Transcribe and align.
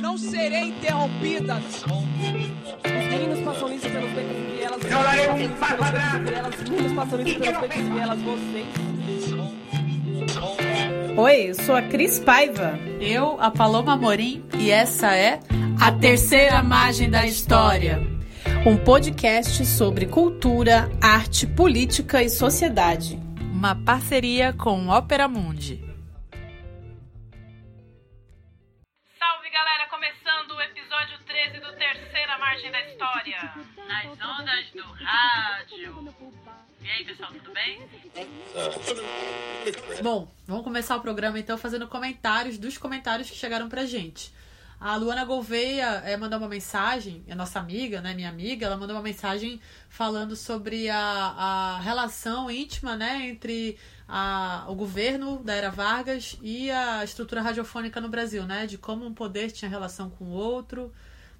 Não 0.00 0.16
serei 0.18 0.68
interrompida. 0.68 1.56
Os 1.56 3.06
meninos 3.06 3.40
passam 3.40 3.72
isso 3.72 3.88
pelos 3.88 4.10
becos 4.12 4.36
e 4.36 4.56
vielas. 4.56 4.76
Os 6.58 6.70
meninos 6.70 6.92
passam 6.92 7.20
isso 7.20 7.40
pelos 7.40 7.60
becos 7.60 7.76
e 7.76 7.82
vielas. 7.82 8.20
Vocês. 8.22 8.66
Oi, 11.16 11.50
eu 11.50 11.54
sou 11.54 11.74
a 11.74 11.82
Cris 11.82 12.20
Paiva. 12.20 12.78
Eu, 13.00 13.40
a 13.40 13.50
Paloma 13.50 13.96
Morim, 13.96 14.44
e 14.58 14.70
essa 14.70 15.16
é 15.16 15.40
A 15.80 15.90
Terceira 15.90 16.62
Margem 16.62 17.10
da 17.10 17.26
História. 17.26 18.00
Um 18.64 18.76
podcast 18.76 19.64
sobre 19.66 20.06
cultura, 20.06 20.90
arte, 21.00 21.46
política 21.46 22.22
e 22.22 22.28
sociedade. 22.28 23.18
Uma 23.52 23.74
parceria 23.74 24.52
com 24.52 24.88
Ópera 24.88 25.26
Mundi. 25.26 25.87
13 31.48 31.60
do 31.60 31.72
Terceira 31.72 32.38
Margem 32.38 32.70
da 32.70 32.80
História. 32.86 33.54
Nas 33.86 34.06
ondas 34.06 34.70
do 34.74 34.82
rádio. 34.82 36.14
E 36.82 36.90
aí, 36.90 37.04
pessoal, 37.04 37.32
tudo 37.32 37.52
bem? 37.52 37.88
Bom, 40.02 40.30
vamos 40.46 40.64
começar 40.64 40.96
o 40.96 41.00
programa 41.00 41.38
então 41.38 41.56
fazendo 41.56 41.88
comentários 41.88 42.58
dos 42.58 42.76
comentários 42.76 43.30
que 43.30 43.36
chegaram 43.36 43.68
pra 43.68 43.86
gente. 43.86 44.30
A 44.78 44.94
Luana 44.96 45.24
Gouveia 45.24 46.02
é, 46.04 46.16
mandou 46.16 46.38
uma 46.38 46.48
mensagem, 46.48 47.24
é 47.26 47.34
nossa 47.34 47.58
amiga, 47.58 48.00
né, 48.00 48.14
minha 48.14 48.28
amiga, 48.28 48.66
ela 48.66 48.76
mandou 48.76 48.94
uma 48.94 49.02
mensagem 49.02 49.60
falando 49.88 50.36
sobre 50.36 50.88
a, 50.88 51.00
a 51.00 51.80
relação 51.80 52.48
íntima, 52.48 52.94
né, 52.94 53.26
entre 53.26 53.76
a, 54.06 54.66
o 54.68 54.76
governo 54.76 55.42
da 55.42 55.54
era 55.54 55.70
Vargas 55.70 56.38
e 56.40 56.70
a 56.70 57.02
estrutura 57.02 57.42
radiofônica 57.42 58.00
no 58.00 58.08
Brasil, 58.08 58.44
né, 58.44 58.66
de 58.66 58.78
como 58.78 59.04
um 59.04 59.12
poder 59.12 59.50
tinha 59.50 59.68
relação 59.68 60.10
com 60.10 60.26
o 60.26 60.30
outro, 60.30 60.92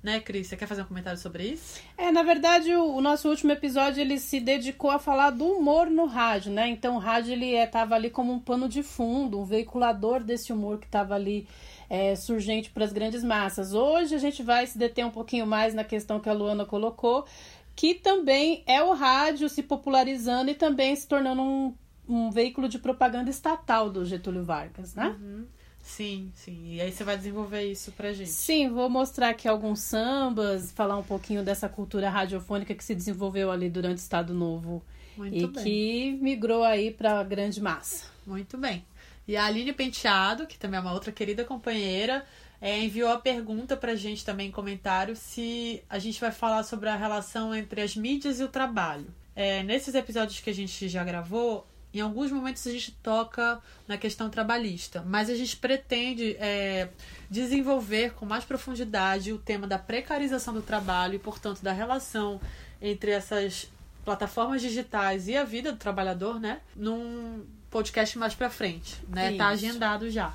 né, 0.02 0.20
Cris? 0.20 0.46
Você 0.46 0.56
quer 0.56 0.66
fazer 0.66 0.82
um 0.82 0.86
comentário 0.86 1.18
sobre 1.18 1.44
isso? 1.44 1.80
É, 1.96 2.10
na 2.12 2.22
verdade, 2.22 2.74
o, 2.74 2.94
o, 2.94 3.00
nosso 3.00 3.28
último 3.28 3.52
episódio 3.52 4.00
ele 4.00 4.18
se 4.18 4.40
dedicou 4.40 4.90
a 4.90 4.98
falar 4.98 5.30
do 5.30 5.44
humor 5.44 5.90
no 5.90 6.06
rádio, 6.06 6.52
né? 6.52 6.68
Então, 6.68 6.96
o 6.96 6.98
rádio 6.98 7.32
ele 7.32 7.54
estava 7.54 7.94
é, 7.94 7.98
ali 7.98 8.10
como 8.10 8.32
um 8.32 8.38
pano 8.38 8.68
de 8.68 8.82
fundo, 8.82 9.40
um 9.40 9.44
veiculador 9.44 10.22
desse 10.22 10.52
humor 10.52 10.78
que 10.78 10.86
estava 10.86 11.14
ali 11.14 11.48
é, 11.90 12.14
surgente 12.14 12.70
para 12.70 12.84
as 12.84 12.92
grandes 12.92 13.24
massas. 13.24 13.74
Hoje 13.74 14.14
a 14.14 14.18
gente 14.18 14.42
vai 14.42 14.66
se 14.66 14.78
deter 14.78 15.04
um 15.04 15.10
pouquinho 15.10 15.46
mais 15.46 15.74
na 15.74 15.84
questão 15.84 16.20
que 16.20 16.28
a 16.28 16.32
Luana 16.32 16.64
colocou, 16.64 17.26
que 17.74 17.94
também 17.94 18.62
é 18.66 18.82
o 18.82 18.92
rádio 18.92 19.48
se 19.48 19.62
popularizando 19.62 20.50
e 20.50 20.54
também 20.54 20.94
se 20.94 21.08
tornando 21.08 21.42
um, 21.42 21.74
um 22.08 22.30
veículo 22.30 22.68
de 22.68 22.78
propaganda 22.78 23.30
estatal 23.30 23.90
do 23.90 24.04
Getúlio 24.04 24.44
Vargas, 24.44 24.94
né? 24.94 25.16
Uhum. 25.20 25.46
Sim, 25.88 26.30
sim. 26.34 26.74
E 26.74 26.80
aí 26.82 26.92
você 26.92 27.02
vai 27.02 27.16
desenvolver 27.16 27.62
isso 27.62 27.90
pra 27.92 28.12
gente. 28.12 28.28
Sim, 28.28 28.68
vou 28.68 28.90
mostrar 28.90 29.30
aqui 29.30 29.48
alguns 29.48 29.80
sambas, 29.80 30.70
falar 30.70 30.98
um 30.98 31.02
pouquinho 31.02 31.42
dessa 31.42 31.66
cultura 31.66 32.10
radiofônica 32.10 32.74
que 32.74 32.84
se 32.84 32.94
desenvolveu 32.94 33.50
ali 33.50 33.70
durante 33.70 33.96
o 33.96 34.02
Estado 34.02 34.34
Novo 34.34 34.84
Muito 35.16 35.34
e 35.34 35.46
bem. 35.46 35.64
que 35.64 36.18
migrou 36.20 36.62
aí 36.62 36.90
para 36.90 37.18
a 37.18 37.24
grande 37.24 37.60
massa. 37.60 38.06
Muito 38.26 38.58
bem. 38.58 38.84
E 39.26 39.34
a 39.34 39.46
Aline 39.46 39.72
Penteado, 39.72 40.46
que 40.46 40.58
também 40.58 40.78
é 40.78 40.80
uma 40.80 40.92
outra 40.92 41.10
querida 41.10 41.42
companheira, 41.42 42.24
é, 42.60 42.78
enviou 42.78 43.10
a 43.10 43.18
pergunta 43.18 43.74
pra 43.76 43.96
gente 43.96 44.24
também 44.24 44.48
em 44.48 44.52
comentário 44.52 45.16
se 45.16 45.82
a 45.88 45.98
gente 45.98 46.20
vai 46.20 46.30
falar 46.30 46.64
sobre 46.64 46.90
a 46.90 46.96
relação 46.96 47.54
entre 47.54 47.80
as 47.80 47.96
mídias 47.96 48.40
e 48.40 48.44
o 48.44 48.48
trabalho. 48.48 49.06
É, 49.34 49.62
nesses 49.62 49.94
episódios 49.94 50.38
que 50.40 50.50
a 50.50 50.54
gente 50.54 50.86
já 50.86 51.02
gravou, 51.02 51.66
em 51.92 52.00
alguns 52.00 52.30
momentos 52.30 52.66
a 52.66 52.70
gente 52.70 52.92
toca 52.92 53.60
na 53.86 53.96
questão 53.96 54.28
trabalhista, 54.28 55.02
mas 55.06 55.30
a 55.30 55.34
gente 55.34 55.56
pretende 55.56 56.36
é, 56.38 56.88
desenvolver 57.30 58.12
com 58.14 58.26
mais 58.26 58.44
profundidade 58.44 59.32
o 59.32 59.38
tema 59.38 59.66
da 59.66 59.78
precarização 59.78 60.52
do 60.52 60.62
trabalho 60.62 61.14
e, 61.14 61.18
portanto, 61.18 61.62
da 61.62 61.72
relação 61.72 62.40
entre 62.80 63.10
essas 63.10 63.70
plataformas 64.04 64.62
digitais 64.62 65.28
e 65.28 65.36
a 65.36 65.44
vida 65.44 65.72
do 65.72 65.78
trabalhador, 65.78 66.38
né? 66.38 66.60
Num 66.76 67.44
podcast 67.70 68.16
mais 68.18 68.34
pra 68.34 68.50
frente, 68.50 68.96
né? 69.08 69.22
Tá 69.22 69.28
Isso. 69.30 69.38
Tá 69.38 69.48
agendado 69.48 70.10
já. 70.10 70.34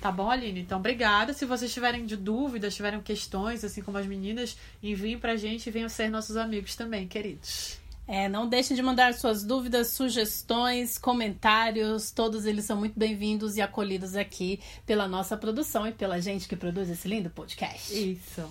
Tá 0.00 0.10
bom, 0.10 0.30
Aline? 0.30 0.60
Então, 0.60 0.78
obrigada. 0.78 1.34
Se 1.34 1.44
vocês 1.44 1.72
tiverem 1.72 2.06
de 2.06 2.16
dúvidas, 2.16 2.74
tiverem 2.74 3.00
questões, 3.02 3.62
assim 3.62 3.82
como 3.82 3.98
as 3.98 4.06
meninas, 4.06 4.56
enviem 4.82 5.18
pra 5.18 5.36
gente 5.36 5.66
e 5.66 5.70
venham 5.70 5.90
ser 5.90 6.08
nossos 6.08 6.38
amigos 6.38 6.74
também, 6.74 7.06
queridos. 7.06 7.79
É, 8.12 8.28
não 8.28 8.48
deixem 8.48 8.74
de 8.74 8.82
mandar 8.82 9.14
suas 9.14 9.44
dúvidas, 9.44 9.90
sugestões, 9.90 10.98
comentários. 10.98 12.10
Todos 12.10 12.44
eles 12.44 12.64
são 12.64 12.76
muito 12.76 12.98
bem-vindos 12.98 13.56
e 13.56 13.60
acolhidos 13.60 14.16
aqui 14.16 14.58
pela 14.84 15.06
nossa 15.06 15.36
produção 15.36 15.86
e 15.86 15.92
pela 15.92 16.20
gente 16.20 16.48
que 16.48 16.56
produz 16.56 16.90
esse 16.90 17.06
lindo 17.06 17.30
podcast. 17.30 17.94
Isso. 17.94 18.42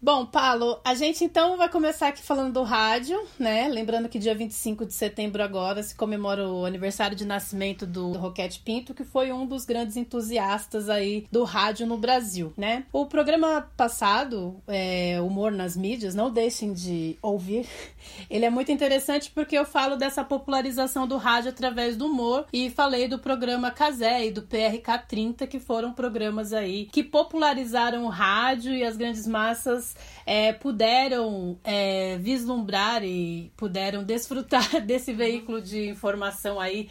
Bom, 0.00 0.26
Paulo, 0.26 0.78
a 0.84 0.94
gente 0.94 1.24
então 1.24 1.56
vai 1.56 1.70
começar 1.70 2.08
aqui 2.08 2.22
falando 2.22 2.52
do 2.52 2.62
rádio, 2.62 3.18
né? 3.38 3.66
Lembrando 3.66 4.10
que 4.10 4.18
dia 4.18 4.34
25 4.34 4.84
de 4.84 4.92
setembro 4.92 5.42
agora 5.42 5.82
se 5.82 5.94
comemora 5.94 6.46
o 6.46 6.66
aniversário 6.66 7.16
de 7.16 7.24
nascimento 7.24 7.86
do 7.86 8.12
Roquete 8.12 8.60
Pinto, 8.60 8.92
que 8.92 9.04
foi 9.04 9.32
um 9.32 9.46
dos 9.46 9.64
grandes 9.64 9.96
entusiastas 9.96 10.90
aí 10.90 11.26
do 11.32 11.44
rádio 11.44 11.86
no 11.86 11.96
Brasil, 11.96 12.52
né? 12.58 12.84
O 12.92 13.06
programa 13.06 13.70
passado, 13.74 14.56
é, 14.68 15.18
Humor 15.20 15.50
nas 15.50 15.74
Mídias, 15.74 16.14
não 16.14 16.30
deixem 16.30 16.74
de 16.74 17.16
ouvir. 17.22 17.66
Ele 18.28 18.44
é 18.44 18.50
muito 18.50 18.70
interessante 18.70 19.30
porque 19.34 19.56
eu 19.56 19.64
falo 19.64 19.96
dessa 19.96 20.22
popularização 20.22 21.08
do 21.08 21.16
rádio 21.16 21.50
através 21.50 21.96
do 21.96 22.04
humor 22.04 22.44
e 22.52 22.68
falei 22.68 23.08
do 23.08 23.18
programa 23.18 23.70
Casé 23.70 24.26
e 24.26 24.30
do 24.30 24.42
PRK 24.42 25.06
30, 25.08 25.46
que 25.46 25.58
foram 25.58 25.92
programas 25.94 26.52
aí 26.52 26.84
que 26.92 27.02
popularizaram 27.02 28.04
o 28.04 28.08
rádio 28.08 28.74
e 28.74 28.84
as 28.84 28.94
grandes 28.96 29.26
massas 29.26 29.85
é, 30.24 30.52
puderam 30.52 31.58
é, 31.62 32.16
vislumbrar 32.18 33.04
e 33.04 33.52
puderam 33.56 34.02
desfrutar 34.02 34.80
desse 34.82 35.12
veículo 35.12 35.60
de 35.60 35.88
informação 35.88 36.58
aí 36.58 36.88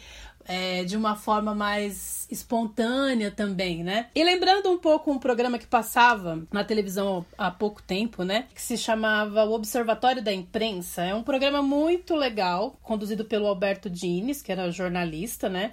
é, 0.48 0.84
de 0.84 0.96
uma 0.96 1.16
forma 1.16 1.54
mais 1.54 2.26
espontânea 2.30 3.30
também, 3.30 3.82
né? 3.82 4.08
E 4.14 4.22
lembrando 4.22 4.70
um 4.70 4.78
pouco 4.78 5.10
um 5.10 5.18
programa 5.18 5.58
que 5.58 5.66
passava 5.66 6.46
na 6.52 6.64
televisão 6.64 7.24
há 7.36 7.50
pouco 7.50 7.82
tempo, 7.82 8.22
né? 8.22 8.46
Que 8.54 8.62
se 8.62 8.76
chamava 8.76 9.44
O 9.44 9.52
Observatório 9.52 10.22
da 10.22 10.32
Imprensa. 10.32 11.02
É 11.02 11.14
um 11.14 11.22
programa 11.22 11.62
muito 11.62 12.14
legal, 12.14 12.78
conduzido 12.82 13.24
pelo 13.24 13.46
Alberto 13.46 13.90
Dines, 13.90 14.42
que 14.42 14.52
era 14.52 14.70
jornalista, 14.70 15.48
né? 15.48 15.72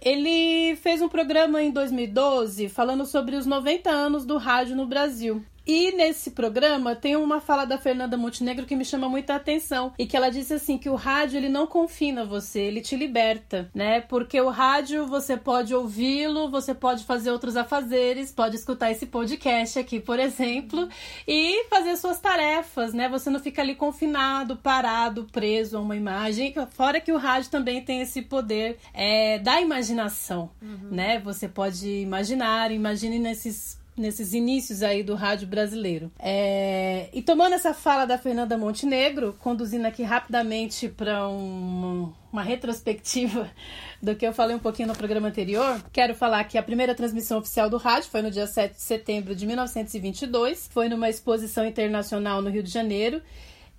Ele 0.00 0.76
fez 0.76 1.00
um 1.00 1.08
programa 1.08 1.62
em 1.62 1.70
2012 1.70 2.68
falando 2.68 3.06
sobre 3.06 3.36
os 3.36 3.46
90 3.46 3.90
anos 3.90 4.24
do 4.24 4.36
rádio 4.36 4.76
no 4.76 4.86
Brasil. 4.86 5.44
E 5.66 5.92
nesse 5.92 6.32
programa 6.32 6.94
tem 6.94 7.16
uma 7.16 7.40
fala 7.40 7.64
da 7.64 7.78
Fernanda 7.78 8.16
Montenegro 8.16 8.66
que 8.66 8.76
me 8.76 8.84
chama 8.84 9.08
muita 9.08 9.34
atenção 9.34 9.92
e 9.98 10.06
que 10.06 10.16
ela 10.16 10.30
disse 10.30 10.54
assim 10.54 10.76
que 10.76 10.90
o 10.90 10.94
rádio 10.94 11.38
ele 11.38 11.48
não 11.48 11.66
confina 11.66 12.24
você, 12.24 12.60
ele 12.60 12.82
te 12.82 12.96
liberta, 12.96 13.70
né? 13.74 14.00
Porque 14.02 14.38
o 14.40 14.50
rádio 14.50 15.06
você 15.06 15.36
pode 15.36 15.74
ouvi-lo, 15.74 16.50
você 16.50 16.74
pode 16.74 17.04
fazer 17.04 17.30
outros 17.30 17.56
afazeres, 17.56 18.30
pode 18.30 18.56
escutar 18.56 18.90
esse 18.90 19.06
podcast 19.06 19.78
aqui, 19.78 20.00
por 20.00 20.18
exemplo, 20.18 20.88
e 21.26 21.64
fazer 21.70 21.96
suas 21.96 22.20
tarefas, 22.20 22.92
né? 22.92 23.08
Você 23.08 23.30
não 23.30 23.40
fica 23.40 23.62
ali 23.62 23.74
confinado, 23.74 24.56
parado, 24.56 25.26
preso 25.32 25.78
a 25.78 25.80
uma 25.80 25.96
imagem. 25.96 26.54
Fora 26.70 27.00
que 27.00 27.12
o 27.12 27.16
rádio 27.16 27.50
também 27.50 27.82
tem 27.82 28.02
esse 28.02 28.20
poder 28.20 28.78
é, 28.92 29.38
da 29.38 29.60
imaginação, 29.60 30.50
uhum. 30.60 30.90
né? 30.90 31.18
Você 31.20 31.48
pode 31.48 31.88
imaginar, 31.88 32.70
imagine 32.70 33.18
nesses 33.18 33.82
nesses 33.96 34.34
inícios 34.34 34.82
aí 34.82 35.02
do 35.02 35.14
rádio 35.14 35.46
brasileiro. 35.46 36.10
É... 36.18 37.08
E 37.12 37.22
tomando 37.22 37.54
essa 37.54 37.72
fala 37.72 38.04
da 38.04 38.18
Fernanda 38.18 38.58
Montenegro, 38.58 39.34
conduzindo 39.40 39.86
aqui 39.86 40.02
rapidamente 40.02 40.88
para 40.88 41.28
um, 41.28 42.12
uma 42.32 42.42
retrospectiva 42.42 43.50
do 44.02 44.14
que 44.16 44.26
eu 44.26 44.32
falei 44.32 44.56
um 44.56 44.58
pouquinho 44.58 44.88
no 44.88 44.96
programa 44.96 45.28
anterior, 45.28 45.82
quero 45.92 46.14
falar 46.14 46.44
que 46.44 46.58
a 46.58 46.62
primeira 46.62 46.94
transmissão 46.94 47.38
oficial 47.38 47.70
do 47.70 47.76
rádio 47.76 48.10
foi 48.10 48.22
no 48.22 48.30
dia 48.30 48.46
7 48.46 48.74
de 48.74 48.82
setembro 48.82 49.34
de 49.34 49.46
1922, 49.46 50.68
foi 50.72 50.88
numa 50.88 51.08
exposição 51.08 51.64
internacional 51.64 52.42
no 52.42 52.50
Rio 52.50 52.62
de 52.62 52.70
Janeiro. 52.70 53.22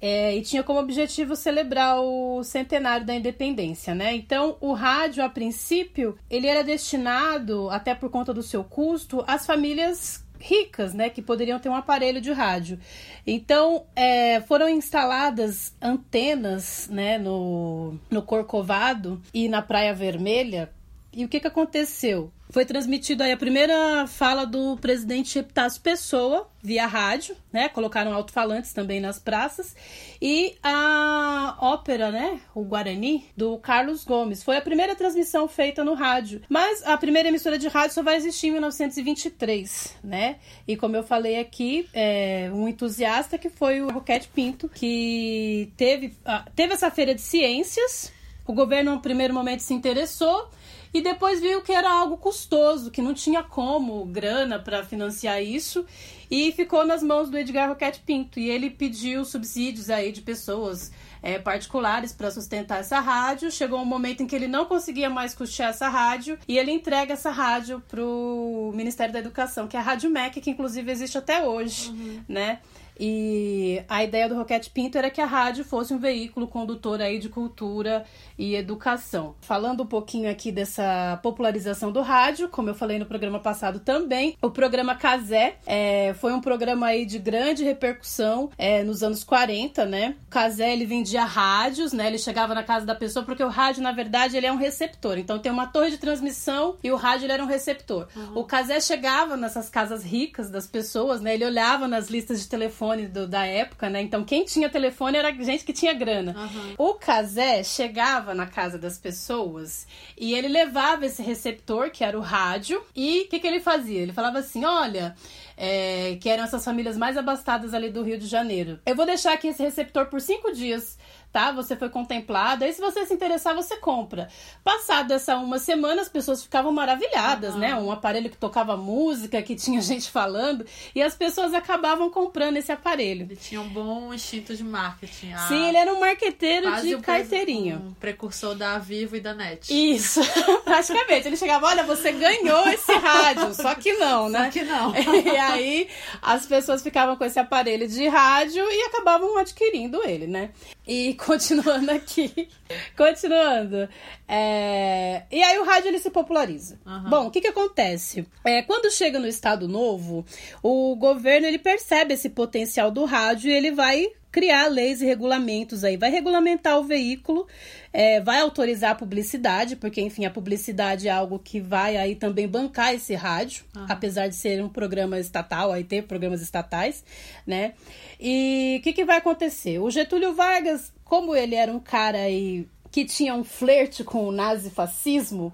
É, 0.08 0.36
e 0.36 0.44
tinha 0.44 0.62
como 0.62 0.80
objetivo 0.80 1.36
celebrar 1.36 2.00
o 2.00 2.44
centenário 2.44 3.08
da 3.08 3.16
independência, 3.16 3.96
né? 3.96 4.14
Então, 4.14 4.56
o 4.62 4.72
rádio, 4.72 5.24
a 5.24 5.30
princípio, 5.30 6.16
ele 6.30 6.46
era 6.46 6.64
destinado, 6.64 7.72
até 7.72 7.96
por 7.96 8.12
conta 8.12 8.32
do 8.32 8.44
seu 8.44 8.64
custo, 8.64 9.24
às 9.26 9.48
famílias 9.48 10.24
ricas, 10.40 10.94
né, 10.94 11.10
que 11.10 11.24
poderiam 11.24 11.58
ter 11.58 11.70
um 11.70 11.76
aparelho 11.76 12.22
de 12.22 12.32
rádio. 12.32 12.78
Então, 13.26 13.88
é, 13.96 14.42
foram 14.42 14.70
instaladas 14.70 15.74
antenas, 15.82 16.88
né, 16.88 17.18
no, 17.18 17.98
no 18.12 18.22
Corcovado 18.22 19.20
e 19.34 19.50
na 19.50 19.64
Praia 19.64 19.96
Vermelha. 19.96 20.72
E 21.12 21.26
o 21.26 21.28
que, 21.28 21.40
que 21.40 21.48
aconteceu? 21.48 22.32
Foi 22.50 22.66
transmitido 22.66 23.24
aí 23.24 23.32
a 23.32 23.38
primeira 23.38 24.06
fala 24.08 24.46
do 24.46 24.78
presidente 24.78 25.40
Epitácio 25.40 25.82
Pessoa 25.82 26.48
via 26.62 26.86
rádio, 26.86 27.36
né? 27.52 27.70
Colocaram 27.70 28.14
alto-falantes 28.14 28.72
também 28.74 29.00
nas 29.00 29.20
praças 29.20 29.76
e 30.22 30.56
a 30.64 31.58
ópera, 31.60 32.12
né? 32.12 32.40
O 32.54 32.64
Guarani 32.64 33.26
do 33.36 33.58
Carlos 33.58 34.04
Gomes 34.04 34.44
foi 34.44 34.58
a 34.58 34.62
primeira 34.62 34.96
transmissão 34.96 35.48
feita 35.48 35.84
no 35.84 35.94
rádio, 35.94 36.42
mas 36.50 36.86
a 36.86 36.98
primeira 36.98 37.30
emissora 37.30 37.58
de 37.58 37.68
rádio 37.68 37.96
só 37.96 38.04
vai 38.04 38.16
existir 38.16 38.48
em 38.48 38.52
1923, 38.52 39.96
né? 40.04 40.38
E 40.68 40.78
como 40.78 40.96
eu 40.96 41.04
falei 41.04 41.40
aqui, 41.40 41.88
é, 41.94 42.50
um 42.54 42.68
entusiasta 42.68 43.38
que 43.38 43.50
foi 43.50 43.82
o 43.82 43.90
Roquete 43.90 44.28
Pinto 44.28 44.70
que 44.70 45.72
teve 45.78 46.16
teve 46.56 46.74
essa 46.74 46.90
feira 46.92 47.14
de 47.14 47.22
ciências. 47.22 48.14
O 48.48 48.54
governo, 48.54 48.94
no 48.94 49.02
primeiro 49.02 49.34
momento, 49.34 49.62
se 49.62 49.74
interessou 49.74 50.50
e 50.96 51.02
depois 51.02 51.42
viu 51.42 51.62
que 51.62 51.74
era 51.74 51.92
algo 51.92 52.16
custoso, 52.16 52.90
que 52.90 53.02
não 53.02 53.14
tinha 53.14 53.44
como 53.44 54.06
grana 54.06 54.58
para 54.58 54.82
financiar 54.82 55.44
isso 55.44 55.86
e 56.32 56.54
ficou 56.54 56.86
nas 56.86 57.04
mãos 57.04 57.30
do 57.30 57.38
Edgar 57.38 57.68
Roquette 57.68 58.00
Pinto 58.00 58.40
e 58.40 58.50
ele 58.50 58.70
pediu 58.70 59.26
subsídios 59.26 59.90
aí 59.90 60.14
de 60.14 60.22
pessoas 60.22 60.94
é, 61.22 61.38
particulares 61.38 62.14
para 62.14 62.32
sustentar 62.32 62.80
essa 62.80 63.02
rádio. 63.02 63.52
Chegou 63.52 63.82
um 63.82 63.86
momento 63.86 64.24
em 64.24 64.26
que 64.26 64.34
ele 64.34 64.48
não 64.48 64.64
conseguia 64.64 65.10
mais 65.10 65.36
custear 65.36 65.72
essa 65.72 65.90
rádio 65.90 66.40
e 66.48 66.58
ele 66.58 66.72
entrega 66.72 67.12
essa 67.12 67.30
rádio 67.30 67.84
para 67.90 68.02
o 68.02 68.72
Ministério 68.74 69.12
da 69.12 69.20
Educação, 69.20 69.68
que 69.68 69.76
é 69.76 69.80
a 69.82 69.84
Rádio 69.84 70.10
MEC, 70.10 70.40
que 70.40 70.52
inclusive 70.52 70.90
existe 70.90 71.18
até 71.18 71.46
hoje, 71.46 71.90
uhum. 71.90 72.24
né? 72.26 72.60
E 73.00 73.84
a 73.90 74.04
ideia 74.04 74.30
do 74.30 74.36
Roquete 74.36 74.70
Pinto 74.70 74.98
era 74.98 75.10
que 75.10 75.22
a 75.22 75.26
rádio 75.26 75.64
fosse 75.64 75.94
um 75.94 75.98
veículo 75.98 76.48
condutor 76.48 77.02
aí 77.02 77.20
de 77.20 77.30
cultura 77.30 78.06
e 78.38 78.56
educação. 78.56 79.36
Falando 79.42 79.84
um 79.84 79.86
pouquinho 79.86 80.30
aqui 80.30 80.52
dessa 80.52 81.20
popularização 81.22 81.92
do 81.92 82.02
rádio, 82.02 82.50
como 82.50 82.70
eu 82.70 82.76
falei 82.76 82.98
no 82.98 83.06
programa 83.06 83.40
passado 83.40 83.80
também, 83.80 84.38
o 84.42 84.50
programa 84.50 84.96
Casé 84.96 85.58
é, 85.66 86.14
foi 86.16 86.34
um 86.34 86.42
programa 86.42 86.88
aí 86.88 87.06
de 87.06 87.20
grande 87.20 87.64
repercussão 87.64 88.50
é, 88.58 88.84
nos 88.84 89.04
anos 89.04 89.24
40, 89.24 89.86
né? 89.86 90.16
O 90.28 90.30
Casé 90.30 90.72
ele 90.72 90.86
vendia 90.86 91.26
rádios, 91.26 91.92
né? 91.92 92.08
Ele 92.08 92.18
chegava 92.18 92.54
na 92.54 92.64
casa 92.64 92.86
da 92.86 92.96
pessoa 92.96 93.26
porque 93.26 93.44
o 93.44 93.50
rádio 93.50 93.84
na 93.84 93.92
verdade 93.92 94.38
ele 94.38 94.46
é 94.46 94.52
um 94.52 94.58
receptor. 94.58 95.18
Então 95.18 95.40
tem 95.40 95.52
uma 95.52 95.68
torre 95.68 95.92
de 95.92 95.98
transmissão 95.98 96.78
e 96.84 96.92
o 96.92 96.96
rádio 96.96 97.26
ele 97.26 97.34
era 97.34 97.44
um 97.44 97.48
receptor. 97.48 98.08
Uhum. 98.16 98.40
O 98.40 98.44
Casé 98.44 98.80
chegava 98.80 99.36
nessas 99.36 99.70
casas 99.70 100.04
ricas 100.04 100.50
das 100.50 100.68
pessoas, 100.68 101.22
né? 101.22 101.34
Ele 101.34 101.46
olhava 101.46 101.88
nas 101.88 102.10
listas 102.10 102.42
de 102.42 102.48
telefone 102.48 102.85
do, 103.08 103.28
da 103.28 103.46
época, 103.46 103.90
né? 103.90 104.02
Então 104.02 104.24
quem 104.24 104.46
tinha 104.46 104.70
telefone 104.70 105.18
era 105.18 105.32
gente 105.44 105.64
que 105.64 105.74
tinha 105.74 105.94
grana. 105.94 106.36
Uhum. 106.38 106.74
O 106.78 106.94
Casé 106.96 107.64
chegava 107.64 107.96
chegava 107.96 108.34
na 108.34 108.46
casa 108.46 108.78
das 108.78 108.98
pessoas 108.98 109.88
e 110.18 110.34
ele 110.34 110.48
levava 110.48 111.06
esse 111.06 111.22
receptor, 111.22 111.90
que 111.90 112.04
era 112.04 112.18
o 112.18 112.22
rádio, 112.22 112.82
e 112.96 113.22
o 113.22 113.28
que, 113.28 113.40
que 113.40 113.48
ele 113.48 113.60
fazia? 113.60 114.02
Ele 114.02 114.14
falava 114.14 114.40
assim: 114.40 114.64
olha. 114.66 115.16
É, 115.58 116.18
que 116.20 116.28
eram 116.28 116.44
essas 116.44 116.66
famílias 116.66 116.98
mais 116.98 117.16
abastadas 117.16 117.74
ali 117.74 117.90
do 117.90 118.04
Rio 118.04 118.18
de 118.18 118.28
Janeiro. 118.28 118.78
Eu 118.86 118.94
vou 118.94 119.06
deixar 119.06 119.32
aqui 119.32 119.48
esse 119.48 119.64
receptor 119.64 120.08
por 120.08 120.20
cinco 120.20 120.52
dias 120.52 120.98
tá? 121.36 121.52
Você 121.52 121.76
foi 121.76 121.90
contemplado. 121.90 122.64
Aí, 122.64 122.72
se 122.72 122.80
você 122.80 123.06
se 123.06 123.14
interessar, 123.14 123.54
você 123.54 123.76
compra. 123.76 124.30
Passado 124.64 125.12
essa 125.12 125.36
uma 125.36 125.60
semana, 125.60 126.02
as 126.02 126.08
pessoas 126.08 126.42
ficavam 126.42 126.72
maravilhadas, 126.72 127.56
uhum. 127.56 127.60
né? 127.60 127.76
Um 127.76 127.92
aparelho 127.92 128.30
que 128.30 128.38
tocava 128.38 128.78
música, 128.78 129.42
que 129.42 129.54
tinha 129.54 129.82
gente 129.84 130.10
falando, 130.10 130.66
e 130.96 131.04
as 131.04 131.14
pessoas 131.14 131.54
acabavam 131.54 132.10
comprando 132.10 132.56
esse 132.56 132.72
aparelho. 132.72 133.24
Ele 133.24 133.36
tinha 133.36 133.60
um 133.60 133.68
bom 133.68 134.14
instinto 134.14 134.56
de 134.56 134.64
marketing. 134.64 135.34
Ah, 135.34 135.48
Sim, 135.50 135.68
ele 135.68 135.76
era 135.76 135.94
um 135.94 136.00
marqueteiro 136.00 136.74
de 136.82 136.96
um 136.96 137.02
carteirinha. 137.02 137.82
Um 137.86 137.94
precursor 137.96 138.56
da 138.56 138.78
Vivo 138.78 139.18
e 139.18 139.20
da 139.20 139.34
NET. 139.34 139.68
Isso, 139.70 140.22
praticamente. 140.64 141.28
Ele 141.28 141.36
chegava, 141.36 141.68
olha, 141.68 141.84
você 141.84 142.14
ganhou 142.14 142.66
esse 142.70 142.94
rádio, 142.94 143.54
só 143.54 143.76
que 143.76 143.92
não, 143.92 144.30
né? 144.30 144.46
Só 144.46 144.52
que 144.52 144.64
não. 144.64 144.96
e 145.20 145.36
aí, 145.36 145.90
as 146.22 146.46
pessoas 146.46 146.82
ficavam 146.82 147.18
com 147.18 147.26
esse 147.26 147.40
aparelho 147.40 147.90
de 147.90 148.08
rádio 148.08 148.64
e 148.72 148.84
acabavam 148.84 149.38
adquirindo 149.38 150.02
ele, 150.08 150.28
né? 150.28 150.52
E 150.88 151.16
continuando 151.26 151.92
aqui, 151.92 152.48
continuando. 152.96 153.90
É... 154.28 155.24
E 155.32 155.42
aí 155.42 155.58
o 155.60 155.66
rádio 155.66 155.90
ele 155.90 156.00
se 156.00 156.10
populariza. 156.10 156.80
Uhum. 156.86 157.10
Bom, 157.10 157.28
o 157.28 157.32
que 157.32 157.42
que 157.42 157.48
acontece? 157.48 158.26
É, 158.44 158.62
quando 158.62 158.92
chega 158.92 159.20
no 159.20 159.28
Estado 159.28 159.68
Novo, 159.68 160.26
o 160.62 160.96
governo 160.96 161.48
ele 161.48 161.60
percebe 161.60 162.14
esse 162.14 162.30
potencial 162.30 162.92
do 162.92 163.06
rádio 163.06 163.50
e 163.50 163.54
ele 163.54 163.72
vai 163.72 164.08
criar 164.36 164.68
leis 164.68 165.02
e 165.02 165.06
regulamentos 165.06 165.86
aí, 165.86 165.96
vai 165.96 166.10
regulamentar 166.10 166.78
o 166.78 166.84
veículo, 166.84 167.48
é, 167.94 168.20
vai 168.20 168.42
autorizar 168.42 168.92
a 168.92 168.96
publicidade, 168.96 169.78
porque 169.78 170.02
enfim 170.02 170.26
a 170.26 170.30
publicidade 170.30 171.08
é 171.08 171.12
algo 171.12 171.40
que 171.40 171.62
vai 171.62 171.96
aí 171.96 172.16
também 172.16 172.46
bancar 172.46 172.94
esse 172.94 173.16
rádio, 173.16 173.64
apesar 173.88 174.28
de 174.28 174.36
ser 174.36 174.62
um 174.62 174.68
programa 174.68 175.18
estatal, 175.18 175.72
aí 175.72 175.86
ter 175.86 176.04
programas 176.04 176.42
estatais, 176.42 177.02
né? 177.48 177.76
E 178.20 178.76
o 178.82 178.84
que, 178.84 178.92
que 178.92 179.06
vai 179.06 179.20
acontecer? 179.20 179.80
O 179.80 179.90
Getúlio 179.90 180.34
Vargas, 180.34 180.92
como 181.06 181.34
ele 181.34 181.56
era 181.56 181.72
um 181.72 181.80
cara 181.80 182.18
aí 182.18 182.68
que 182.92 183.06
tinha 183.06 183.34
um 183.34 183.44
flerte 183.44 184.04
com 184.04 184.28
o 184.28 184.32
nazifascismo 184.32 185.54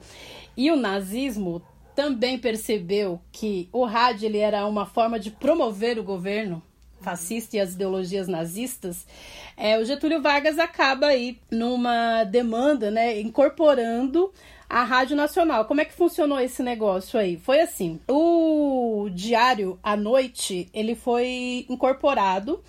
e 0.57 0.71
o 0.71 0.75
nazismo 0.75 1.61
também 1.95 2.39
percebeu 2.39 3.21
que 3.31 3.69
o 3.71 3.85
rádio 3.85 4.25
ele 4.25 4.39
era 4.39 4.65
uma 4.65 4.85
forma 4.85 5.19
de 5.19 5.29
promover 5.29 5.99
o 5.99 6.03
governo 6.03 6.63
fascista 7.01 7.57
e 7.57 7.59
as 7.59 7.73
ideologias 7.73 8.27
nazistas, 8.27 9.05
é, 9.57 9.77
o 9.77 9.83
Getúlio 9.83 10.21
Vargas 10.21 10.57
acaba 10.59 11.07
aí 11.07 11.39
numa 11.49 12.23
demanda, 12.23 12.89
né, 12.89 13.19
incorporando 13.19 14.31
a 14.69 14.83
Rádio 14.83 15.17
Nacional. 15.17 15.65
Como 15.65 15.81
é 15.81 15.85
que 15.85 15.93
funcionou 15.93 16.39
esse 16.39 16.63
negócio 16.63 17.19
aí? 17.19 17.37
Foi 17.37 17.59
assim, 17.59 17.99
o 18.07 19.09
diário 19.13 19.77
à 19.83 19.97
noite, 19.97 20.69
ele 20.73 20.95
foi 20.95 21.65
incorporado, 21.67 22.63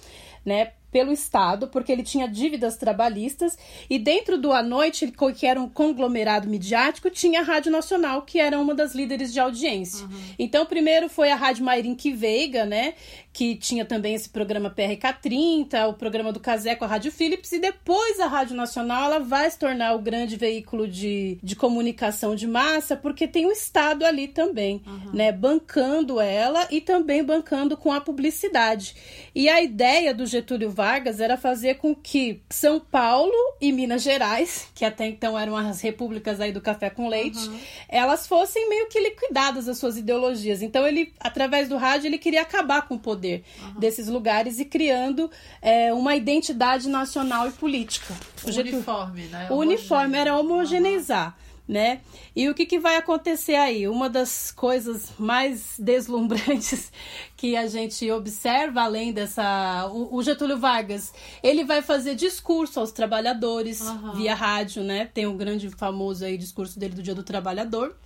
né, 0.45 0.73
pelo 0.93 1.11
Estado, 1.11 1.69
porque 1.69 1.91
ele 1.91 2.03
tinha 2.03 2.29
dívidas 2.29 2.77
trabalhistas, 2.77 3.57
e 3.89 3.99
dentro 3.99 4.37
do 4.37 4.53
À 4.53 4.63
Noite, 4.63 5.11
que 5.35 5.47
era 5.47 5.59
um 5.59 5.69
conglomerado 5.69 6.47
midiático, 6.47 7.09
tinha 7.09 7.41
a 7.41 7.43
Rádio 7.43 7.73
Nacional, 7.73 8.23
que 8.23 8.39
era 8.39 8.61
uma 8.61 8.75
das 8.75 8.95
líderes 8.95 9.33
de 9.33 9.41
audiência. 9.41 10.05
Uhum. 10.05 10.21
Então, 10.39 10.67
primeiro 10.67 11.09
foi 11.09 11.31
a 11.31 11.35
Rádio 11.35 11.65
Mairink 11.65 12.13
Veiga, 12.13 12.67
né, 12.67 12.93
que 13.33 13.57
tinha 13.57 13.87
também 13.87 14.15
esse 14.15 14.29
programa 14.29 14.69
PRK30, 14.69 15.89
o 15.89 15.95
programa 15.95 16.31
do 16.31 16.39
Casé 16.39 16.75
com 16.75 16.85
a 16.85 16.89
Rádio 16.89 17.11
Philips, 17.11 17.51
e 17.53 17.59
depois 17.59 18.21
a 18.21 18.27
Rádio 18.27 18.55
Nacional 18.55 19.07
ela 19.07 19.19
vai 19.19 19.51
se 19.51 19.59
tornar 19.59 19.95
o 19.95 19.99
grande 19.99 20.37
veículo 20.37 20.87
de, 20.87 21.39
de 21.43 21.57
comunicação 21.57 22.35
de 22.35 22.47
massa, 22.47 22.95
porque 22.95 23.27
tem 23.27 23.47
o 23.47 23.51
Estado 23.51 24.05
ali 24.05 24.29
também, 24.29 24.83
uhum. 24.87 25.13
né, 25.15 25.33
bancando 25.33 26.21
ela 26.21 26.69
e 26.71 26.83
também 26.83 27.25
bancando 27.25 27.79
com 27.79 27.91
a 27.91 28.01
publicidade. 28.01 28.95
E 29.35 29.49
a 29.49 29.63
ideia 29.63 30.13
do 30.13 30.27
Getúlio 30.27 30.71
Vargas 30.71 30.82
era 31.21 31.37
fazer 31.37 31.75
com 31.75 31.95
que 31.95 32.41
São 32.51 32.81
Paulo 32.81 33.33
e 33.61 33.73
Minas 33.73 34.03
Gerais, 34.03 34.69
que 34.75 34.85
até 34.85 35.07
então 35.07 35.39
eram 35.39 35.57
as 35.57 35.81
repúblicas 35.81 36.41
aí 36.41 36.53
do 36.53 36.61
café 36.61 36.91
com 36.91 37.09
leite, 37.09 37.49
uhum. 37.49 37.59
elas 37.89 38.27
fossem 38.27 38.69
meio 38.69 38.89
que 38.89 39.01
liquidadas 39.01 39.69
as 39.69 39.79
suas 39.79 39.97
ideologias. 39.97 40.63
Então 40.63 40.87
ele, 40.87 41.13
através 41.21 41.69
do 41.69 41.77
rádio, 41.77 42.09
ele 42.09 42.19
queria 42.19 42.43
acabar 42.43 42.83
com 42.89 42.97
o 42.97 42.99
poder 42.99 43.45
uhum. 43.61 43.81
desses 43.81 44.09
lugares 44.09 44.59
e 44.59 44.65
criando 44.65 45.31
é, 45.61 45.93
uma 45.93 46.17
identidade 46.17 46.89
nacional 46.89 47.49
e 47.49 47.53
política. 47.53 48.15
O 48.45 48.51
uniforme, 48.51 49.23
né? 49.23 49.47
O 49.51 49.55
uniforme 49.55 50.19
era 50.19 50.37
homogeneizar. 50.37 51.29
Uhum 51.29 51.52
né? 51.73 52.01
E 52.37 52.49
o 52.49 52.55
que, 52.55 52.67
que 52.67 52.79
vai 52.79 52.97
acontecer 52.97 53.55
aí? 53.55 53.89
Uma 53.89 54.09
das 54.09 54.53
coisas 54.53 55.19
mais 55.19 55.79
deslumbrantes 55.81 56.93
que 57.37 57.57
a 57.57 57.67
gente 57.67 58.09
observa, 58.11 58.83
além 58.83 59.13
dessa. 59.13 59.91
O, 59.91 60.23
Getúlio 60.23 60.59
Vargas, 60.59 61.13
ele 61.43 61.65
vai 61.65 61.83
fazer 61.83 62.15
discurso 62.15 62.79
aos 62.79 62.93
trabalhadores 62.93 63.81
uhum. 63.81 64.13
via 64.13 64.35
rádio, 64.35 64.85
né? 64.85 65.11
Tem 65.13 65.27
um 65.27 65.37
grande 65.37 65.71
famoso 65.71 66.25
aí 66.25 66.37
discurso 66.37 66.79
dele 66.79 66.95
do 66.95 67.03
Dia 67.03 67.15
do 67.15 67.25
Trabalhador. 67.25 67.97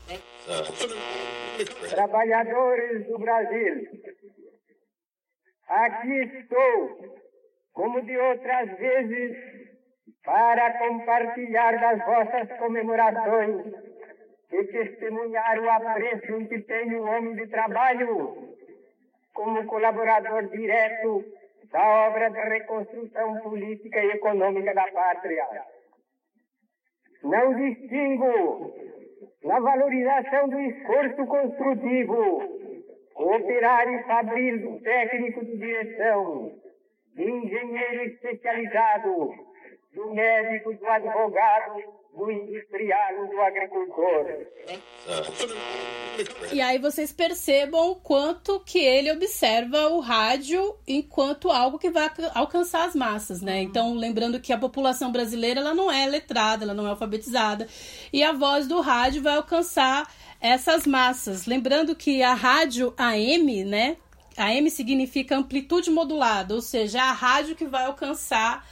Trabalhadores 1.90 3.06
do 3.08 3.18
Brasil, 3.18 3.86
aqui 5.68 6.38
estou, 6.38 7.16
como 7.72 8.00
de 8.02 8.16
outras 8.16 8.78
vezes 8.78 9.65
para 10.26 10.76
compartilhar 10.78 11.80
das 11.80 12.04
vossas 12.04 12.58
comemorações 12.58 13.64
e 14.52 14.64
testemunhar 14.64 15.60
o 15.60 15.70
apreço 15.70 16.48
que 16.48 16.58
tem 16.62 16.94
o 16.96 17.04
homem 17.04 17.36
de 17.36 17.46
trabalho 17.46 18.56
como 19.32 19.64
colaborador 19.66 20.48
direto 20.48 21.24
da 21.70 22.08
obra 22.08 22.30
de 22.30 22.40
reconstrução 22.40 23.40
política 23.40 24.02
e 24.02 24.10
econômica 24.10 24.74
da 24.74 24.86
pátria. 24.88 25.46
Não 27.22 27.54
distingo 27.54 28.74
na 29.44 29.60
valorização 29.60 30.48
do 30.48 30.60
esforço 30.60 31.24
construtivo, 31.26 32.42
operário 33.14 34.04
fabril, 34.04 34.80
técnico 34.82 35.44
de 35.44 35.56
direção, 35.56 36.52
engenheiro 37.16 38.02
especializado, 38.04 39.45
do 39.96 40.14
médico, 40.14 40.74
do 40.74 40.86
advogado, 40.86 41.82
do 42.14 42.30
industrial 42.30 43.26
do 43.28 43.40
agricultor. 43.40 44.46
E 46.52 46.60
aí 46.60 46.78
vocês 46.78 47.12
percebam 47.12 47.90
o 47.90 47.96
quanto 47.96 48.60
que 48.60 48.78
ele 48.78 49.10
observa 49.10 49.88
o 49.88 50.00
rádio 50.00 50.76
enquanto 50.86 51.50
algo 51.50 51.78
que 51.78 51.90
vai 51.90 52.10
alcançar 52.34 52.86
as 52.86 52.94
massas, 52.94 53.40
né? 53.40 53.62
Então, 53.62 53.94
lembrando 53.94 54.40
que 54.40 54.52
a 54.52 54.58
população 54.58 55.10
brasileira 55.10 55.60
ela 55.60 55.74
não 55.74 55.90
é 55.90 56.06
letrada, 56.06 56.64
ela 56.64 56.74
não 56.74 56.86
é 56.86 56.90
alfabetizada, 56.90 57.66
e 58.12 58.22
a 58.22 58.32
voz 58.32 58.66
do 58.66 58.80
rádio 58.80 59.22
vai 59.22 59.36
alcançar 59.36 60.10
essas 60.40 60.86
massas. 60.86 61.46
Lembrando 61.46 61.96
que 61.96 62.22
a 62.22 62.34
rádio 62.34 62.94
AM, 62.98 63.64
né? 63.64 63.96
AM 64.36 64.70
significa 64.70 65.36
amplitude 65.36 65.90
modulada, 65.90 66.54
ou 66.54 66.60
seja, 66.60 66.98
é 66.98 67.00
a 67.00 67.12
rádio 67.12 67.56
que 67.56 67.64
vai 67.64 67.84
alcançar 67.84 68.66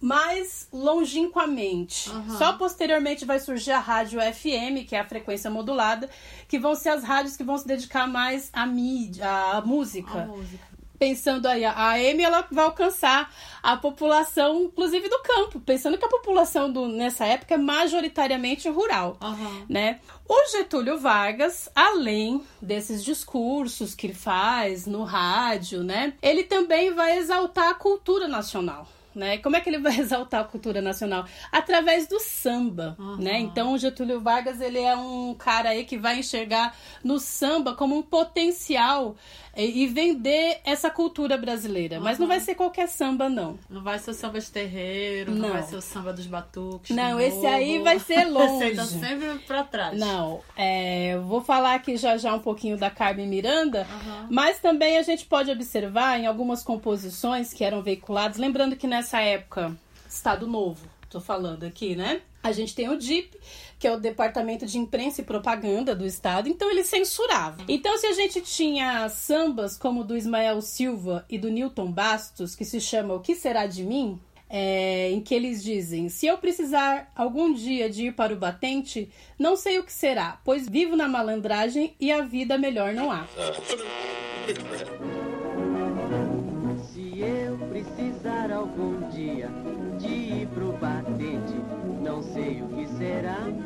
mais 0.00 0.68
longínquamente. 0.72 2.10
Uhum. 2.10 2.38
Só 2.38 2.52
posteriormente 2.54 3.24
vai 3.24 3.40
surgir 3.40 3.72
a 3.72 3.78
rádio 3.78 4.20
FM, 4.20 4.86
que 4.86 4.94
é 4.94 5.00
a 5.00 5.08
frequência 5.08 5.50
modulada, 5.50 6.08
que 6.46 6.58
vão 6.58 6.74
ser 6.74 6.90
as 6.90 7.02
rádios 7.02 7.36
que 7.36 7.44
vão 7.44 7.56
se 7.56 7.66
dedicar 7.66 8.06
mais 8.06 8.50
à 8.52 8.66
mídia, 8.66 9.28
à 9.28 9.60
música. 9.60 10.22
A 10.22 10.26
música 10.26 10.76
pensando 10.98 11.46
aí, 11.46 11.64
a 11.64 11.90
AM 11.90 12.22
ela 12.22 12.46
vai 12.50 12.64
alcançar 12.64 13.32
a 13.62 13.76
população, 13.76 14.64
inclusive 14.64 15.08
do 15.08 15.18
campo, 15.20 15.60
pensando 15.60 15.98
que 15.98 16.04
a 16.04 16.08
população 16.08 16.70
do, 16.70 16.88
nessa 16.88 17.24
época 17.26 17.54
é 17.54 17.58
majoritariamente 17.58 18.68
rural, 18.68 19.16
uhum. 19.22 19.66
né? 19.68 20.00
O 20.28 20.50
Getúlio 20.50 20.98
Vargas, 20.98 21.68
além 21.74 22.42
desses 22.60 23.04
discursos 23.04 23.94
que 23.94 24.08
ele 24.08 24.14
faz 24.14 24.86
no 24.86 25.04
rádio, 25.04 25.84
né? 25.84 26.14
Ele 26.20 26.42
também 26.42 26.92
vai 26.92 27.18
exaltar 27.18 27.68
a 27.70 27.74
cultura 27.74 28.26
nacional 28.26 28.88
né? 29.16 29.38
Como 29.38 29.56
é 29.56 29.60
que 29.60 29.68
ele 29.68 29.78
vai 29.78 29.96
exaltar 29.98 30.42
a 30.42 30.44
cultura 30.44 30.80
nacional? 30.80 31.26
Através 31.50 32.06
do 32.06 32.20
samba, 32.20 32.94
uhum. 32.98 33.16
né? 33.16 33.38
Então, 33.40 33.72
o 33.72 33.78
Getúlio 33.78 34.20
Vargas, 34.20 34.60
ele 34.60 34.78
é 34.78 34.94
um 34.94 35.34
cara 35.34 35.70
aí 35.70 35.84
que 35.84 35.96
vai 35.96 36.18
enxergar 36.18 36.76
no 37.02 37.18
samba 37.18 37.74
como 37.74 37.96
um 37.96 38.02
potencial 38.02 39.16
e 39.64 39.86
vender 39.86 40.60
essa 40.64 40.90
cultura 40.90 41.38
brasileira. 41.38 41.96
Uhum. 41.96 42.04
Mas 42.04 42.18
não 42.18 42.26
vai 42.26 42.40
ser 42.40 42.54
qualquer 42.54 42.88
samba, 42.88 43.28
não. 43.28 43.58
Não 43.70 43.82
vai 43.82 43.98
ser 43.98 44.10
o 44.10 44.14
samba 44.14 44.38
de 44.38 44.50
terreiro, 44.50 45.32
não, 45.32 45.48
não 45.48 45.52
vai 45.52 45.62
ser 45.62 45.76
o 45.76 45.80
samba 45.80 46.12
dos 46.12 46.26
batuques. 46.26 46.94
Não, 46.94 47.18
esse 47.18 47.46
aí 47.46 47.78
vai 47.78 47.98
ser 47.98 48.24
longe. 48.28 48.74
tá 48.74 48.84
sempre 48.84 49.38
pra 49.46 49.64
trás. 49.64 49.98
Não, 49.98 50.40
é, 50.56 51.18
vou 51.24 51.40
falar 51.40 51.74
aqui 51.74 51.96
já 51.96 52.16
já 52.16 52.34
um 52.34 52.40
pouquinho 52.40 52.76
da 52.76 52.90
Carmen 52.90 53.26
Miranda, 53.26 53.86
uhum. 53.90 54.26
mas 54.30 54.58
também 54.58 54.98
a 54.98 55.02
gente 55.02 55.24
pode 55.24 55.50
observar 55.50 56.20
em 56.20 56.26
algumas 56.26 56.62
composições 56.62 57.52
que 57.52 57.64
eram 57.64 57.82
veiculadas, 57.82 58.36
lembrando 58.36 58.76
que 58.76 58.86
nessa 58.86 59.20
época, 59.20 59.74
Estado 60.08 60.46
Novo, 60.46 60.86
tô 61.08 61.20
falando 61.20 61.64
aqui, 61.64 61.96
né? 61.96 62.20
A 62.42 62.52
gente 62.52 62.74
tem 62.74 62.88
o 62.88 62.96
DIP, 62.96 63.36
que 63.86 63.88
é 63.88 63.92
o 63.92 64.00
Departamento 64.00 64.66
de 64.66 64.78
Imprensa 64.78 65.20
e 65.20 65.24
Propaganda 65.24 65.94
do 65.94 66.04
Estado, 66.04 66.48
então 66.48 66.68
ele 66.68 66.82
censurava. 66.82 67.62
Então, 67.68 67.96
se 67.96 68.08
a 68.08 68.12
gente 68.14 68.40
tinha 68.40 69.08
sambas 69.08 69.78
como 69.78 70.00
o 70.00 70.04
do 70.04 70.16
Ismael 70.16 70.60
Silva 70.60 71.24
e 71.30 71.38
do 71.38 71.48
Newton 71.48 71.92
Bastos, 71.92 72.56
que 72.56 72.64
se 72.64 72.80
chama 72.80 73.14
O 73.14 73.20
Que 73.20 73.36
Será 73.36 73.64
de 73.64 73.84
Mim? 73.84 74.18
É, 74.50 75.10
em 75.12 75.20
que 75.20 75.32
eles 75.32 75.62
dizem: 75.62 76.08
Se 76.08 76.26
eu 76.26 76.36
precisar 76.38 77.12
algum 77.14 77.52
dia 77.52 77.88
de 77.88 78.06
ir 78.06 78.12
para 78.12 78.32
o 78.32 78.36
batente, 78.36 79.08
não 79.38 79.56
sei 79.56 79.78
o 79.78 79.84
que 79.84 79.92
será, 79.92 80.40
pois 80.44 80.68
vivo 80.68 80.96
na 80.96 81.06
malandragem 81.06 81.94
e 82.00 82.10
a 82.10 82.22
vida 82.22 82.58
melhor 82.58 82.92
não 82.92 83.12
há. 83.12 83.24
Se 86.92 87.20
eu 87.20 87.56
precisar 87.68 88.50
algum 88.50 89.08
dia 89.10 89.48
de 89.98 90.08
ir 90.08 90.48
pro 90.48 90.72
batente, 90.72 91.54
não 92.02 92.22
sei 92.22 92.62
o 92.62 92.68
que 92.68 92.86
será. 92.96 93.65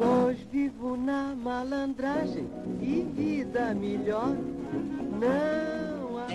Pois 0.00 0.38
vivo 0.50 0.96
na 0.96 1.34
malandragem 1.34 2.48
e 2.80 3.02
vida 3.14 3.74
melhor 3.74 4.34
não 5.20 6.16
há. 6.16 6.26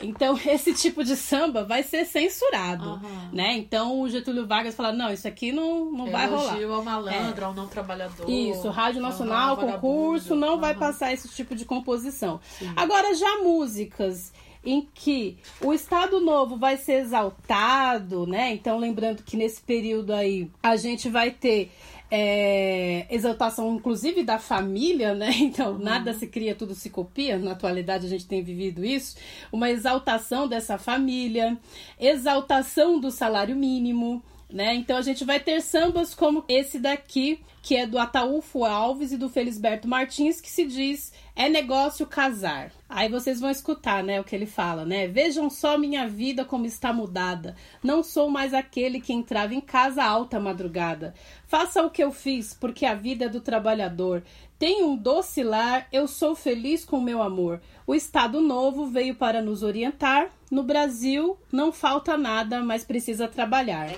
Então, 0.00 0.38
esse 0.46 0.72
tipo 0.74 1.02
de 1.02 1.16
samba 1.16 1.64
vai 1.64 1.82
ser 1.82 2.04
censurado, 2.04 2.90
uhum. 2.90 3.28
né? 3.32 3.56
Então, 3.56 4.00
o 4.00 4.08
Getúlio 4.08 4.46
Vargas 4.46 4.76
fala, 4.76 4.92
não, 4.92 5.12
isso 5.12 5.26
aqui 5.26 5.50
não, 5.50 5.90
não 5.90 6.08
vai 6.08 6.28
rolar. 6.28 6.52
Elogio 6.52 6.72
ao 6.72 6.84
malandro, 6.84 7.42
é. 7.42 7.44
ao 7.44 7.52
não 7.52 7.66
trabalhador. 7.66 8.30
Isso, 8.30 8.70
Rádio 8.70 9.02
Nacional, 9.02 9.56
concurso, 9.56 10.36
não 10.36 10.54
uhum. 10.54 10.60
vai 10.60 10.76
passar 10.76 11.12
esse 11.12 11.28
tipo 11.30 11.56
de 11.56 11.64
composição. 11.64 12.40
Sim. 12.60 12.72
Agora, 12.76 13.12
já 13.12 13.38
músicas 13.38 14.32
em 14.64 14.86
que 14.94 15.36
o 15.60 15.72
Estado 15.72 16.20
Novo 16.20 16.56
vai 16.56 16.76
ser 16.76 17.00
exaltado, 17.00 18.26
né? 18.26 18.52
Então, 18.52 18.78
lembrando 18.78 19.22
que 19.22 19.36
nesse 19.36 19.60
período 19.60 20.12
aí 20.12 20.50
a 20.62 20.76
gente 20.76 21.08
vai 21.08 21.30
ter 21.30 21.70
é, 22.14 23.06
exaltação, 23.08 23.74
inclusive, 23.74 24.22
da 24.22 24.38
família, 24.38 25.14
né? 25.14 25.30
Então, 25.40 25.72
uhum. 25.72 25.78
nada 25.78 26.12
se 26.12 26.26
cria, 26.26 26.54
tudo 26.54 26.74
se 26.74 26.90
copia. 26.90 27.38
Na 27.38 27.52
atualidade, 27.52 28.06
a 28.06 28.08
gente 28.08 28.26
tem 28.26 28.42
vivido 28.42 28.84
isso. 28.84 29.16
Uma 29.50 29.70
exaltação 29.70 30.46
dessa 30.46 30.76
família, 30.78 31.58
exaltação 31.98 33.00
do 33.00 33.10
salário 33.10 33.56
mínimo. 33.56 34.22
Né? 34.52 34.74
Então 34.74 34.98
a 34.98 35.02
gente 35.02 35.24
vai 35.24 35.40
ter 35.40 35.62
sambas 35.62 36.14
como 36.14 36.44
esse 36.46 36.78
daqui, 36.78 37.40
que 37.62 37.76
é 37.76 37.86
do 37.86 37.96
Ataúfo 37.96 38.64
Alves 38.64 39.12
e 39.12 39.16
do 39.16 39.28
Felisberto 39.28 39.86
Martins, 39.86 40.40
que 40.40 40.50
se 40.50 40.66
diz 40.66 41.12
é 41.34 41.48
negócio 41.48 42.06
casar. 42.06 42.72
Aí 42.88 43.08
vocês 43.08 43.40
vão 43.40 43.48
escutar, 43.48 44.02
né, 44.02 44.20
o 44.20 44.24
que 44.24 44.34
ele 44.34 44.44
fala, 44.44 44.84
né? 44.84 45.06
Vejam 45.06 45.48
só 45.48 45.78
minha 45.78 46.06
vida 46.06 46.44
como 46.44 46.66
está 46.66 46.92
mudada. 46.92 47.56
Não 47.82 48.02
sou 48.02 48.28
mais 48.28 48.52
aquele 48.52 49.00
que 49.00 49.12
entrava 49.12 49.54
em 49.54 49.60
casa 49.60 50.04
alta 50.04 50.38
madrugada. 50.40 51.14
Faça 51.46 51.82
o 51.82 51.90
que 51.90 52.02
eu 52.02 52.10
fiz, 52.10 52.52
porque 52.52 52.84
a 52.84 52.94
vida 52.94 53.26
é 53.26 53.28
do 53.28 53.40
trabalhador. 53.40 54.22
Tenho 54.58 54.88
um 54.88 54.96
doce 54.96 55.42
lar, 55.42 55.86
eu 55.92 56.06
sou 56.06 56.34
feliz 56.34 56.84
com 56.84 57.00
meu 57.00 57.22
amor. 57.22 57.60
O 57.86 57.94
Estado 57.94 58.40
Novo 58.40 58.86
veio 58.86 59.14
para 59.14 59.40
nos 59.40 59.62
orientar. 59.62 60.30
No 60.50 60.62
Brasil 60.62 61.38
não 61.50 61.72
falta 61.72 62.16
nada, 62.16 62.62
mas 62.62 62.84
precisa 62.84 63.26
trabalhar. 63.26 63.90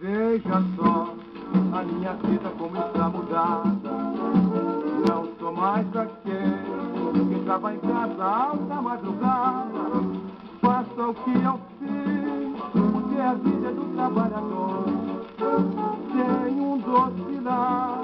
Veja 0.00 0.62
só 0.76 1.14
a 1.72 1.82
minha 1.82 2.12
vida 2.14 2.50
como 2.58 2.76
está 2.76 3.08
mudada 3.08 4.00
sou 5.40 5.52
mais 5.52 5.86
aquele 5.96 7.28
que 7.28 7.40
estava 7.40 7.74
em 7.74 7.78
casa 7.80 8.24
alta 8.24 8.74
madrugada. 8.82 9.70
Faça 10.60 11.08
o 11.08 11.14
que 11.14 11.30
eu 11.30 11.60
fiz, 11.78 12.60
porque 12.72 13.20
a 13.20 13.34
vida 13.34 13.68
é 13.68 13.72
do 13.72 13.84
trabalhador. 13.94 14.84
Tenho 16.12 16.72
um 16.72 16.78
doce 16.78 17.40
lar 17.42 17.98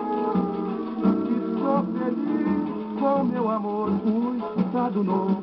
e 1.05 1.59
sou 1.59 1.85
feliz 1.93 2.56
com 3.07 3.23
meu 3.23 3.49
amor. 3.49 3.89
O 3.89 4.61
Estado 4.61 5.05
Novo 5.05 5.43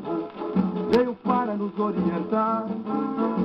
veio 0.91 1.15
para 1.23 1.55
nos 1.55 1.77
orientar. 1.79 2.65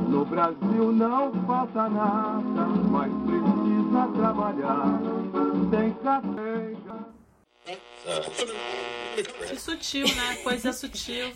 No 0.09 0.25
Brasil 0.25 0.93
não 0.93 1.33
falta 1.47 1.89
nada, 1.89 2.67
mas 2.91 3.13
precisa 3.25 4.09
trabalhar. 4.17 5.01
Tem 5.71 5.93
café. 6.03 7.08
Que 9.49 9.57
sutil, 9.57 10.07
né? 10.15 10.37
Coisa 10.45 10.73
sutil. 10.73 11.27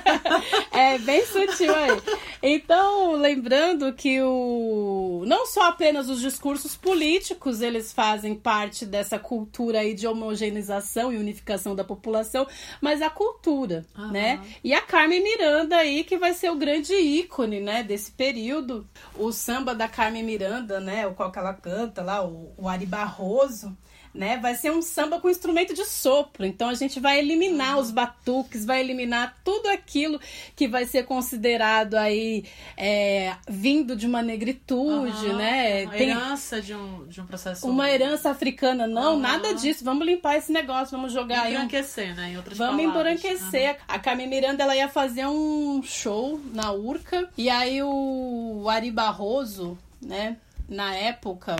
é, 0.72 0.98
bem 0.98 1.24
sutil 1.26 1.74
aí. 1.74 2.00
Então, 2.42 3.12
lembrando 3.12 3.92
que 3.92 4.22
o 4.22 5.22
não 5.26 5.46
só 5.46 5.68
apenas 5.68 6.08
os 6.08 6.20
discursos 6.20 6.76
políticos 6.76 7.60
eles 7.60 7.92
fazem 7.92 8.34
parte 8.34 8.86
dessa 8.86 9.18
cultura 9.18 9.80
aí 9.80 9.92
de 9.92 10.06
homogeneização 10.06 11.12
e 11.12 11.18
unificação 11.18 11.74
da 11.74 11.84
população, 11.84 12.46
mas 12.80 13.02
a 13.02 13.10
cultura, 13.10 13.84
uhum. 13.96 14.10
né? 14.10 14.40
E 14.64 14.72
a 14.72 14.80
Carmen 14.80 15.22
Miranda 15.22 15.76
aí 15.76 16.04
que 16.04 16.16
vai 16.16 16.32
ser 16.32 16.50
o 16.50 16.56
grande 16.56 16.94
ícone, 16.94 17.60
né, 17.60 17.82
desse 17.82 18.12
período. 18.12 18.88
O 19.14 19.30
samba 19.30 19.74
da 19.74 19.88
Carmen 19.88 20.22
Miranda, 20.22 20.80
né, 20.80 21.06
o 21.06 21.12
qual 21.12 21.30
que 21.30 21.38
ela 21.38 21.52
canta 21.52 22.02
lá, 22.02 22.24
o, 22.24 22.54
o 22.56 22.68
Ari 22.68 22.86
Barroso 22.86 23.76
né? 24.14 24.38
Vai 24.38 24.54
ser 24.54 24.70
um 24.72 24.82
samba 24.82 25.20
com 25.20 25.30
instrumento 25.30 25.72
de 25.72 25.84
sopro. 25.84 26.44
Então 26.44 26.68
a 26.68 26.74
gente 26.74 26.98
vai 26.98 27.18
eliminar 27.18 27.76
uhum. 27.76 27.82
os 27.82 27.90
batuques, 27.90 28.64
vai 28.64 28.80
eliminar 28.80 29.36
tudo 29.44 29.68
aquilo 29.68 30.20
que 30.56 30.66
vai 30.66 30.84
ser 30.84 31.04
considerado 31.04 31.94
aí 31.94 32.44
é, 32.76 33.34
vindo 33.48 33.94
de 33.94 34.06
uma 34.06 34.22
negritude, 34.22 35.26
uhum. 35.26 35.36
né? 35.36 35.84
Uma 35.84 35.92
Tem 35.92 36.10
herança 36.10 36.60
de 36.60 36.74
um, 36.74 37.06
de 37.06 37.20
um 37.20 37.26
processo. 37.26 37.68
Uma 37.68 37.90
herança 37.90 38.30
africana, 38.30 38.86
não, 38.86 39.14
uhum. 39.14 39.20
nada 39.20 39.54
disso. 39.54 39.84
Vamos 39.84 40.06
limpar 40.06 40.36
esse 40.36 40.52
negócio, 40.52 40.96
vamos 40.96 41.12
jogar 41.12 41.42
aí. 41.42 41.54
Embranquecer, 41.54 42.12
um... 42.12 42.16
né? 42.16 42.30
Em 42.32 42.36
outras 42.36 42.58
vamos 42.58 42.82
palavras. 42.84 43.24
embranquecer. 43.24 43.76
A 43.86 43.98
Carmen 43.98 44.28
Miranda 44.28 44.64
ela 44.64 44.74
ia 44.74 44.88
fazer 44.88 45.26
um 45.26 45.82
show 45.82 46.40
na 46.52 46.72
Urca 46.72 47.28
e 47.36 47.48
aí 47.48 47.82
o 47.82 48.66
Ari 48.68 48.90
Barroso, 48.90 49.78
né? 50.00 50.36
Na 50.68 50.94
época, 50.94 51.56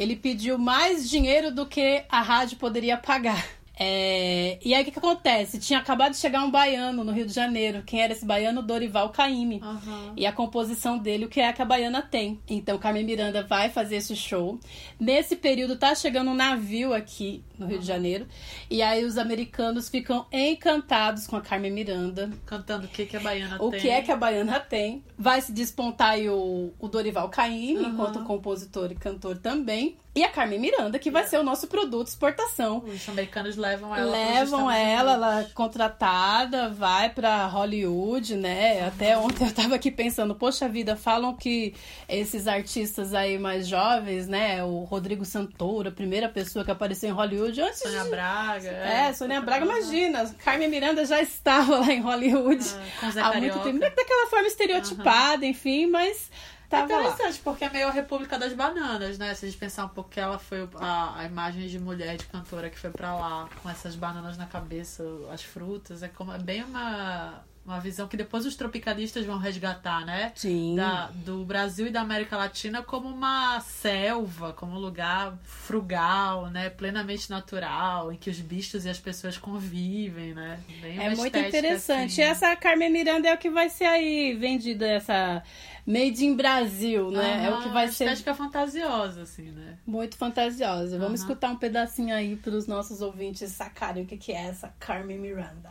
ele 0.00 0.16
pediu 0.16 0.58
mais 0.58 1.08
dinheiro 1.08 1.54
do 1.54 1.66
que 1.66 2.02
a 2.08 2.22
rádio 2.22 2.56
poderia 2.56 2.96
pagar. 2.96 3.46
É, 3.82 4.58
e 4.62 4.74
aí 4.74 4.82
o 4.82 4.84
que, 4.84 4.90
que 4.90 4.98
acontece? 4.98 5.58
Tinha 5.58 5.78
acabado 5.78 6.12
de 6.12 6.18
chegar 6.18 6.42
um 6.42 6.50
baiano 6.50 7.02
no 7.04 7.12
Rio 7.12 7.26
de 7.26 7.32
Janeiro. 7.32 7.82
Quem 7.82 8.02
era 8.02 8.12
esse 8.12 8.24
baiano? 8.26 8.62
Dorival 8.62 9.10
Caymmi. 9.10 9.60
Aham. 9.62 10.12
E 10.16 10.26
a 10.26 10.32
composição 10.32 10.98
dele, 10.98 11.24
o 11.26 11.28
que 11.28 11.40
é 11.40 11.50
que 11.52 11.62
a 11.62 11.64
baiana 11.64 12.02
tem. 12.02 12.38
Então, 12.48 12.78
Carmen 12.78 13.04
Miranda 13.04 13.42
vai 13.42 13.70
fazer 13.70 13.96
esse 13.96 14.14
show. 14.16 14.58
Nesse 14.98 15.36
período, 15.36 15.76
tá 15.76 15.94
chegando 15.94 16.30
um 16.30 16.34
navio 16.34 16.92
aqui 16.92 17.42
no 17.60 17.66
Rio 17.66 17.78
de 17.78 17.86
Janeiro. 17.86 18.26
E 18.68 18.82
aí, 18.82 19.04
os 19.04 19.16
americanos 19.18 19.88
ficam 19.88 20.26
encantados 20.32 21.26
com 21.26 21.36
a 21.36 21.40
Carmen 21.40 21.70
Miranda. 21.70 22.30
Cantando 22.46 22.86
o 22.86 22.88
que, 22.88 23.06
que 23.06 23.16
a 23.16 23.20
baiana 23.20 23.56
O 23.62 23.70
tem. 23.70 23.80
que 23.80 23.88
é 23.88 24.02
que 24.02 24.10
a 24.10 24.16
baiana 24.16 24.58
tem? 24.58 25.04
Vai 25.18 25.40
se 25.40 25.52
despontar 25.52 26.10
aí 26.12 26.28
o, 26.28 26.72
o 26.78 26.88
Dorival 26.88 27.28
Caymmi, 27.28 27.76
Aham. 27.84 27.88
enquanto 27.92 28.24
compositor 28.24 28.90
e 28.90 28.94
cantor 28.94 29.36
também. 29.38 29.96
E 30.12 30.24
a 30.24 30.28
Carmen 30.28 30.58
Miranda, 30.58 30.98
que 30.98 31.08
vai 31.08 31.24
ser 31.24 31.38
o 31.38 31.42
nosso 31.44 31.68
produto 31.68 32.08
exportação. 32.08 32.78
Os 32.84 33.08
americanos 33.08 33.56
levam 33.56 33.94
ela 33.94 34.10
Levam 34.10 34.68
ela, 34.68 35.12
ela 35.12 35.40
é 35.42 35.44
contratada, 35.54 36.68
vai 36.68 37.10
pra 37.10 37.46
Hollywood, 37.46 38.34
né? 38.34 38.84
Até 38.86 39.16
ontem 39.16 39.46
eu 39.46 39.54
tava 39.54 39.76
aqui 39.76 39.88
pensando, 39.88 40.34
poxa 40.34 40.68
vida, 40.68 40.96
falam 40.96 41.36
que 41.36 41.74
esses 42.08 42.48
artistas 42.48 43.14
aí 43.14 43.38
mais 43.38 43.68
jovens, 43.68 44.26
né? 44.26 44.64
O 44.64 44.82
Rodrigo 44.82 45.24
Santoro, 45.24 45.88
a 45.90 45.92
primeira 45.92 46.28
pessoa 46.28 46.64
que 46.64 46.70
apareceu 46.72 47.08
em 47.08 47.12
Hollywood 47.12 47.49
antes 47.58 47.78
Sônia 47.78 48.04
de... 48.04 48.10
Braga. 48.10 48.68
É, 48.68 49.12
Sônia 49.14 49.40
Braga, 49.40 49.64
imagina, 49.64 50.34
Carmen 50.44 50.68
Miranda 50.68 51.04
já 51.06 51.20
estava 51.22 51.78
lá 51.78 51.90
em 51.90 52.00
Hollywood 52.02 52.62
É, 53.02 53.10
Zé 53.10 53.20
há 53.22 53.32
muito 53.34 53.58
tempo, 53.60 53.78
daquela 53.80 54.28
forma 54.28 54.46
estereotipada, 54.46 55.46
enfim, 55.46 55.86
mas 55.86 56.30
É 56.30 56.68
tava 56.68 56.92
lá. 56.94 57.00
interessante, 57.02 57.40
porque 57.42 57.64
é 57.64 57.70
meio 57.70 57.88
a 57.88 57.90
República 57.90 58.38
das 58.38 58.52
Bananas, 58.52 59.18
né? 59.18 59.34
Se 59.34 59.46
a 59.46 59.48
gente 59.48 59.58
pensar 59.58 59.86
um 59.86 59.88
pouco 59.88 60.10
que 60.10 60.20
ela 60.20 60.38
foi 60.38 60.68
a, 60.76 61.20
a 61.20 61.24
imagem 61.24 61.66
de 61.66 61.78
mulher, 61.80 62.16
de 62.16 62.26
cantora 62.26 62.68
que 62.70 62.78
foi 62.78 62.90
pra 62.90 63.14
lá 63.16 63.48
com 63.62 63.68
essas 63.68 63.96
bananas 63.96 64.36
na 64.36 64.46
cabeça, 64.46 65.02
as 65.32 65.42
frutas, 65.42 66.02
é, 66.02 66.08
como, 66.08 66.32
é 66.32 66.38
bem 66.38 66.62
uma, 66.62 67.42
uma 67.64 67.78
visão 67.78 68.08
que 68.08 68.16
depois 68.16 68.46
os 68.46 68.56
tropicalistas 68.56 69.24
vão 69.24 69.38
resgatar, 69.38 70.04
né? 70.04 70.32
Sim. 70.34 70.74
Da, 70.76 71.06
do 71.08 71.44
Brasil 71.44 71.86
e 71.86 71.90
da 71.90 72.00
América 72.00 72.36
Latina 72.36 72.82
como 72.82 73.08
uma 73.08 73.60
selva, 73.60 74.52
como 74.52 74.72
um 74.72 74.78
lugar 74.78 75.38
frugal, 75.42 76.48
né? 76.50 76.70
Plenamente 76.70 77.30
natural, 77.30 78.12
em 78.12 78.16
que 78.16 78.30
os 78.30 78.40
bichos 78.40 78.84
e 78.84 78.88
as 78.88 78.98
pessoas 78.98 79.36
convivem, 79.38 80.34
né? 80.34 80.58
É 80.82 81.10
muito 81.14 81.26
estética, 81.26 81.58
interessante. 81.58 82.12
assim. 82.12 82.20
E 82.20 82.24
essa 82.24 82.56
Carmen 82.56 82.90
Miranda 82.90 83.28
é 83.28 83.34
o 83.34 83.38
que 83.38 83.50
vai 83.50 83.68
ser 83.68 83.84
aí 83.84 84.34
vendida, 84.34 84.86
essa 84.86 85.42
Made 85.86 86.24
in 86.24 86.34
Brasil, 86.36 87.10
né? 87.10 87.44
é 87.46 87.50
o 87.50 87.58
que 87.60 87.68
vai 87.68 87.84
Aham, 87.84 87.92
ser 87.92 88.04
Estética 88.04 88.34
fantasiosa, 88.34 89.22
assim, 89.22 89.50
né? 89.50 89.78
muito 89.86 90.16
fantasiosa. 90.16 90.98
Vamos 90.98 91.20
Aham. 91.20 91.28
escutar 91.30 91.50
um 91.50 91.56
pedacinho 91.56 92.14
aí 92.14 92.36
para 92.36 92.52
os 92.52 92.66
nossos 92.66 93.00
ouvintes 93.00 93.50
sacarem 93.52 94.04
o 94.04 94.06
que 94.06 94.16
que 94.16 94.32
é 94.32 94.46
essa 94.46 94.74
Carmen 94.78 95.18
Miranda. 95.18 95.70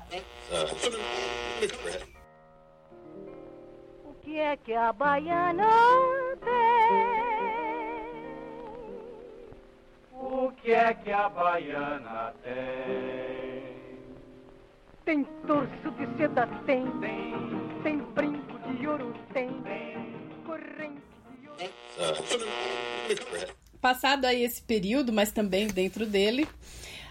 O 4.06 4.14
que 4.22 4.38
é 4.38 4.56
que 4.56 4.74
a 4.74 4.94
baiana 4.94 5.68
tem? 6.40 7.10
O 10.14 10.52
que 10.54 10.72
é 10.72 10.94
que 10.94 11.12
a 11.12 11.28
baiana 11.28 12.34
tem? 12.44 13.60
Tem 15.04 15.24
torso 15.46 15.92
de 15.98 16.18
seda, 16.18 16.48
tem. 16.66 16.86
Tem, 17.02 17.34
Tem 17.84 17.98
brinco 17.98 18.58
de 18.78 18.88
ouro, 18.88 19.14
tem. 19.34 19.50
Corrente 20.46 21.02
de 21.42 21.50
ouro. 21.50 21.74
Passado 23.82 24.24
aí 24.26 24.44
esse 24.44 24.62
período, 24.62 25.12
mas 25.12 25.34
também 25.34 25.68
dentro 25.68 26.06
dele, 26.06 26.48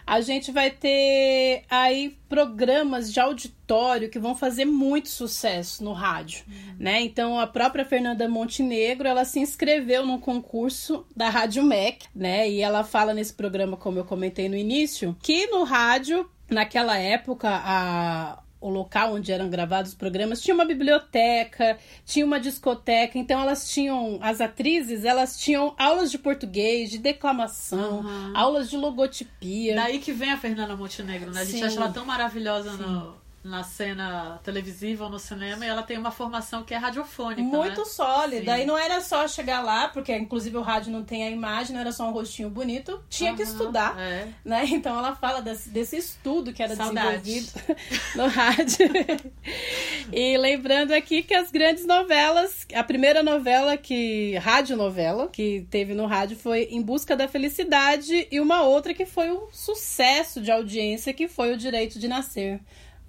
a 0.08 0.22
gente 0.22 0.50
vai 0.50 0.70
ter 0.70 1.64
aí 1.68 2.16
programas 2.30 3.12
de 3.12 3.20
auditório 3.20 4.08
que 4.08 4.18
vão 4.18 4.34
fazer 4.34 4.64
muito 4.64 5.10
sucesso 5.10 5.84
no 5.84 5.92
rádio, 5.92 6.44
né? 6.78 7.02
Então 7.02 7.38
a 7.38 7.46
própria 7.46 7.84
Fernanda 7.84 8.26
Montenegro, 8.26 9.06
ela 9.06 9.26
se 9.26 9.38
inscreveu 9.38 10.06
num 10.06 10.18
concurso 10.18 11.04
da 11.14 11.28
Rádio 11.28 11.62
MEC, 11.62 12.06
né? 12.14 12.48
E 12.48 12.62
ela 12.62 12.84
fala 12.84 13.12
nesse 13.12 13.34
programa, 13.34 13.76
como 13.76 13.98
eu 13.98 14.04
comentei 14.04 14.48
no 14.48 14.56
início, 14.56 15.14
que 15.22 15.46
no 15.48 15.62
rádio, 15.64 16.28
naquela 16.48 16.96
época, 16.96 17.50
a 17.50 18.42
o 18.60 18.68
local 18.68 19.14
onde 19.14 19.30
eram 19.32 19.48
gravados 19.48 19.92
os 19.92 19.96
programas 19.96 20.40
tinha 20.40 20.54
uma 20.54 20.64
biblioteca, 20.64 21.78
tinha 22.04 22.24
uma 22.26 22.40
discoteca, 22.40 23.18
então 23.18 23.40
elas 23.40 23.68
tinham, 23.70 24.18
as 24.20 24.40
atrizes, 24.40 25.04
elas 25.04 25.38
tinham 25.38 25.74
aulas 25.78 26.10
de 26.10 26.18
português, 26.18 26.90
de 26.90 26.98
declamação, 26.98 28.00
Aham. 28.00 28.32
aulas 28.34 28.68
de 28.68 28.76
logotipia. 28.76 29.74
Daí 29.76 29.98
que 29.98 30.12
vem 30.12 30.32
a 30.32 30.36
Fernanda 30.36 30.76
Montenegro, 30.76 31.30
né? 31.30 31.40
A 31.42 31.44
gente 31.44 31.58
Sim. 31.58 31.64
acha 31.64 31.76
ela 31.76 31.90
tão 31.92 32.04
maravilhosa 32.04 32.72
no- 32.72 33.14
na 33.42 33.62
cena 33.62 34.40
televisiva 34.42 35.04
ou 35.04 35.10
no 35.10 35.18
cinema 35.18 35.64
e 35.64 35.68
ela 35.68 35.82
tem 35.82 35.96
uma 35.96 36.10
formação 36.10 36.64
que 36.64 36.74
é 36.74 36.76
radiofônica. 36.76 37.40
Muito 37.40 37.80
né? 37.80 37.86
sólida. 37.86 38.56
Sim. 38.56 38.62
E 38.62 38.66
não 38.66 38.76
era 38.76 39.00
só 39.00 39.26
chegar 39.28 39.62
lá, 39.62 39.88
porque 39.88 40.16
inclusive 40.16 40.56
o 40.56 40.60
rádio 40.60 40.92
não 40.92 41.04
tem 41.04 41.24
a 41.24 41.30
imagem, 41.30 41.72
não 41.74 41.80
era 41.80 41.92
só 41.92 42.08
um 42.08 42.12
rostinho 42.12 42.50
bonito, 42.50 43.02
tinha 43.08 43.34
que 43.34 43.42
Aham, 43.42 43.50
estudar. 43.50 43.98
É. 43.98 44.28
Né? 44.44 44.66
Então 44.78 44.96
ela 44.96 45.14
fala 45.16 45.40
desse, 45.40 45.70
desse 45.70 45.96
estudo 45.96 46.52
que 46.52 46.62
era 46.62 46.76
Saudades. 46.76 47.22
desenvolvido 47.22 47.76
no 48.14 48.26
rádio. 48.28 48.88
e 50.12 50.36
lembrando 50.36 50.92
aqui 50.92 51.22
que 51.22 51.34
as 51.34 51.50
grandes 51.50 51.84
novelas, 51.84 52.66
a 52.72 52.84
primeira 52.84 53.22
novela 53.22 53.76
que 53.76 54.36
radionovela 54.36 55.28
que 55.28 55.66
teve 55.70 55.94
no 55.94 56.06
rádio 56.06 56.36
foi 56.36 56.68
Em 56.70 56.80
Busca 56.82 57.16
da 57.16 57.26
Felicidade 57.26 58.28
e 58.30 58.40
uma 58.40 58.62
outra 58.62 58.94
que 58.94 59.06
foi 59.06 59.32
um 59.32 59.48
sucesso 59.50 60.40
de 60.40 60.50
audiência 60.50 61.12
que 61.12 61.26
foi 61.26 61.52
O 61.52 61.56
Direito 61.56 61.98
de 61.98 62.06
Nascer. 62.06 62.60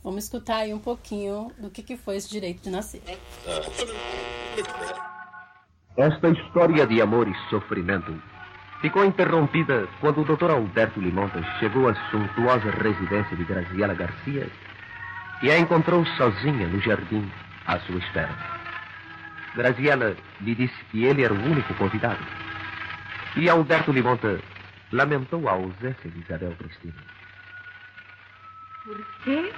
Vamos 0.04 0.24
escutar 0.24 0.58
aí 0.58 0.74
um 0.74 0.80
pouquinho 0.80 1.52
do 1.58 1.70
que, 1.70 1.84
que 1.84 1.98
foi 1.98 2.16
esse 2.16 2.30
direito 2.30 2.62
de 2.64 2.70
nascer. 2.70 3.02
Esta 5.98 6.30
história 6.30 6.88
de 6.88 7.02
amor 7.02 7.28
e 7.28 7.36
sofrimento 7.50 8.14
ficou 8.82 9.04
interrompida 9.04 9.88
quando 10.00 10.22
o 10.22 10.24
Dr. 10.24 10.52
Alberto 10.52 11.02
Limontas 11.02 11.46
chegou 11.60 11.90
à 11.90 11.96
suntuosa 12.10 12.72
residência 12.72 13.36
de 13.36 13.44
Graziela 13.44 13.94
Garcia 13.94 14.50
e 15.44 15.52
a 15.52 15.60
encontrou 15.60 16.06
sozinha 16.18 16.68
no 16.68 16.80
jardim 16.80 17.30
à 17.68 17.80
sua 17.80 17.98
espera. 17.98 18.34
Graziela 19.56 20.16
lhe 20.40 20.56
disse 20.56 20.86
que 20.92 21.04
ele 21.04 21.24
era 21.24 21.34
o 21.34 21.44
único 21.44 21.74
convidado. 21.74 22.24
E 23.36 23.50
Alberto 23.50 23.92
Limonta 23.92 24.40
lamentou 24.92 25.48
a 25.50 25.54
ausência 25.54 26.10
de 26.10 26.20
Isabel 26.20 26.56
Cristina. 26.58 26.96
Por 28.86 29.06
quê? 29.24 29.52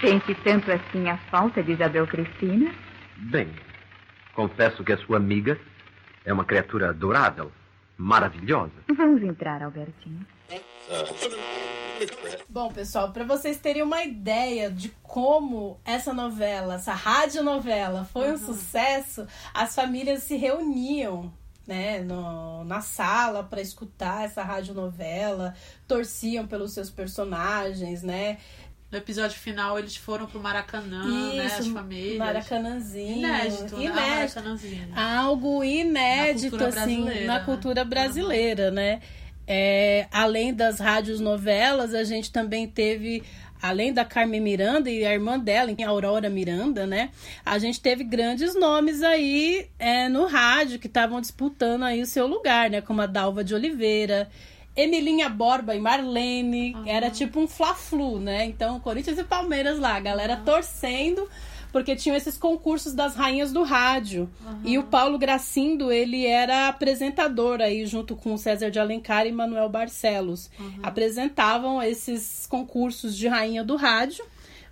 Sente 0.00 0.34
tanto 0.36 0.72
assim 0.72 1.10
a 1.10 1.18
falta 1.30 1.62
de 1.62 1.72
Isabel 1.72 2.06
Cristina? 2.06 2.74
Bem, 3.18 3.54
confesso 4.34 4.82
que 4.82 4.94
a 4.94 4.98
sua 4.98 5.18
amiga 5.18 5.60
é 6.24 6.32
uma 6.32 6.44
criatura 6.44 6.88
adorável, 6.88 7.52
maravilhosa. 7.98 8.72
Vamos 8.96 9.22
entrar, 9.22 9.62
Albertinho. 9.62 10.26
Bom, 12.48 12.72
pessoal, 12.72 13.12
para 13.12 13.24
vocês 13.24 13.58
terem 13.58 13.82
uma 13.82 14.02
ideia 14.02 14.70
de 14.70 14.88
como 15.02 15.78
essa 15.84 16.14
novela, 16.14 16.76
essa 16.76 16.94
radionovela 16.94 18.06
foi 18.06 18.32
um 18.32 18.38
sucesso, 18.38 19.26
as 19.52 19.74
famílias 19.74 20.22
se 20.22 20.34
reuniam 20.34 21.30
né, 21.66 22.00
no, 22.00 22.64
na 22.64 22.80
sala 22.80 23.44
para 23.44 23.60
escutar 23.60 24.24
essa 24.24 24.42
radionovela, 24.42 25.54
torciam 25.86 26.46
pelos 26.46 26.72
seus 26.72 26.90
personagens, 26.90 28.02
né? 28.02 28.38
No 28.90 28.98
episódio 28.98 29.38
final, 29.38 29.78
eles 29.78 29.94
foram 29.94 30.26
pro 30.26 30.40
Maracanã, 30.40 31.04
né? 31.34 31.46
As 31.46 31.66
famílias. 31.68 32.18
Maracanãzinho. 32.18 33.18
Inédito, 33.18 33.76
né? 33.76 33.84
Inédito. 33.84 33.94
Maracanãzinho. 33.94 34.88
Algo 34.96 35.62
inédito, 35.62 36.56
Na 36.56 36.64
cultura 36.64 36.82
assim, 36.82 36.96
brasileira, 37.02 37.26
na 37.26 37.38
né? 37.38 37.44
cultura 37.44 37.84
brasileira, 37.84 38.70
né? 38.72 39.00
É, 39.46 40.08
além 40.10 40.52
das 40.52 40.80
rádios 40.80 41.20
novelas, 41.20 41.94
a 41.94 42.02
gente 42.02 42.32
também 42.32 42.66
teve, 42.66 43.22
além 43.62 43.92
da 43.92 44.04
Carmen 44.04 44.40
Miranda 44.40 44.90
e 44.90 45.04
a 45.06 45.12
irmã 45.12 45.38
dela, 45.38 45.72
a 45.72 45.88
Aurora 45.88 46.28
Miranda, 46.28 46.84
né? 46.84 47.10
A 47.44 47.58
gente 47.58 47.80
teve 47.80 48.02
grandes 48.02 48.56
nomes 48.56 49.02
aí 49.02 49.68
é, 49.78 50.08
no 50.08 50.26
rádio 50.26 50.80
que 50.80 50.88
estavam 50.88 51.20
disputando 51.20 51.84
aí 51.84 52.02
o 52.02 52.06
seu 52.06 52.26
lugar, 52.26 52.68
né? 52.70 52.80
Como 52.80 53.00
a 53.02 53.06
Dalva 53.06 53.44
de 53.44 53.54
Oliveira, 53.54 54.28
Emilinha 54.76 55.28
Borba 55.28 55.74
e 55.74 55.80
Marlene. 55.80 56.76
Era 56.86 57.10
tipo 57.10 57.40
um 57.40 57.46
fla-flu, 57.48 58.18
né? 58.18 58.44
Então, 58.44 58.80
Corinthians 58.80 59.18
e 59.18 59.24
Palmeiras 59.24 59.78
lá, 59.78 59.96
a 59.96 60.00
galera 60.00 60.36
torcendo 60.36 61.28
porque 61.72 61.94
tinham 61.94 62.16
esses 62.16 62.36
concursos 62.36 62.94
das 62.94 63.14
rainhas 63.14 63.52
do 63.52 63.62
rádio. 63.62 64.28
E 64.64 64.76
o 64.76 64.84
Paulo 64.84 65.18
Gracindo, 65.18 65.92
ele 65.92 66.26
era 66.26 66.68
apresentador 66.68 67.60
aí, 67.60 67.86
junto 67.86 68.16
com 68.16 68.34
o 68.34 68.38
César 68.38 68.70
de 68.70 68.78
Alencar 68.78 69.26
e 69.26 69.32
Manuel 69.32 69.68
Barcelos. 69.68 70.50
Apresentavam 70.82 71.82
esses 71.82 72.46
concursos 72.46 73.16
de 73.16 73.28
rainha 73.28 73.62
do 73.62 73.76
rádio. 73.76 74.24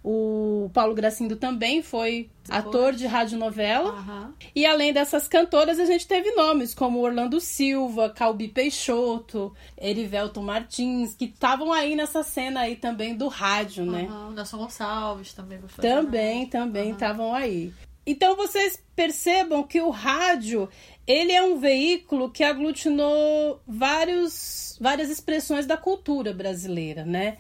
O 0.03 0.71
Paulo 0.73 0.95
Gracindo 0.95 1.37
também 1.37 1.83
foi 1.83 2.31
ator 2.49 2.93
de 2.93 3.07
radionovela. 3.07 3.91
Aham. 3.91 4.35
E 4.55 4.65
além 4.65 4.93
dessas 4.93 5.29
cantoras, 5.29 5.79
a 5.79 5.85
gente 5.85 6.07
teve 6.07 6.31
nomes 6.33 6.75
como 6.75 7.01
Orlando 7.01 7.41
Silva, 7.41 8.11
Calbi 8.11 8.49
Peixoto, 8.49 9.53
Erivelton 9.81 10.43
Martins, 10.43 11.15
que 11.15 11.27
estavam 11.27 11.73
aí 11.73 11.95
nessa 11.95 12.23
cena 12.23 12.61
aí 12.61 12.77
também 12.77 13.17
do 13.17 13.29
rádio, 13.29 13.85
né? 13.85 14.07
Aham, 14.09 14.29
o 14.29 14.33
Nelson 14.33 14.59
Gonçalves 14.59 15.35
também. 15.35 15.59
Também, 15.81 16.47
também 16.47 16.91
estavam 16.93 17.35
aí. 17.35 17.73
Então 18.11 18.35
vocês 18.37 18.83
percebam 18.97 19.63
que 19.63 19.83
o 19.83 19.91
rádio, 19.91 20.67
ele 21.07 21.31
é 21.31 21.43
um 21.43 21.59
veículo 21.59 22.31
que 22.31 22.43
aglutinou 22.43 23.61
vários, 23.67 24.79
várias 24.81 25.11
expressões 25.11 25.67
da 25.67 25.77
cultura 25.77 26.33
brasileira, 26.33 27.05
né? 27.05 27.37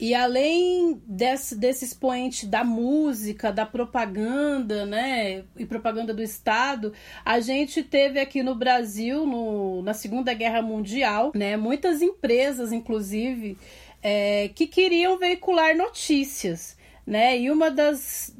E 0.00 0.14
além 0.14 1.02
desse, 1.06 1.56
desse 1.56 1.84
expoente 1.84 2.46
da 2.46 2.62
música, 2.62 3.50
da 3.52 3.66
propaganda, 3.66 4.86
né, 4.86 5.44
e 5.56 5.66
propaganda 5.66 6.14
do 6.14 6.22
Estado, 6.22 6.92
a 7.24 7.40
gente 7.40 7.82
teve 7.82 8.20
aqui 8.20 8.42
no 8.42 8.54
Brasil, 8.54 9.26
no, 9.26 9.82
na 9.82 9.92
Segunda 9.94 10.32
Guerra 10.34 10.62
Mundial, 10.62 11.32
né, 11.34 11.56
muitas 11.56 12.00
empresas, 12.00 12.72
inclusive, 12.72 13.58
é, 14.00 14.50
que 14.54 14.68
queriam 14.68 15.18
veicular 15.18 15.76
notícias, 15.76 16.76
né, 17.04 17.36
e 17.36 17.50
uma 17.50 17.68
das, 17.70 18.32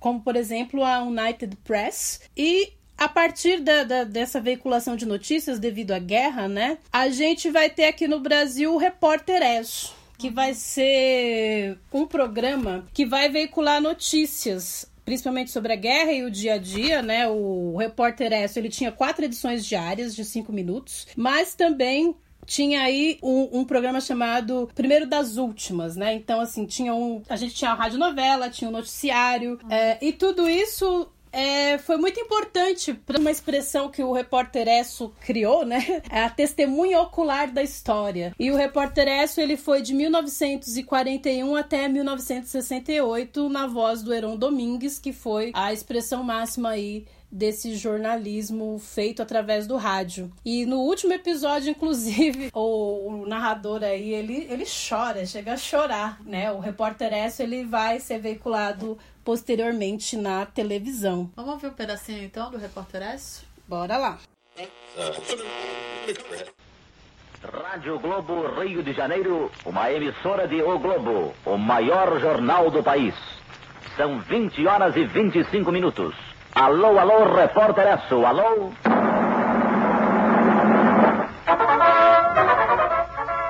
como 0.00 0.20
por 0.22 0.36
exemplo 0.36 0.82
a 0.82 1.02
United 1.02 1.54
Press, 1.64 2.22
e 2.34 2.72
a 2.96 3.08
partir 3.08 3.60
da, 3.60 3.84
da- 3.84 4.04
dessa 4.04 4.40
veiculação 4.40 4.96
de 4.96 5.04
notícias 5.04 5.58
devido 5.58 5.90
à 5.92 5.98
guerra, 5.98 6.48
né, 6.48 6.78
a 6.90 7.10
gente 7.10 7.50
vai 7.50 7.68
ter 7.68 7.84
aqui 7.86 8.08
no 8.08 8.20
Brasil 8.20 8.72
o 8.72 8.78
Repórter 8.78 9.42
Esso, 9.42 9.94
que 10.18 10.30
vai 10.30 10.54
ser 10.54 11.78
um 11.92 12.06
programa 12.06 12.84
que 12.92 13.04
vai 13.04 13.28
veicular 13.28 13.80
notícias 13.80 14.86
principalmente 15.04 15.50
sobre 15.50 15.72
a 15.72 15.76
guerra 15.76 16.12
e 16.12 16.24
o 16.24 16.30
dia 16.30 16.54
a 16.54 16.58
dia, 16.58 17.02
né? 17.02 17.28
O 17.28 17.76
Repórter 17.76 18.32
Esso, 18.32 18.58
ele 18.58 18.70
tinha 18.70 18.90
quatro 18.90 19.24
edições 19.24 19.64
diárias 19.66 20.14
de 20.16 20.24
cinco 20.24 20.50
minutos, 20.52 21.06
mas 21.14 21.54
também 21.54 22.16
tinha 22.46 22.82
aí 22.82 23.18
um, 23.22 23.60
um 23.60 23.64
programa 23.64 24.00
chamado 24.00 24.68
Primeiro 24.74 25.06
das 25.06 25.36
Últimas, 25.36 25.96
né? 25.96 26.14
Então, 26.14 26.40
assim, 26.40 26.64
tinha 26.66 26.94
um. 26.94 27.22
A 27.28 27.36
gente 27.36 27.54
tinha 27.54 27.70
a 27.70 27.74
radionovela, 27.74 28.50
tinha 28.50 28.68
o 28.68 28.72
noticiário, 28.72 29.58
é, 29.68 29.98
e 30.00 30.12
tudo 30.12 30.48
isso. 30.48 31.08
É, 31.34 31.78
foi 31.78 31.96
muito 31.96 32.20
importante 32.20 32.94
para 32.94 33.18
uma 33.18 33.30
expressão 33.30 33.90
que 33.90 34.02
o 34.02 34.12
repórter 34.12 34.68
Esso 34.68 35.12
criou, 35.20 35.66
né? 35.66 36.02
É 36.08 36.22
a 36.22 36.30
testemunha 36.30 37.00
ocular 37.00 37.52
da 37.52 37.62
história. 37.62 38.32
E 38.38 38.50
o 38.52 38.56
repórter 38.56 39.08
Esso 39.08 39.40
ele 39.40 39.56
foi 39.56 39.82
de 39.82 39.92
1941 39.92 41.56
até 41.56 41.88
1968 41.88 43.48
na 43.48 43.66
voz 43.66 44.02
do 44.02 44.14
Heron 44.14 44.36
Domingues, 44.36 44.98
que 44.98 45.12
foi 45.12 45.50
a 45.54 45.72
expressão 45.72 46.22
máxima 46.22 46.70
aí 46.70 47.04
desse 47.34 47.74
jornalismo 47.74 48.78
feito 48.78 49.20
através 49.20 49.66
do 49.66 49.76
rádio. 49.76 50.32
E 50.44 50.64
no 50.64 50.78
último 50.82 51.12
episódio, 51.12 51.70
inclusive, 51.70 52.50
o, 52.54 53.08
o 53.08 53.26
narrador 53.26 53.82
aí, 53.82 54.14
ele, 54.14 54.46
ele 54.48 54.64
chora, 54.64 55.26
chega 55.26 55.54
a 55.54 55.56
chorar, 55.56 56.22
né? 56.24 56.52
O 56.52 56.60
repórter 56.60 57.12
Esso, 57.12 57.42
ele 57.42 57.64
vai 57.64 57.98
ser 57.98 58.20
veiculado 58.20 58.96
posteriormente 59.24 60.16
na 60.16 60.44
televisão. 60.46 61.30
Vamos 61.34 61.60
ver 61.60 61.68
um 61.68 61.74
pedacinho 61.74 62.22
então 62.22 62.50
do 62.50 62.58
Repórter 62.58 63.02
S? 63.02 63.42
Bora 63.66 63.96
lá. 63.96 64.18
Rádio 67.42 67.98
Globo 67.98 68.46
Rio 68.60 68.82
de 68.82 68.92
Janeiro, 68.92 69.50
uma 69.66 69.90
emissora 69.90 70.46
de 70.46 70.62
O 70.62 70.78
Globo, 70.78 71.34
o 71.44 71.56
maior 71.56 72.18
jornal 72.20 72.70
do 72.70 72.82
país. 72.82 73.14
São 73.96 74.20
20 74.20 74.66
horas 74.66 74.96
e 74.96 75.04
25 75.04 75.70
minutos. 75.70 76.14
Alô, 76.54 76.98
alô, 76.98 77.34
repórter 77.34 77.86
Esso, 77.86 78.24
alô? 78.24 78.72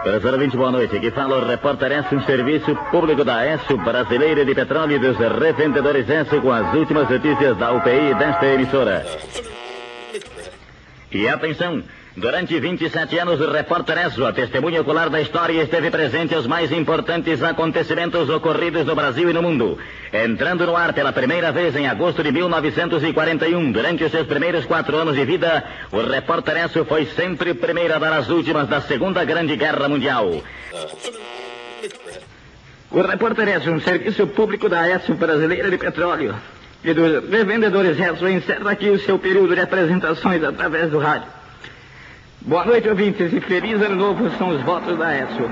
Professor 0.05 0.35
ouvinte, 0.35 0.55
boa 0.55 0.71
noite. 0.71 0.95
Aqui 0.99 1.11
fala 1.11 1.39
o 1.39 1.49
repórter 1.49 1.91
Esso, 1.91 2.15
um 2.15 2.23
serviço 2.27 2.77
público 2.91 3.25
da 3.25 3.47
Esso 3.47 3.75
Brasileira 3.79 4.45
de 4.45 4.55
Petróleo 4.55 4.97
e 4.97 4.99
dos 4.99 5.17
revendedores 5.17 6.07
Esso 6.07 6.43
com 6.43 6.53
as 6.53 6.75
últimas 6.75 7.09
notícias 7.09 7.57
da 7.57 7.73
UPI 7.73 8.15
desta 8.19 8.45
emissora. 8.45 9.07
E 11.11 11.27
atenção, 11.27 11.83
durante 12.17 12.59
27 12.61 13.19
anos 13.19 13.41
o 13.41 13.51
repórter 13.51 13.99
Esso, 13.99 14.25
a 14.25 14.33
testemunha 14.33 14.81
ocular 14.81 15.11
da 15.11 15.21
história, 15.21 15.63
esteve 15.63 15.91
presente 15.91 16.35
aos 16.35 16.47
mais 16.47 16.71
importantes 16.71 17.43
acontecimentos 17.43 18.29
ocorridos 18.31 18.87
no 18.87 18.95
Brasil 18.95 19.29
e 19.31 19.33
no 19.33 19.43
mundo. 19.43 19.79
Entrando 20.13 20.65
no 20.67 20.77
ar 20.77 20.93
pela 20.93 21.13
primeira 21.13 21.51
vez 21.51 21.75
em 21.75 21.89
agosto 21.89 22.23
de 22.23 22.31
1941, 22.31 23.73
durante 23.73 24.05
os 24.05 24.13
seus 24.13 24.27
primeiros 24.27 24.65
quatro 24.65 24.97
anos 24.97 25.17
de 25.17 25.25
vida, 25.25 25.65
o 25.91 26.03
repórter 26.03 26.65
Esso 26.65 26.85
foi 26.85 27.07
sempre 27.07 27.51
o 27.51 27.57
primeiro 27.57 27.95
a 27.95 27.99
dar 27.99 28.13
as 28.13 28.29
últimas 28.29 28.69
da 28.69 28.81
Segunda 28.81 29.25
Grande 29.25 29.57
Guerra 29.57 29.89
Mundial. 29.89 30.43
O 32.93 33.01
repórter 33.01 33.49
Esso, 33.49 33.73
um 33.73 33.81
serviço 33.81 34.25
público 34.29 34.69
da 34.69 34.89
Esso 34.89 35.15
Brasileira 35.15 35.69
de 35.69 35.79
Petróleo 35.79 36.37
e 36.85 36.95
dos 36.95 37.29
revendedores 37.29 37.99
Esso, 37.99 38.29
encerra 38.29 38.71
aqui 38.71 38.89
o 38.89 39.01
seu 39.01 39.19
período 39.19 39.53
de 39.53 39.61
apresentações 39.61 40.45
através 40.45 40.91
do 40.93 40.99
rádio. 40.99 41.34
Boa 42.47 42.63
noite, 42.63 42.87
ouvintes, 42.87 43.33
e 43.33 43.41
feliz 43.41 43.81
ano 43.81 43.97
novo 43.97 44.29
são 44.37 44.51
os 44.51 44.63
votos 44.63 44.99
da 44.99 45.17
ESO. 45.17 45.45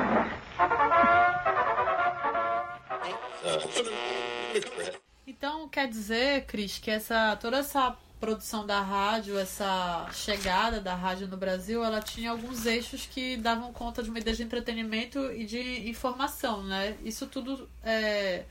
Então 5.27 5.67
quer 5.71 5.89
dizer, 5.89 6.45
Cris, 6.45 6.77
que 6.77 6.91
essa 6.91 7.35
toda 7.37 7.57
essa 7.57 7.97
produção 8.21 8.67
da 8.67 8.83
rádio, 8.83 9.39
essa 9.39 10.07
chegada 10.13 10.83
da 10.83 10.95
rádio 10.95 11.27
no 11.29 11.37
Brasil, 11.39 11.83
ela 11.83 12.03
tinha 12.03 12.31
alguns 12.31 12.67
eixos 12.67 13.07
que 13.07 13.39
davam 13.39 13.73
conta 13.73 14.03
de 14.03 14.11
uma 14.11 14.19
ideia 14.19 14.37
de 14.37 14.43
entretenimento 14.43 15.33
e 15.33 15.47
de 15.47 15.89
informação, 15.89 16.63
né? 16.63 16.95
Isso 17.03 17.27
tudo 17.27 17.67
é, 17.83 18.45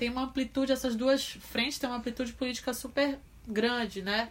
tem 0.00 0.10
uma 0.10 0.22
amplitude, 0.22 0.72
essas 0.72 0.96
duas 0.96 1.24
frentes 1.24 1.78
têm 1.78 1.88
uma 1.88 1.98
amplitude 1.98 2.32
política 2.32 2.74
super 2.74 3.20
grande, 3.46 4.02
né? 4.02 4.30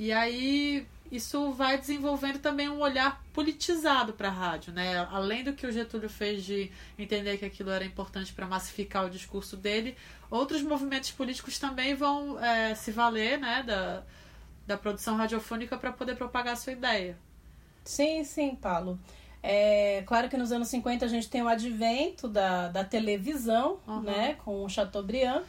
E 0.00 0.12
aí 0.12 0.84
isso 1.10 1.52
vai 1.52 1.78
desenvolvendo 1.78 2.38
também 2.38 2.68
um 2.68 2.80
olhar 2.80 3.22
politizado 3.32 4.12
para 4.12 4.28
a 4.28 4.32
rádio, 4.32 4.72
né? 4.72 5.06
Além 5.10 5.42
do 5.44 5.52
que 5.52 5.66
o 5.66 5.72
Getúlio 5.72 6.08
fez 6.08 6.44
de 6.44 6.70
entender 6.98 7.38
que 7.38 7.44
aquilo 7.44 7.70
era 7.70 7.84
importante 7.84 8.32
para 8.32 8.46
massificar 8.46 9.04
o 9.06 9.10
discurso 9.10 9.56
dele, 9.56 9.96
outros 10.30 10.62
movimentos 10.62 11.10
políticos 11.10 11.58
também 11.58 11.94
vão 11.94 12.38
é, 12.42 12.74
se 12.74 12.90
valer, 12.92 13.38
né, 13.38 13.62
da, 13.66 14.02
da 14.66 14.76
produção 14.76 15.16
radiofônica 15.16 15.76
para 15.78 15.92
poder 15.92 16.14
propagar 16.16 16.52
a 16.54 16.56
sua 16.56 16.72
ideia. 16.72 17.16
Sim, 17.84 18.22
sim, 18.24 18.54
Paulo. 18.54 18.98
É, 19.42 20.02
claro 20.06 20.28
que 20.28 20.36
nos 20.36 20.50
anos 20.52 20.68
50 20.68 21.04
a 21.04 21.08
gente 21.08 21.28
tem 21.28 21.42
o 21.42 21.48
advento 21.48 22.28
da, 22.28 22.68
da 22.68 22.84
televisão, 22.84 23.78
Uhum. 23.86 24.00
né, 24.02 24.36
com 24.44 24.64
o 24.64 24.68
Chateaubriand. 24.68 25.42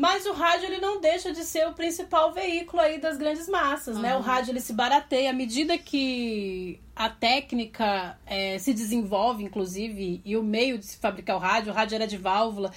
Mas 0.00 0.24
o 0.24 0.32
rádio 0.32 0.66
ele 0.66 0.78
não 0.78 0.98
deixa 0.98 1.30
de 1.30 1.44
ser 1.44 1.68
o 1.68 1.74
principal 1.74 2.32
veículo 2.32 2.80
aí 2.80 2.98
das 2.98 3.18
grandes 3.18 3.46
massas, 3.48 3.98
né? 3.98 4.14
O 4.14 4.16
Uhum. 4.16 4.22
rádio 4.22 4.52
ele 4.52 4.60
se 4.60 4.72
barateia 4.72 5.28
à 5.28 5.32
medida 5.34 5.76
que 5.76 6.80
a 6.96 7.10
técnica 7.10 8.16
é, 8.26 8.58
se 8.58 8.72
desenvolve, 8.72 9.44
inclusive, 9.44 10.22
e 10.24 10.36
o 10.38 10.42
meio 10.42 10.78
de 10.78 10.86
se 10.86 10.96
fabricar 10.96 11.36
o 11.36 11.38
rádio, 11.38 11.70
o 11.70 11.74
rádio 11.74 11.96
era 11.96 12.06
de 12.06 12.16
válvula, 12.16 12.72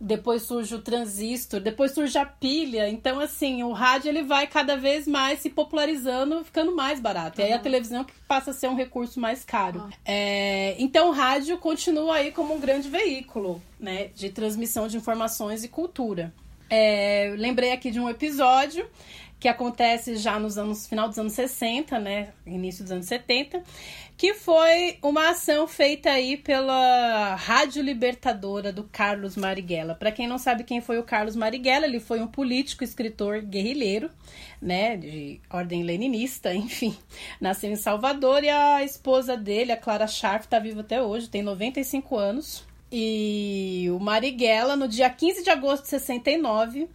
depois 0.00 0.42
surge 0.42 0.74
o 0.74 0.82
transistor, 0.82 1.60
depois 1.60 1.92
surge 1.92 2.18
a 2.18 2.26
pilha. 2.26 2.88
Então, 2.88 3.20
assim, 3.20 3.62
o 3.62 3.72
rádio 3.72 4.08
ele 4.08 4.22
vai 4.24 4.46
cada 4.48 4.76
vez 4.76 5.06
mais 5.06 5.38
se 5.40 5.50
popularizando, 5.50 6.44
ficando 6.44 6.74
mais 6.74 6.98
barato. 7.00 7.40
E 7.40 7.44
aí 7.44 7.52
a 7.52 7.58
televisão 7.58 8.02
que 8.04 8.12
passa 8.26 8.50
a 8.50 8.54
ser 8.54 8.68
um 8.68 8.74
recurso 8.74 9.20
mais 9.20 9.44
caro. 9.44 9.88
É, 10.04 10.74
então, 10.78 11.08
o 11.10 11.12
rádio 11.12 11.56
continua 11.58 12.16
aí 12.16 12.32
como 12.32 12.52
um 12.54 12.60
grande 12.60 12.88
veículo, 12.88 13.62
né, 13.78 14.08
de 14.14 14.28
transmissão 14.30 14.88
de 14.88 14.96
informações 14.96 15.62
e 15.62 15.68
cultura. 15.68 16.34
É, 16.68 17.34
lembrei 17.36 17.72
aqui 17.72 17.90
de 17.90 18.00
um 18.00 18.08
episódio 18.08 18.88
que 19.44 19.48
acontece 19.48 20.16
já 20.16 20.38
nos 20.38 20.56
anos 20.56 20.86
final 20.86 21.06
dos 21.06 21.18
anos 21.18 21.34
60, 21.34 21.98
né, 21.98 22.32
início 22.46 22.82
dos 22.82 22.90
anos 22.90 23.04
70, 23.04 23.62
que 24.16 24.32
foi 24.32 24.96
uma 25.02 25.32
ação 25.32 25.68
feita 25.68 26.08
aí 26.08 26.38
pela 26.38 27.34
Rádio 27.34 27.82
Libertadora 27.82 28.72
do 28.72 28.84
Carlos 28.84 29.36
Marighella. 29.36 29.94
Para 29.94 30.10
quem 30.10 30.26
não 30.26 30.38
sabe 30.38 30.64
quem 30.64 30.80
foi 30.80 30.98
o 30.98 31.02
Carlos 31.02 31.36
Marighella, 31.36 31.84
ele 31.84 32.00
foi 32.00 32.20
um 32.20 32.26
político, 32.26 32.84
escritor 32.84 33.42
guerrilheiro, 33.42 34.08
né, 34.62 34.96
de 34.96 35.38
ordem 35.50 35.82
leninista, 35.82 36.54
enfim. 36.56 36.96
Nasceu 37.38 37.70
em 37.70 37.76
Salvador 37.76 38.44
e 38.44 38.48
a 38.48 38.82
esposa 38.82 39.36
dele, 39.36 39.72
a 39.72 39.76
Clara 39.76 40.06
Scharf, 40.06 40.46
está 40.46 40.58
viva 40.58 40.80
até 40.80 41.02
hoje, 41.02 41.28
tem 41.28 41.42
95 41.42 42.16
anos. 42.16 42.64
E 42.90 43.88
o 43.90 43.98
Marighella, 43.98 44.76
no 44.76 44.86
dia 44.86 45.10
15 45.10 45.42
de 45.42 45.50
agosto 45.50 45.84
de 45.84 45.90
69, 45.90 46.88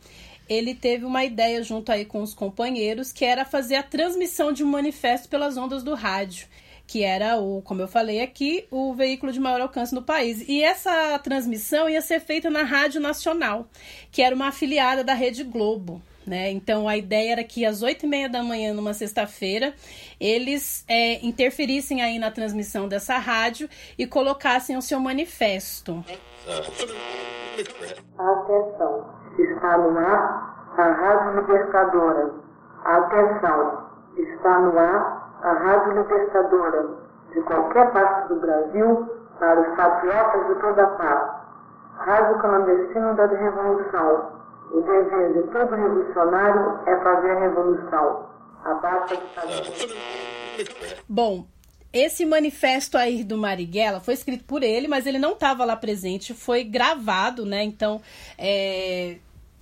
ele 0.47 0.73
teve 0.73 1.05
uma 1.05 1.23
ideia 1.23 1.61
junto 1.61 1.91
aí 1.91 2.05
com 2.05 2.21
os 2.21 2.33
companheiros, 2.33 3.11
que 3.11 3.23
era 3.23 3.45
fazer 3.45 3.75
a 3.75 3.83
transmissão 3.83 4.51
de 4.51 4.63
um 4.63 4.67
manifesto 4.67 5.29
pelas 5.29 5.57
ondas 5.57 5.83
do 5.83 5.93
rádio, 5.93 6.47
que 6.87 7.03
era 7.03 7.37
o, 7.37 7.61
como 7.61 7.81
eu 7.81 7.87
falei 7.87 8.21
aqui, 8.21 8.65
o 8.71 8.93
veículo 8.95 9.31
de 9.31 9.39
maior 9.39 9.61
alcance 9.61 9.93
no 9.93 10.01
país. 10.01 10.43
E 10.47 10.63
essa 10.63 11.19
transmissão 11.19 11.87
ia 11.87 12.01
ser 12.01 12.19
feita 12.19 12.49
na 12.49 12.63
Rádio 12.63 12.99
Nacional, 12.99 13.67
que 14.11 14.23
era 14.23 14.33
uma 14.33 14.47
afiliada 14.47 15.03
da 15.03 15.13
Rede 15.13 15.43
Globo. 15.43 16.01
Né? 16.29 16.51
Então 16.51 16.87
a 16.87 16.95
ideia 16.95 17.31
era 17.31 17.43
que 17.43 17.65
às 17.65 17.81
oito 17.81 18.05
e 18.05 18.07
meia 18.07 18.29
da 18.29 18.43
manhã, 18.43 18.71
numa 18.71 18.93
sexta-feira, 18.93 19.73
eles 20.19 20.85
é, 20.87 21.25
interferissem 21.25 22.03
aí 22.03 22.19
na 22.19 22.29
transmissão 22.29 22.87
dessa 22.87 23.17
rádio 23.17 23.67
e 23.97 24.05
colocassem 24.05 24.77
o 24.77 24.81
seu 24.81 24.99
manifesto. 24.99 26.05
Atenção, 28.19 29.05
está 29.39 29.77
no 29.79 29.97
ar 29.97 30.69
a 30.77 30.83
Rádio 30.83 31.41
Libertadora. 31.41 32.31
Atenção, 32.85 33.89
está 34.15 34.59
no 34.59 34.77
ar 34.77 35.39
a 35.41 35.51
Rádio 35.51 35.93
Libertadora 35.93 36.89
de 37.33 37.41
qualquer 37.41 37.91
parte 37.91 38.27
do 38.27 38.39
Brasil 38.39 39.09
para 39.39 39.61
os 39.61 39.75
patriotas 39.75 40.47
de 40.47 40.61
toda 40.61 40.85
parte. 40.85 41.39
Rádio 41.97 42.39
clandestina 42.39 43.13
da 43.15 43.25
Revolução. 43.25 44.38
O 44.71 44.81
dever 44.81 45.33
de 45.33 45.51
todo 45.51 45.75
revolucionário 45.75 46.79
é 46.87 47.03
fazer 47.03 47.31
a 47.31 47.39
revolução. 47.39 48.29
A 48.63 48.73
ditadura. 49.05 49.89
Bom, 51.07 51.47
esse 51.91 52.25
manifesto 52.25 52.97
aí 52.97 53.23
do 53.23 53.37
Marighella 53.37 53.99
foi 53.99 54.13
escrito 54.13 54.43
por 54.43 54.61
ele, 54.61 54.87
mas 54.87 55.07
ele 55.07 55.17
não 55.17 55.31
estava 55.31 55.65
lá 55.65 55.75
presente, 55.75 56.33
foi 56.33 56.63
gravado, 56.63 57.45
né? 57.45 57.63
Então, 57.63 57.99
é, 58.37 59.17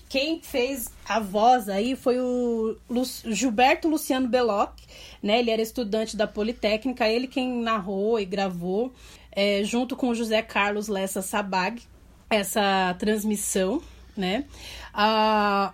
quem 0.09 0.41
fez 0.41 0.91
a 1.07 1.19
voz 1.19 1.69
aí 1.69 1.95
foi 1.95 2.19
o 2.19 2.75
Lu 2.89 3.03
Gilberto 3.25 3.87
Luciano 3.87 4.27
Belloc, 4.27 4.73
né? 5.21 5.39
Ele 5.39 5.51
era 5.51 5.61
estudante 5.61 6.17
da 6.17 6.27
Politécnica, 6.27 7.07
ele 7.07 7.27
quem 7.27 7.61
narrou 7.61 8.19
e 8.19 8.25
gravou, 8.25 8.91
é, 9.31 9.63
junto 9.63 9.95
com 9.95 10.13
José 10.13 10.41
Carlos 10.41 10.87
Lessa 10.87 11.21
Sabag, 11.21 11.81
essa 12.29 12.93
transmissão, 12.99 13.81
né? 14.17 14.45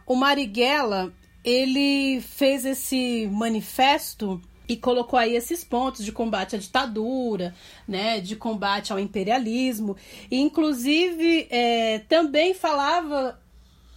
O 0.06 0.16
Marighella, 0.16 1.14
ele 1.44 2.22
fez 2.22 2.66
esse 2.66 3.28
manifesto 3.32 4.42
e 4.68 4.78
colocou 4.78 5.20
aí 5.20 5.36
esses 5.36 5.64
pontos 5.64 6.04
de 6.04 6.12
combate 6.12 6.56
à 6.56 6.60
ditadura, 6.60 7.54
né, 7.88 8.20
de 8.20 8.36
combate 8.36 8.92
ao 8.92 9.00
imperialismo, 9.00 9.96
e 10.32 10.40
inclusive 10.40 11.48
é, 11.50 12.00
também 12.08 12.54
falava 12.54 13.40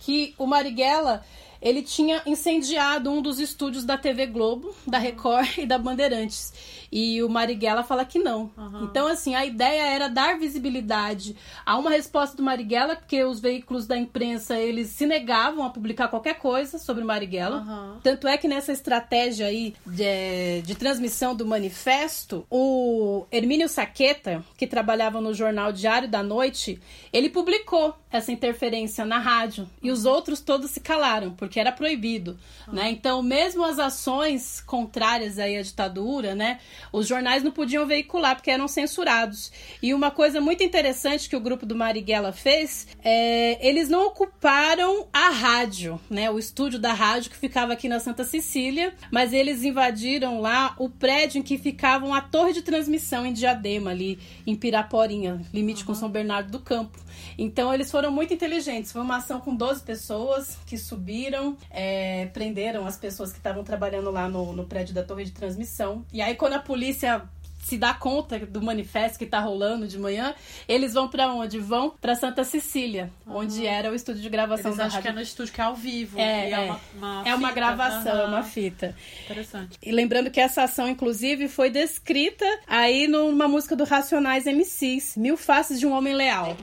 que 0.01 0.35
o 0.39 0.47
Marighella 0.47 1.25
ele 1.61 1.83
tinha 1.83 2.23
incendiado 2.27 3.11
um 3.11 3.23
dos 3.23 3.41
estúdios 3.41 3.85
da 3.85 3.97
TV 3.97 4.27
Globo, 4.27 4.75
da 4.87 4.99
Record 4.99 5.49
e 5.59 5.67
da 5.67 5.79
Bandeirantes. 5.79 6.53
E 6.91 7.23
o 7.23 7.29
Marighella 7.29 7.83
fala 7.83 8.05
que 8.05 8.19
não. 8.19 8.51
Uhum. 8.57 8.85
Então, 8.85 9.07
assim, 9.07 9.35
a 9.35 9.45
ideia 9.45 9.83
era 9.89 10.09
dar 10.09 10.39
visibilidade 10.39 11.37
a 11.65 11.77
uma 11.77 11.91
resposta 11.91 12.37
do 12.37 12.43
Marighella, 12.43 12.97
porque 12.97 13.23
os 13.25 13.41
veículos 13.41 13.87
da 13.87 13.97
imprensa, 13.97 14.59
eles 14.59 14.89
se 14.91 15.07
negavam 15.07 15.65
a 15.65 15.71
publicar 15.71 16.09
qualquer 16.09 16.39
coisa 16.39 16.79
sobre 16.79 17.03
o 17.03 17.07
Marighella. 17.07 17.59
Uhum. 17.59 18.01
Tanto 18.03 18.29
é 18.29 18.37
que 18.37 18.49
nessa 18.49 18.73
estratégia 18.73 19.47
aí 19.47 19.75
de, 19.85 20.63
de 20.63 20.75
transmissão 20.75 21.35
do 21.35 21.47
manifesto, 21.47 22.47
o 22.51 23.27
Hermínio 23.31 23.69
Saqueta, 23.69 24.45
que 24.57 24.67
trabalhava 24.67 25.21
no 25.21 25.35
jornal 25.35 25.73
Diário 25.73 26.09
da 26.09 26.23
Noite, 26.23 26.81
ele 27.13 27.29
publicou 27.29 27.95
essa 28.11 28.33
interferência 28.33 29.05
na 29.05 29.19
rádio. 29.19 29.69
E 29.83 29.91
os 29.91 30.05
outros 30.05 30.41
todos 30.41 30.71
se 30.71 30.81
calaram, 30.81 31.33
porque 31.33 31.61
era 31.61 31.73
proibido. 31.73 32.39
Uhum. 32.67 32.75
Né? 32.75 32.91
Então, 32.91 33.23
mesmo 33.23 33.65
as 33.65 33.79
ações 33.79 34.61
contrárias 34.61 35.39
aí 35.39 35.57
à 35.57 35.63
ditadura, 35.63 36.35
né? 36.35 36.61
Os 36.93 37.07
jornais 37.07 37.43
não 37.43 37.51
podiam 37.51 37.87
veicular 37.87 38.37
porque 38.37 38.51
eram 38.51 38.69
censurados. 38.69 39.53
E 39.83 39.93
uma 39.95 40.11
coisa 40.11 40.41
muito 40.41 40.63
interessante 40.63 41.29
que 41.29 41.37
o 41.37 41.41
grupo 41.41 41.67
do 41.67 41.75
Marighella 41.75 42.33
fez, 42.33 42.87
é, 43.05 43.59
eles 43.67 43.89
não 43.89 44.07
ocuparam 44.07 45.07
a 45.13 45.31
rádio, 45.31 46.01
né, 46.09 46.31
o 46.31 46.39
estúdio 46.39 46.79
da 46.79 46.93
rádio 46.93 47.31
que 47.31 47.37
ficava 47.37 47.73
aqui 47.73 47.89
na 47.89 48.01
Santa 48.01 48.25
Cecília, 48.25 48.95
mas 49.11 49.33
eles 49.33 49.63
invadiram 49.63 50.41
lá 50.41 50.75
o 50.79 50.89
prédio 50.89 51.39
em 51.39 51.43
que 51.43 51.59
ficava 51.59 52.07
a 52.17 52.21
torre 52.21 52.53
de 52.53 52.63
transmissão 52.63 53.27
em 53.27 53.33
Diadema, 53.33 53.91
ali 53.91 54.19
em 54.47 54.55
Piraporinha, 54.55 55.41
limite 55.53 55.81
uhum. 55.81 55.87
com 55.87 55.95
São 55.95 56.09
Bernardo 56.09 56.51
do 56.51 56.61
Campo. 56.61 57.06
Então 57.39 57.73
eles 57.73 57.91
foram 57.91 58.11
muito 58.11 58.33
inteligentes. 58.33 58.93
Foi 58.93 59.03
uma 59.03 59.17
ação 59.17 59.41
com 59.41 59.55
12 59.55 59.83
pessoas 59.83 60.59
que 60.67 60.77
subiram, 60.77 61.57
é, 61.71 62.27
prenderam 62.27 62.87
as 62.87 62.97
pessoas 62.97 63.33
que 63.33 63.39
estavam 63.39 63.65
trabalhando 63.65 64.11
lá 64.11 64.29
no, 64.29 64.53
no 64.53 64.65
prédio 64.65 64.95
da 64.95 65.03
torre 65.03 65.25
de 65.25 65.33
transmissão. 65.33 66.05
E 66.13 66.21
aí, 66.21 66.35
quando 66.35 66.55
a 66.55 66.59
polícia 66.59 67.23
se 67.67 67.77
dá 67.77 67.93
conta 67.93 68.39
do 68.39 68.63
manifesto 68.63 69.19
que 69.19 69.27
tá 69.27 69.41
rolando 69.41 69.89
de 69.89 69.99
manhã, 69.99 70.33
eles 70.69 70.95
vão 70.95 71.09
para 71.09 71.33
onde? 71.33 71.59
Vão 71.59 71.91
para 72.01 72.15
Santa 72.15 72.45
Cecília, 72.45 73.11
uhum. 73.27 73.39
onde 73.39 73.67
era 73.67 73.91
o 73.91 73.95
estúdio 73.95 74.23
de 74.23 74.29
gravação 74.29 74.67
eles 74.67 74.79
da 74.79 74.85
acham 74.85 74.99
rádio. 74.99 75.03
que 75.03 75.09
é 75.09 75.13
no 75.13 75.21
estúdio 75.21 75.53
que 75.53 75.61
é 75.61 75.65
ao 75.65 75.75
vivo. 75.75 76.17
É, 76.17 76.23
é, 76.23 76.51
é, 76.53 76.61
uma, 76.61 76.81
uma, 76.95 77.21
é 77.21 77.25
fita. 77.25 77.37
uma 77.37 77.53
gravação, 77.53 78.15
uhum. 78.15 78.21
é 78.21 78.25
uma 78.27 78.43
fita. 78.45 78.95
Interessante. 79.25 79.79
E 79.83 79.91
lembrando 79.91 80.31
que 80.31 80.41
essa 80.41 80.63
ação, 80.63 80.89
inclusive, 80.89 81.49
foi 81.49 81.69
descrita 81.69 82.47
aí 82.69 83.09
numa 83.09 83.49
música 83.49 83.75
do 83.75 83.83
Racionais 83.83 84.45
MCs, 84.45 85.17
Mil 85.17 85.37
Faces 85.37 85.81
de 85.81 85.87
um 85.89 85.93
Homem 85.93 86.15
Leal. 86.15 86.57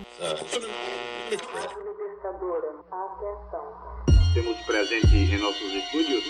Temos 4.34 4.58
presente 4.60 5.16
em 5.16 5.38
nossos 5.38 5.74
estúdios 5.74 6.24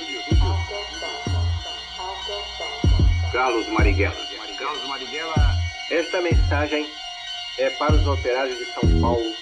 Carlos 3.32 3.68
Marighella. 3.70 4.33
Carlos 4.64 4.88
Marighella. 4.88 5.58
Esta 5.92 6.22
mensagem 6.22 6.88
é 7.60 7.70
para 7.72 7.94
os 7.94 8.08
operários 8.08 8.58
de 8.58 8.66
São 8.68 9.02
Paulo, 9.02 9.36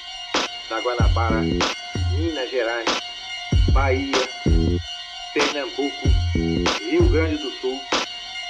da 0.68 0.80
Guanabara, 0.80 1.42
Minas 2.14 2.50
Gerais, 2.50 2.90
Bahia, 3.72 4.18
Pernambuco, 5.32 6.10
Rio 6.90 7.08
Grande 7.10 7.38
do 7.38 7.52
Sul, 7.52 7.80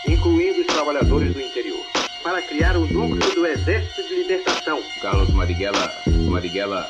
incluindo 0.08 0.62
os 0.62 0.68
trabalhadores 0.68 1.34
do 1.34 1.42
interior, 1.42 1.86
para 2.24 2.42
criar 2.42 2.78
o 2.78 2.88
núcleo 2.88 3.36
do 3.36 3.46
Exército 3.46 4.08
de 4.08 4.16
Libertação. 4.16 4.82
Carlos 5.02 5.30
Marighella, 5.32 5.94
Marighella, 6.30 6.90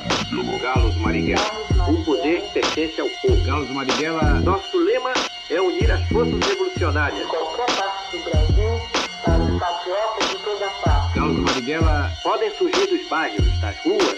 Carlos 0.62 0.96
Marighella. 0.98 1.52
O 1.90 2.06
poder 2.06 2.44
pertence 2.54 3.02
ao 3.02 3.10
povo. 3.10 3.44
Carlos 3.44 3.70
Marighella. 3.72 4.42
Nosso 4.42 4.78
lema 4.78 5.12
é 5.50 5.60
unir 5.60 5.92
as 5.92 6.08
forças 6.10 6.40
revolucionárias. 6.40 7.28
Qualquer 7.28 7.76
parte 7.76 8.18
do 8.18 8.24
Brasil, 8.24 9.01
para 9.24 9.38
os 9.44 9.60
patriotas 9.60 10.30
de 10.30 10.38
toda 10.38 10.70
parte. 10.84 11.14
Carlos 11.14 11.38
Marighella. 11.38 12.12
Podem 12.24 12.56
surgir 12.56 12.88
dos 12.88 13.08
bairros, 13.08 13.60
das 13.60 13.76
ruas, 13.84 14.18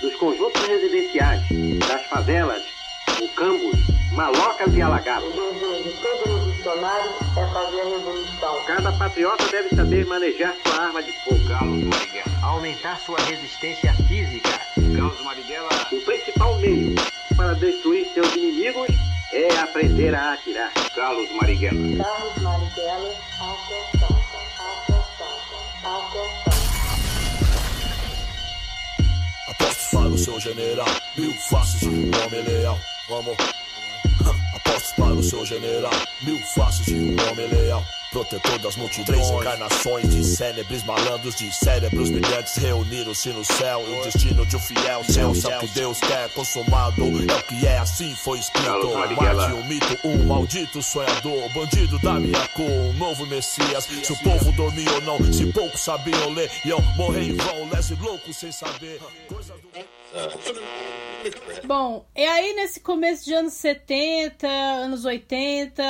dos 0.00 0.16
conjuntos 0.16 0.62
residenciais, 0.66 1.42
das 1.88 2.06
favelas, 2.06 2.62
mucambos, 3.18 3.76
malocas 4.12 4.74
e 4.74 4.82
alagados. 4.82 5.28
O 5.28 5.52
dever 5.52 5.82
de 5.82 5.90
todo 5.90 6.24
revolucionário 6.24 7.10
é 7.36 7.52
fazer 7.52 7.80
a 7.80 7.84
revolução. 7.84 8.64
Cada 8.66 8.92
patriota 8.92 9.44
deve 9.50 9.74
saber 9.74 10.06
manejar 10.06 10.54
sua 10.64 10.84
arma 10.84 11.02
de 11.02 11.12
fogo. 11.24 11.48
Carlos 11.48 11.84
Marighella. 11.84 12.30
Aumentar 12.42 12.98
sua 13.00 13.18
resistência 13.20 13.92
física. 14.08 14.60
Carlos 14.96 15.20
Marighella. 15.22 15.68
O 15.92 16.00
principal 16.02 16.56
meio 16.58 16.94
para 17.36 17.54
destruir 17.54 18.06
seus 18.12 18.34
inimigos 18.36 18.88
é 19.32 19.58
aprender 19.58 20.14
a 20.14 20.32
atirar. 20.32 20.72
Carlos 20.94 21.30
Marighella. 21.32 22.04
Carlos 22.04 22.42
Marighella, 22.42 23.09
general, 30.40 30.88
mil 31.16 31.32
faces 31.32 31.80
de 31.80 31.88
homem 31.88 32.42
leal. 32.42 32.78
Vamos. 33.08 33.36
Aposto 34.56 34.94
para 34.96 35.14
o 35.14 35.22
seu 35.22 35.44
general, 35.44 35.92
mil 36.22 36.38
faces 36.54 36.86
de 36.86 36.94
homem 36.94 37.46
leal. 37.48 37.84
Protetor 38.10 38.58
das 38.58 38.74
multidões, 38.74 39.06
três 39.06 39.30
encarnações 39.30 40.10
de 40.10 40.24
célebres 40.24 40.82
malandros, 40.82 41.36
de 41.36 41.48
cérebros 41.54 42.10
brilhantes 42.10 42.56
reuniram-se 42.56 43.28
no 43.28 43.44
céu. 43.44 43.84
E 43.86 44.00
o 44.00 44.02
destino 44.02 44.44
de 44.44 44.56
um 44.56 44.58
fiel 44.58 45.04
céu, 45.04 45.32
céu 45.32 45.60
que 45.60 45.68
Deus 45.68 46.00
quer 46.00 46.28
consumado. 46.30 47.02
É 47.02 47.36
o 47.36 47.42
que 47.44 47.64
é, 47.64 47.78
assim 47.78 48.12
foi 48.16 48.40
escrito. 48.40 48.90
Marte 49.14 49.52
um 49.52 49.64
mito, 49.64 50.08
um 50.08 50.26
maldito 50.26 50.82
sonhador, 50.82 51.48
bandido 51.50 52.00
da 52.00 52.14
minha 52.14 52.48
cor, 52.48 52.66
um 52.66 52.92
novo 52.94 53.24
Messias. 53.26 53.84
Se 53.84 54.12
o 54.12 54.18
povo 54.24 54.50
dormia 54.52 54.92
ou 54.92 55.00
não, 55.02 55.32
se 55.32 55.46
poucos 55.52 55.80
sabiam 55.80 56.30
ler, 56.30 56.50
iam 56.64 56.82
morrer 56.96 57.28
em 57.28 57.36
vão, 57.36 57.68
lese 57.72 57.94
louco 57.94 58.34
sem 58.34 58.50
saber. 58.50 59.00
Bom, 61.64 62.06
e 62.16 62.24
aí 62.24 62.54
nesse 62.54 62.80
começo 62.80 63.24
de 63.24 63.34
anos 63.34 63.52
70, 63.52 64.48
anos 64.48 65.04
80, 65.04 65.82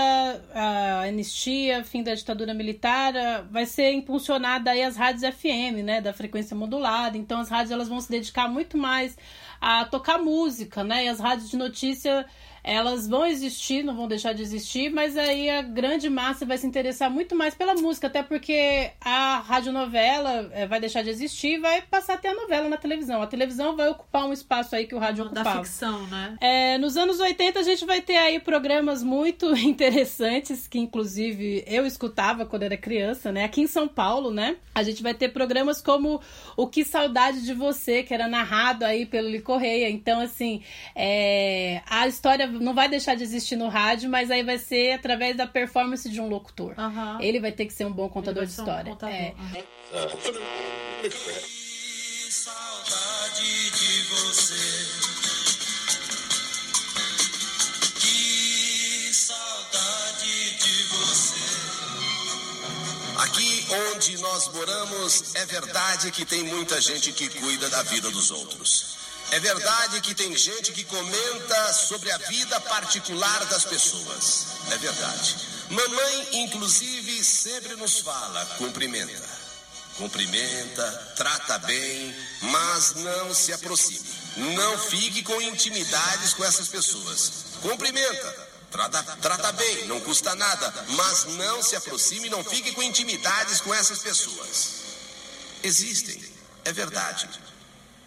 a 0.52 1.02
anistia, 1.02 1.84
fim 1.84 2.02
da 2.02 2.14
ditadura 2.14 2.52
militar, 2.52 3.14
vai 3.50 3.64
ser 3.64 3.92
impulsionada 3.92 4.72
aí 4.72 4.82
as 4.82 4.96
rádios 4.96 5.22
FM, 5.34 5.84
né, 5.84 6.00
da 6.00 6.12
frequência 6.12 6.56
modulada. 6.56 7.16
Então 7.16 7.40
as 7.40 7.48
rádios 7.48 7.70
elas 7.70 7.88
vão 7.88 8.00
se 8.00 8.10
dedicar 8.10 8.48
muito 8.48 8.76
mais 8.76 9.16
a 9.60 9.84
tocar 9.84 10.18
música, 10.18 10.82
né? 10.82 11.04
E 11.04 11.08
as 11.08 11.20
rádios 11.20 11.50
de 11.50 11.56
notícia 11.56 12.26
elas 12.62 13.08
vão 13.08 13.26
existir, 13.26 13.82
não 13.82 13.96
vão 13.96 14.08
deixar 14.08 14.32
de 14.32 14.42
existir, 14.42 14.90
mas 14.90 15.16
aí 15.16 15.48
a 15.50 15.62
grande 15.62 16.08
massa 16.08 16.44
vai 16.44 16.58
se 16.58 16.66
interessar 16.66 17.10
muito 17.10 17.34
mais 17.34 17.54
pela 17.54 17.74
música, 17.74 18.06
até 18.06 18.22
porque 18.22 18.90
a 19.00 19.38
radionovela 19.40 20.50
é, 20.52 20.66
vai 20.66 20.80
deixar 20.80 21.02
de 21.02 21.10
existir 21.10 21.54
e 21.54 21.58
vai 21.58 21.82
passar 21.82 22.14
a 22.14 22.16
ter 22.16 22.28
a 22.28 22.34
novela 22.34 22.68
na 22.68 22.76
televisão. 22.76 23.22
A 23.22 23.26
televisão 23.26 23.76
vai 23.76 23.88
ocupar 23.88 24.26
um 24.26 24.32
espaço 24.32 24.74
aí 24.74 24.86
que 24.86 24.94
o 24.94 24.98
rádio 24.98 25.24
Da 25.24 25.40
ocupava. 25.40 25.64
ficção, 25.64 26.06
né? 26.06 26.36
É, 26.40 26.78
nos 26.78 26.96
anos 26.96 27.18
80 27.20 27.58
a 27.58 27.62
gente 27.62 27.84
vai 27.84 28.00
ter 28.00 28.16
aí 28.16 28.38
programas 28.38 29.02
muito 29.02 29.54
interessantes 29.56 30.66
que 30.66 30.78
inclusive 30.78 31.64
eu 31.66 31.86
escutava 31.86 32.44
quando 32.46 32.62
era 32.64 32.76
criança, 32.76 33.32
né? 33.32 33.44
Aqui 33.44 33.62
em 33.62 33.66
São 33.66 33.88
Paulo, 33.88 34.30
né? 34.30 34.56
A 34.74 34.82
gente 34.82 35.02
vai 35.02 35.14
ter 35.14 35.28
programas 35.30 35.80
como 35.80 36.20
O 36.56 36.66
Que 36.66 36.84
Saudade 36.84 37.44
de 37.44 37.54
Você, 37.54 38.02
que 38.02 38.12
era 38.14 38.28
narrado 38.28 38.84
aí 38.84 39.06
pelo 39.06 39.28
Li 39.28 39.40
Correia. 39.40 39.88
Então, 39.90 40.20
assim, 40.20 40.62
é, 40.94 41.82
a 41.88 42.06
história 42.06 42.46
não 42.50 42.74
vai 42.74 42.88
deixar 42.88 43.14
de 43.14 43.22
existir 43.22 43.56
no 43.56 43.68
rádio, 43.68 44.10
mas 44.10 44.30
aí 44.30 44.42
vai 44.42 44.58
ser 44.58 44.92
através 44.92 45.36
da 45.36 45.46
performance 45.46 46.08
de 46.08 46.20
um 46.20 46.28
locutor. 46.28 46.74
Ele 47.20 47.40
vai 47.40 47.52
ter 47.52 47.66
que 47.66 47.72
ser 47.72 47.84
um 47.86 47.92
bom 47.92 48.08
contador 48.08 48.44
de 48.46 48.52
ser 48.52 48.60
um 48.62 48.64
história. 48.64 48.92
contador, 48.92 49.14
É. 49.14 49.34
saudade 52.30 53.70
de 53.70 54.02
você. 54.02 54.86
Que 57.98 59.12
saudade 59.12 60.58
de 60.58 60.82
você. 60.84 61.40
Aqui 63.18 63.66
onde 63.94 64.18
nós 64.18 64.48
moramos, 64.54 65.34
é 65.34 65.44
verdade 65.46 66.10
que 66.10 66.24
tem 66.24 66.42
muita 66.44 66.80
gente 66.80 67.12
que 67.12 67.28
cuida 67.28 67.68
da 67.68 67.82
vida 67.82 68.10
dos 68.10 68.30
outros. 68.30 68.99
É 69.32 69.38
verdade 69.38 70.00
que 70.00 70.14
tem 70.14 70.36
gente 70.36 70.72
que 70.72 70.84
comenta 70.84 71.72
sobre 71.72 72.10
a 72.10 72.18
vida 72.18 72.60
particular 72.62 73.44
das 73.46 73.64
pessoas. 73.64 74.46
É 74.72 74.78
verdade. 74.78 75.36
Mamãe, 75.70 76.42
inclusive, 76.42 77.24
sempre 77.24 77.76
nos 77.76 78.00
fala: 78.00 78.44
cumprimenta. 78.58 79.40
Cumprimenta, 79.96 81.12
trata 81.16 81.58
bem, 81.58 82.14
mas 82.42 82.94
não 82.94 83.32
se 83.34 83.52
aproxime. 83.52 84.08
Não 84.36 84.78
fique 84.78 85.22
com 85.22 85.40
intimidades 85.42 86.32
com 86.32 86.44
essas 86.44 86.68
pessoas. 86.68 87.32
Cumprimenta, 87.60 88.48
trata, 88.70 89.02
trata 89.20 89.52
bem, 89.52 89.86
não 89.86 90.00
custa 90.00 90.34
nada, 90.34 90.86
mas 90.90 91.24
não 91.36 91.62
se 91.62 91.76
aproxime 91.76 92.30
não 92.30 92.42
fique 92.42 92.72
com 92.72 92.82
intimidades 92.82 93.60
com 93.60 93.74
essas 93.74 93.98
pessoas. 93.98 94.70
Existem, 95.62 96.24
é 96.64 96.72
verdade. 96.72 97.28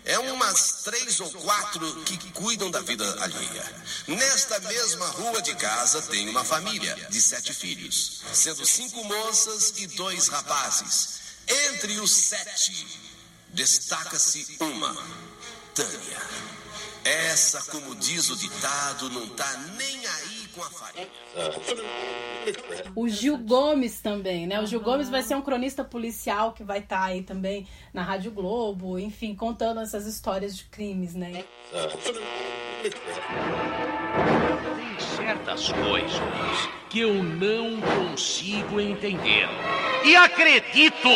É 0.05 0.19
umas 0.19 0.81
três 0.83 1.19
ou 1.21 1.29
quatro 1.31 2.03
que 2.03 2.17
cuidam 2.31 2.69
da 2.69 2.81
vida 2.81 3.05
alheia. 3.23 3.83
Nesta 4.07 4.59
mesma 4.59 5.07
rua 5.07 5.41
de 5.41 5.55
casa 5.55 6.01
tem 6.03 6.27
uma 6.27 6.43
família 6.43 6.93
de 7.09 7.21
sete 7.21 7.53
filhos, 7.53 8.21
sendo 8.33 8.65
cinco 8.65 9.03
moças 9.05 9.73
e 9.77 9.87
dois 9.87 10.27
rapazes. 10.27 11.21
Entre 11.47 11.99
os 11.99 12.11
sete, 12.11 12.99
destaca-se 13.49 14.57
uma, 14.59 14.93
Tânia. 15.73 16.21
Essa, 17.03 17.61
como 17.63 17.95
diz 17.95 18.29
o 18.29 18.35
ditado, 18.35 19.09
não 19.09 19.27
tá 19.29 19.57
nem 19.77 20.05
aí. 20.05 20.42
O 22.95 23.07
Gil 23.07 23.37
Gomes 23.37 24.01
também, 24.01 24.45
né? 24.45 24.59
O 24.59 24.65
Gil 24.65 24.81
Gomes 24.81 25.09
vai 25.09 25.23
ser 25.23 25.35
um 25.35 25.41
cronista 25.41 25.83
policial 25.83 26.53
que 26.53 26.63
vai 26.63 26.79
estar 26.79 27.03
aí 27.03 27.23
também 27.23 27.67
na 27.93 28.03
Rádio 28.03 28.31
Globo, 28.31 28.99
enfim, 28.99 29.35
contando 29.35 29.79
essas 29.79 30.05
histórias 30.05 30.55
de 30.55 30.65
crimes, 30.65 31.15
né? 31.15 31.43
Tem 32.81 32.91
certas 34.99 35.71
coisas 35.71 36.69
que 36.89 36.99
eu 36.99 37.23
não 37.23 37.79
consigo 37.81 38.79
entender. 38.79 39.47
E 40.05 40.15
acredito, 40.15 41.09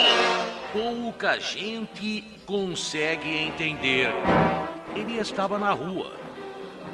pouca 0.71 1.39
gente 1.39 2.21
consegue 2.45 3.30
entender. 3.30 4.10
Ele 4.95 5.19
estava 5.19 5.60
na 5.60 5.71
rua. 5.71 6.12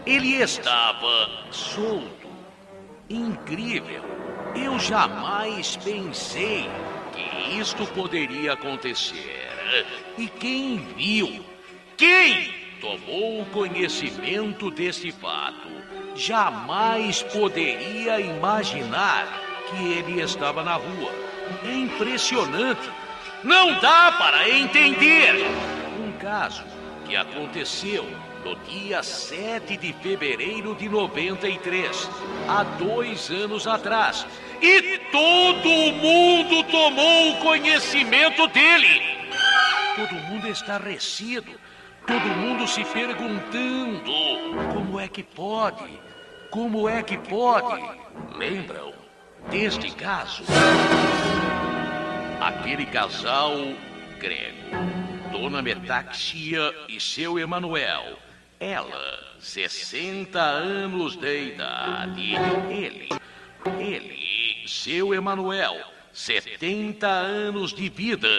Ele 0.06 0.42
estava 0.42 1.30
solto. 1.52 2.23
Incrível. 3.10 4.04
Eu 4.56 4.80
jamais 4.80 5.76
pensei 5.78 6.70
que 7.14 7.60
isto 7.60 7.86
poderia 7.88 8.54
acontecer. 8.54 9.50
E 10.18 10.28
quem 10.28 10.78
viu, 10.96 11.44
quem 11.98 12.54
tomou 12.80 13.46
conhecimento 13.48 14.70
desse 14.70 15.12
fato, 15.12 15.68
jamais 16.16 17.24
poderia 17.24 18.20
imaginar 18.20 19.28
que 19.70 19.94
ele 19.94 20.22
estava 20.22 20.64
na 20.64 20.76
rua. 20.76 21.12
É 21.66 21.74
impressionante. 21.74 22.90
Não 23.44 23.80
dá 23.80 24.12
para 24.14 24.50
entender. 24.50 25.36
Um 26.00 26.12
caso 26.14 26.64
que 27.06 27.16
aconteceu 27.16 28.06
no 28.44 28.56
dia 28.68 29.02
7 29.02 29.78
de 29.78 29.94
fevereiro 29.94 30.76
de 30.76 30.90
93, 30.90 32.10
há 32.48 32.64
dois 32.64 33.30
anos 33.30 33.66
atrás. 33.68 34.26
E 34.62 35.00
todo 35.12 35.70
mundo 35.94 36.64
tomou 36.70 37.38
conhecimento 37.38 38.48
dele. 38.48 39.02
Todo 39.96 40.14
mundo 40.14 40.48
estarrecido. 40.48 41.52
Todo 42.06 42.26
mundo 42.38 42.68
se 42.68 42.84
perguntando: 42.84 44.12
como 44.74 45.00
é 45.00 45.08
que 45.08 45.24
pode? 45.24 46.00
Como 46.50 46.88
é 46.88 47.02
que 47.02 47.18
pode? 47.18 47.82
Lembram 48.38 48.94
deste 49.50 49.90
caso? 49.92 50.44
Aquele 52.42 52.86
casal 52.86 53.54
grego, 54.20 54.58
Dona 55.32 55.62
Metaxia 55.62 56.74
e 56.90 57.00
seu 57.00 57.40
Emanuel. 57.40 58.18
Ela, 58.64 59.20
60 59.40 60.40
anos 60.40 61.18
de 61.18 61.50
idade. 61.50 62.34
Ele, 62.72 63.10
ele, 63.78 64.64
seu 64.66 65.14
Emanuel, 65.14 65.76
70 66.14 67.06
anos 67.06 67.74
de 67.74 67.90
vida. 67.90 68.30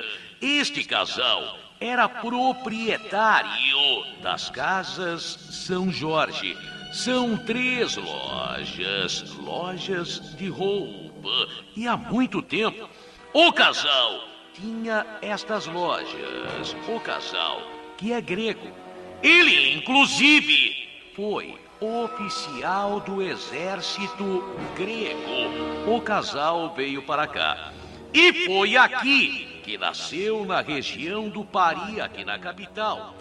Este 0.40 0.82
casal 0.82 1.58
era 1.78 2.08
proprietário 2.08 3.50
das 4.22 4.48
casas 4.48 5.22
São 5.66 5.92
Jorge. 5.92 6.56
São 6.90 7.36
três 7.36 7.96
lojas, 7.96 9.30
lojas 9.34 10.34
de 10.38 10.48
roupa. 10.48 11.48
E 11.76 11.86
há 11.86 11.98
muito 11.98 12.40
tempo, 12.40 12.88
o 13.34 13.52
casal 13.52 14.26
tinha 14.54 15.04
estas 15.20 15.66
lojas. 15.66 16.74
O 16.88 16.98
casal, 17.00 17.60
que 17.98 18.10
é 18.10 18.22
grego. 18.22 18.83
Ele, 19.24 19.72
inclusive, 19.72 20.86
foi 21.16 21.58
oficial 21.80 23.00
do 23.00 23.22
exército 23.22 24.44
grego. 24.76 25.90
O 25.90 25.98
casal 26.02 26.74
veio 26.74 27.00
para 27.00 27.26
cá. 27.26 27.72
E 28.12 28.44
foi 28.44 28.76
aqui 28.76 29.62
que 29.64 29.78
nasceu 29.78 30.44
na 30.44 30.60
região 30.60 31.30
do 31.30 31.42
Pari, 31.42 32.02
aqui 32.02 32.22
na 32.22 32.38
capital. 32.38 33.14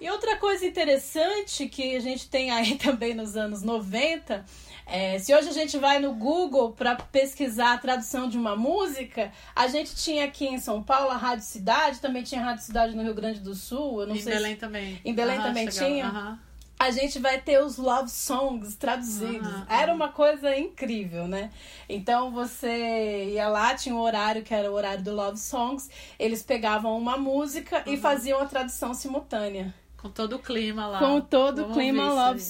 E 0.00 0.10
outra 0.10 0.36
coisa 0.38 0.66
interessante 0.66 1.68
que 1.68 1.94
a 1.94 2.00
gente 2.00 2.28
tem 2.28 2.50
aí 2.50 2.74
também 2.82 3.14
nos 3.14 3.36
anos 3.36 3.62
90, 3.62 4.44
é, 4.90 5.18
se 5.18 5.34
hoje 5.34 5.48
a 5.48 5.52
gente 5.52 5.78
vai 5.78 5.98
no 6.00 6.12
Google 6.14 6.72
para 6.72 6.96
pesquisar 6.96 7.74
a 7.74 7.78
tradução 7.78 8.28
de 8.28 8.36
uma 8.36 8.56
música, 8.56 9.32
a 9.54 9.66
gente 9.68 9.94
tinha 9.94 10.24
aqui 10.24 10.46
em 10.46 10.58
São 10.58 10.82
Paulo 10.82 11.10
a 11.10 11.16
Rádio 11.16 11.44
Cidade, 11.44 12.00
também 12.00 12.22
tinha 12.22 12.40
a 12.40 12.44
Rádio 12.44 12.64
Cidade 12.64 12.96
no 12.96 13.02
Rio 13.02 13.14
Grande 13.14 13.40
do 13.40 13.54
Sul. 13.54 14.00
Eu 14.00 14.08
não 14.08 14.16
Em 14.16 14.20
sei 14.20 14.32
Belém 14.34 14.54
se... 14.54 14.60
também. 14.60 15.00
Em 15.04 15.14
Belém 15.14 15.36
Aham, 15.38 15.46
também 15.46 15.70
chegava, 15.70 15.90
tinha. 15.92 16.06
aham. 16.06 16.38
A 16.78 16.90
gente 16.90 17.18
vai 17.18 17.38
ter 17.38 17.62
os 17.62 17.76
love 17.76 18.08
songs 18.08 18.74
traduzidos. 18.74 19.46
Era 19.68 19.92
uma 19.92 20.08
coisa 20.08 20.56
incrível, 20.56 21.28
né? 21.28 21.50
Então 21.86 22.30
você 22.30 23.32
ia 23.34 23.48
lá, 23.48 23.74
tinha 23.74 23.94
um 23.94 24.00
horário 24.00 24.42
que 24.42 24.54
era 24.54 24.70
o 24.70 24.74
horário 24.74 25.04
do 25.04 25.14
love 25.14 25.36
songs. 25.38 25.90
Eles 26.18 26.42
pegavam 26.42 26.96
uma 26.96 27.18
música 27.18 27.82
e 27.86 27.98
faziam 27.98 28.40
a 28.40 28.46
tradução 28.46 28.94
simultânea. 28.94 29.74
Com 29.98 30.08
todo 30.08 30.36
o 30.36 30.38
clima 30.38 30.86
lá. 30.86 30.98
Com 30.98 31.20
todo 31.20 31.58
o 31.58 31.62
Vamos 31.64 31.76
clima 31.76 32.02
ver 32.02 32.08
isso 32.08 32.16
love 32.16 32.40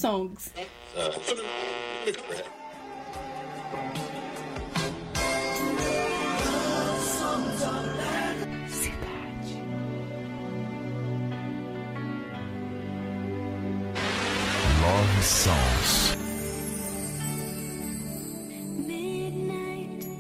Love 0.92 1.22
Songs. 15.22 16.16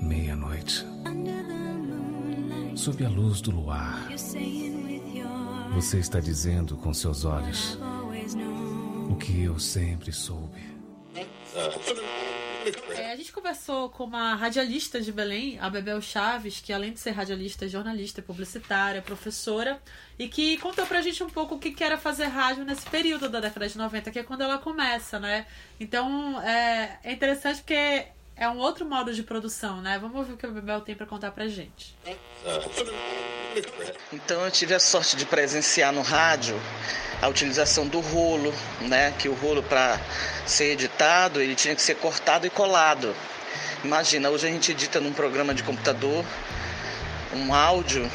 Meia-noite. 0.02 0.86
Sob 2.76 3.04
a 3.04 3.08
luz 3.08 3.40
do 3.40 3.50
luar. 3.50 4.08
Você 5.74 5.98
está 5.98 6.20
dizendo 6.20 6.76
com 6.76 6.94
seus 6.94 7.24
olhos: 7.24 7.76
o 9.10 9.16
que 9.16 9.42
eu 9.42 9.58
sempre 9.58 10.12
soube. 10.12 10.70
É, 12.94 13.12
a 13.12 13.16
gente 13.16 13.32
conversou 13.32 13.88
com 13.88 14.04
uma 14.04 14.36
radialista 14.36 15.00
de 15.00 15.10
Belém, 15.10 15.58
a 15.58 15.68
Bebel 15.68 16.00
Chaves, 16.00 16.60
que 16.60 16.72
além 16.72 16.92
de 16.92 17.00
ser 17.00 17.10
radialista, 17.10 17.64
é 17.64 17.68
jornalista, 17.68 18.22
publicitária, 18.22 19.02
professora, 19.02 19.82
e 20.18 20.28
que 20.28 20.56
contou 20.58 20.86
pra 20.86 21.02
gente 21.02 21.22
um 21.24 21.28
pouco 21.28 21.56
o 21.56 21.58
que 21.58 21.82
era 21.82 21.98
fazer 21.98 22.26
rádio 22.26 22.64
nesse 22.64 22.88
período 22.88 23.28
da 23.28 23.40
década 23.40 23.68
de 23.68 23.76
90, 23.76 24.10
que 24.12 24.18
é 24.20 24.22
quando 24.22 24.42
ela 24.42 24.58
começa, 24.58 25.18
né? 25.18 25.46
Então 25.80 26.40
é, 26.42 27.00
é 27.02 27.12
interessante 27.12 27.62
porque 27.62 28.06
é 28.40 28.48
um 28.48 28.56
outro 28.56 28.86
modo 28.86 29.12
de 29.12 29.22
produção, 29.22 29.82
né? 29.82 29.98
Vamos 29.98 30.16
ouvir 30.16 30.32
o 30.32 30.36
que 30.36 30.46
a 30.46 30.48
Bebel 30.48 30.80
tem 30.80 30.94
para 30.94 31.04
contar 31.04 31.30
pra 31.30 31.46
gente. 31.46 31.94
Então 34.10 34.42
eu 34.42 34.50
tive 34.50 34.72
a 34.74 34.80
sorte 34.80 35.14
de 35.14 35.26
presenciar 35.26 35.92
no 35.92 36.00
rádio 36.00 36.58
a 37.20 37.28
utilização 37.28 37.86
do 37.86 38.00
rolo, 38.00 38.50
né? 38.80 39.12
Que 39.18 39.28
o 39.28 39.34
rolo 39.34 39.62
para 39.62 40.00
ser 40.46 40.72
editado 40.72 41.42
ele 41.42 41.54
tinha 41.54 41.76
que 41.76 41.82
ser 41.82 41.96
cortado 41.96 42.46
e 42.46 42.50
colado. 42.50 43.14
Imagina, 43.84 44.30
hoje 44.30 44.46
a 44.46 44.50
gente 44.50 44.72
edita 44.72 45.00
num 45.00 45.12
programa 45.12 45.52
de 45.52 45.62
computador 45.62 46.24
um 47.34 47.52
áudio 47.52 48.10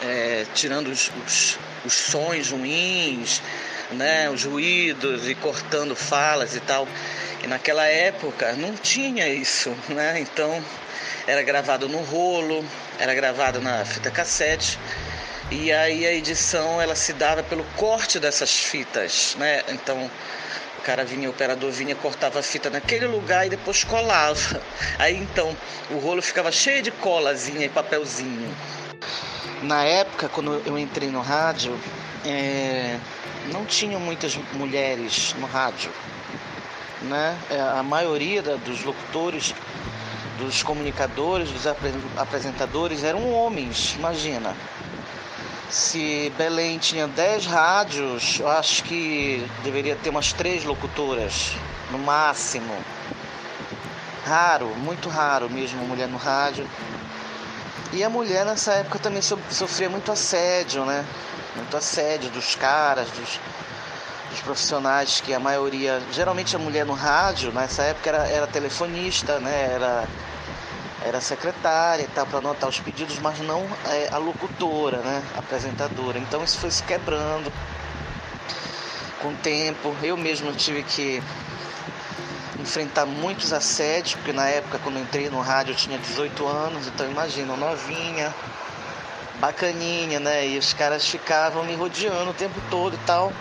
é, 0.00 0.46
tirando 0.54 0.88
os, 0.88 1.12
os, 1.26 1.58
os 1.84 1.92
sons 1.92 2.50
ruins, 2.52 3.42
né? 3.92 4.28
Os 4.30 4.44
ruídos 4.44 5.28
e 5.28 5.34
cortando 5.34 5.94
falas 5.94 6.54
e 6.54 6.60
tal. 6.60 6.86
E 7.42 7.46
naquela 7.46 7.86
época 7.86 8.54
não 8.54 8.74
tinha 8.74 9.28
isso, 9.28 9.74
né? 9.88 10.20
Então 10.20 10.62
era 11.26 11.42
gravado 11.42 11.88
no 11.88 12.00
rolo, 12.00 12.64
era 12.98 13.14
gravado 13.14 13.60
na 13.60 13.84
fita 13.84 14.10
cassete. 14.10 14.78
E 15.50 15.72
aí 15.72 16.04
a 16.04 16.12
edição 16.12 16.80
ela 16.80 16.96
se 16.96 17.12
dava 17.12 17.42
pelo 17.42 17.64
corte 17.76 18.18
dessas 18.18 18.50
fitas, 18.50 19.36
né? 19.38 19.62
Então 19.68 20.10
o 20.78 20.82
cara 20.82 21.04
vinha, 21.04 21.28
o 21.28 21.30
operador 21.30 21.70
vinha, 21.70 21.94
cortava 21.94 22.40
a 22.40 22.42
fita 22.42 22.70
naquele 22.70 23.06
lugar 23.06 23.46
e 23.46 23.50
depois 23.50 23.84
colava. 23.84 24.60
Aí 24.98 25.16
então 25.16 25.56
o 25.90 25.98
rolo 25.98 26.22
ficava 26.22 26.50
cheio 26.50 26.82
de 26.82 26.90
colazinha 26.90 27.66
e 27.66 27.68
papelzinho. 27.68 28.56
Na 29.62 29.84
época, 29.84 30.28
quando 30.28 30.62
eu 30.66 30.78
entrei 30.78 31.08
no 31.08 31.20
rádio, 31.20 31.78
é... 32.24 32.98
não 33.52 33.64
tinham 33.64 34.00
muitas 34.00 34.38
mulheres 34.54 35.34
no 35.38 35.46
rádio 35.46 35.90
né? 37.02 37.36
É, 37.50 37.60
a 37.60 37.82
maioria 37.82 38.42
dos 38.42 38.84
locutores, 38.84 39.54
dos 40.38 40.62
comunicadores, 40.62 41.50
dos 41.50 41.66
apresentadores 42.16 43.02
eram 43.02 43.32
homens, 43.32 43.94
imagina. 43.96 44.54
Se 45.70 46.32
Belém 46.36 46.78
tinha 46.78 47.08
10 47.08 47.46
rádios, 47.46 48.38
eu 48.38 48.48
acho 48.48 48.84
que 48.84 49.44
deveria 49.64 49.96
ter 49.96 50.10
umas 50.10 50.32
três 50.32 50.64
locutoras, 50.64 51.52
no 51.90 51.98
máximo. 51.98 52.74
Raro, 54.24 54.66
muito 54.76 55.08
raro 55.08 55.48
mesmo 55.50 55.84
mulher 55.84 56.08
no 56.08 56.16
rádio. 56.16 56.68
E 57.92 58.02
a 58.02 58.10
mulher 58.10 58.44
nessa 58.44 58.74
época 58.74 58.98
também 58.98 59.22
sofria 59.22 59.88
muito 59.88 60.10
assédio, 60.10 60.84
né? 60.84 61.04
Muito 61.56 61.76
assédio 61.76 62.30
dos 62.30 62.54
caras, 62.54 63.08
dos, 63.10 63.40
dos 64.30 64.40
profissionais 64.40 65.20
que 65.20 65.32
a 65.32 65.40
maioria, 65.40 66.02
geralmente 66.12 66.54
a 66.54 66.58
mulher 66.58 66.84
no 66.84 66.92
rádio, 66.92 67.52
nessa 67.52 67.82
época 67.82 68.10
era, 68.10 68.28
era 68.28 68.46
telefonista, 68.46 69.40
né? 69.40 69.72
Era, 69.72 70.08
era 71.04 71.20
secretária 71.20 72.02
e 72.02 72.08
tal, 72.08 72.26
para 72.26 72.38
anotar 72.38 72.68
os 72.68 72.80
pedidos, 72.80 73.18
mas 73.18 73.38
não 73.40 73.66
é, 73.86 74.08
a 74.12 74.18
locutora, 74.18 74.98
né? 74.98 75.22
A 75.34 75.38
apresentadora. 75.38 76.18
Então 76.18 76.42
isso 76.44 76.58
foi 76.58 76.70
se 76.70 76.82
quebrando 76.82 77.52
com 79.20 79.28
o 79.28 79.36
tempo. 79.36 79.94
Eu 80.02 80.16
mesmo 80.16 80.52
tive 80.52 80.82
que 80.82 81.22
enfrentar 82.60 83.06
muitos 83.06 83.52
assédios, 83.52 84.14
porque 84.16 84.32
na 84.32 84.48
época 84.48 84.78
quando 84.82 84.98
entrei 84.98 85.30
no 85.30 85.40
rádio 85.40 85.72
eu 85.72 85.76
tinha 85.76 85.98
18 85.98 86.46
anos, 86.46 86.86
então 86.88 87.08
imagina, 87.08 87.56
novinha, 87.56 88.34
bacaninha, 89.40 90.20
né? 90.20 90.48
E 90.48 90.58
os 90.58 90.72
caras 90.72 91.06
ficavam 91.06 91.64
me 91.64 91.74
rodeando 91.74 92.30
o 92.30 92.34
tempo 92.34 92.60
todo 92.70 92.94
e 92.94 93.06
tal. 93.06 93.32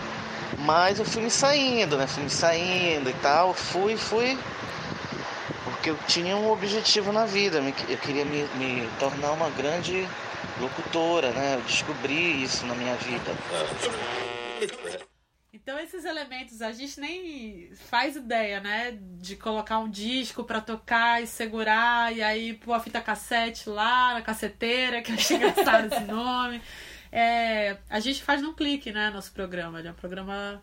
Mas 0.59 0.99
eu 0.99 1.05
fui 1.05 1.21
me 1.21 1.31
saindo, 1.31 1.97
né? 1.97 2.07
Fui 2.07 2.23
me 2.23 2.29
saindo 2.29 3.09
e 3.09 3.13
tal. 3.13 3.53
Fui, 3.53 3.97
fui. 3.97 4.37
Porque 5.63 5.89
eu 5.89 5.97
tinha 6.07 6.35
um 6.35 6.51
objetivo 6.51 7.11
na 7.11 7.25
vida. 7.25 7.61
Eu 7.89 7.97
queria 7.97 8.25
me, 8.25 8.43
me 8.55 8.89
tornar 8.99 9.31
uma 9.31 9.49
grande 9.49 10.07
locutora, 10.59 11.31
né? 11.31 11.55
Eu 11.55 11.61
descobri 11.61 12.43
isso 12.43 12.65
na 12.65 12.75
minha 12.75 12.95
vida. 12.95 13.31
Então 15.55 15.79
esses 15.79 16.05
elementos 16.05 16.61
a 16.61 16.71
gente 16.71 16.99
nem 16.99 17.69
faz 17.89 18.15
ideia, 18.15 18.59
né? 18.59 18.99
De 19.19 19.35
colocar 19.35 19.79
um 19.79 19.89
disco 19.89 20.43
para 20.43 20.61
tocar 20.61 21.23
e 21.23 21.27
segurar 21.27 22.15
e 22.15 22.21
aí 22.21 22.53
pôr 22.53 22.73
a 22.73 22.79
fita 22.79 23.01
cassete 23.01 23.69
lá 23.69 24.13
na 24.13 24.21
caceteira, 24.21 25.01
que 25.01 25.11
eu 25.11 25.15
achei 25.15 25.37
engraçado 25.37 25.85
esse 25.91 26.03
nome 26.03 26.61
é, 27.17 27.77
a 27.89 28.01
gente 28.01 28.21
faz 28.21 28.41
num 28.41 28.53
clique, 28.53 28.91
né, 28.91 29.09
nosso 29.09 29.31
programa. 29.31 29.79
Ele 29.79 29.87
é 29.87 29.91
um 29.91 29.95
programa 29.95 30.61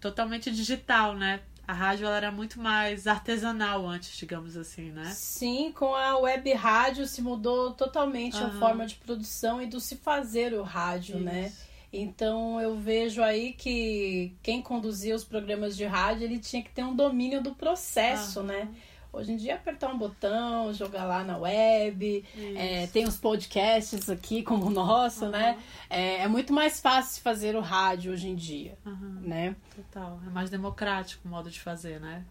totalmente 0.00 0.48
digital, 0.48 1.16
né? 1.16 1.40
A 1.66 1.72
rádio 1.72 2.06
ela 2.06 2.16
era 2.16 2.30
muito 2.30 2.60
mais 2.60 3.08
artesanal 3.08 3.88
antes, 3.88 4.16
digamos 4.16 4.56
assim, 4.56 4.92
né? 4.92 5.06
Sim, 5.06 5.72
com 5.72 5.92
a 5.92 6.16
web 6.16 6.52
rádio 6.52 7.06
se 7.06 7.20
mudou 7.20 7.72
totalmente 7.72 8.36
uhum. 8.36 8.46
a 8.46 8.50
forma 8.50 8.86
de 8.86 8.94
produção 8.94 9.60
e 9.60 9.66
do 9.66 9.80
se 9.80 9.96
fazer 9.96 10.54
o 10.54 10.62
rádio, 10.62 11.18
né? 11.18 11.46
Isso. 11.46 11.60
né? 11.60 11.69
Então 11.92 12.60
eu 12.60 12.76
vejo 12.76 13.22
aí 13.22 13.52
que 13.52 14.32
quem 14.42 14.62
conduzia 14.62 15.14
os 15.14 15.24
programas 15.24 15.76
de 15.76 15.84
rádio 15.84 16.24
ele 16.24 16.38
tinha 16.38 16.62
que 16.62 16.70
ter 16.70 16.84
um 16.84 16.94
domínio 16.94 17.42
do 17.42 17.54
processo, 17.54 18.40
uhum. 18.40 18.46
né? 18.46 18.68
Hoje 19.12 19.32
em 19.32 19.36
dia, 19.36 19.56
apertar 19.56 19.92
um 19.92 19.98
botão, 19.98 20.72
jogar 20.72 21.04
lá 21.04 21.24
na 21.24 21.36
web, 21.36 22.24
é, 22.54 22.86
tem 22.86 23.08
os 23.08 23.16
podcasts 23.16 24.08
aqui, 24.08 24.40
como 24.44 24.66
o 24.66 24.70
nosso, 24.70 25.24
uhum. 25.24 25.32
né? 25.32 25.58
É, 25.88 26.18
é, 26.18 26.28
muito 26.28 26.52
mais 26.52 26.80
fácil 26.80 27.20
fazer 27.20 27.56
o 27.56 27.60
rádio 27.60 28.12
hoje 28.12 28.28
em 28.28 28.36
dia, 28.36 28.78
uhum. 28.86 29.20
né? 29.22 29.56
Total. 29.74 30.20
É 30.24 30.30
mais 30.30 30.48
democrático 30.48 31.26
o 31.26 31.28
modo 31.28 31.50
de 31.50 31.60
fazer, 31.60 31.98
né? 31.98 32.24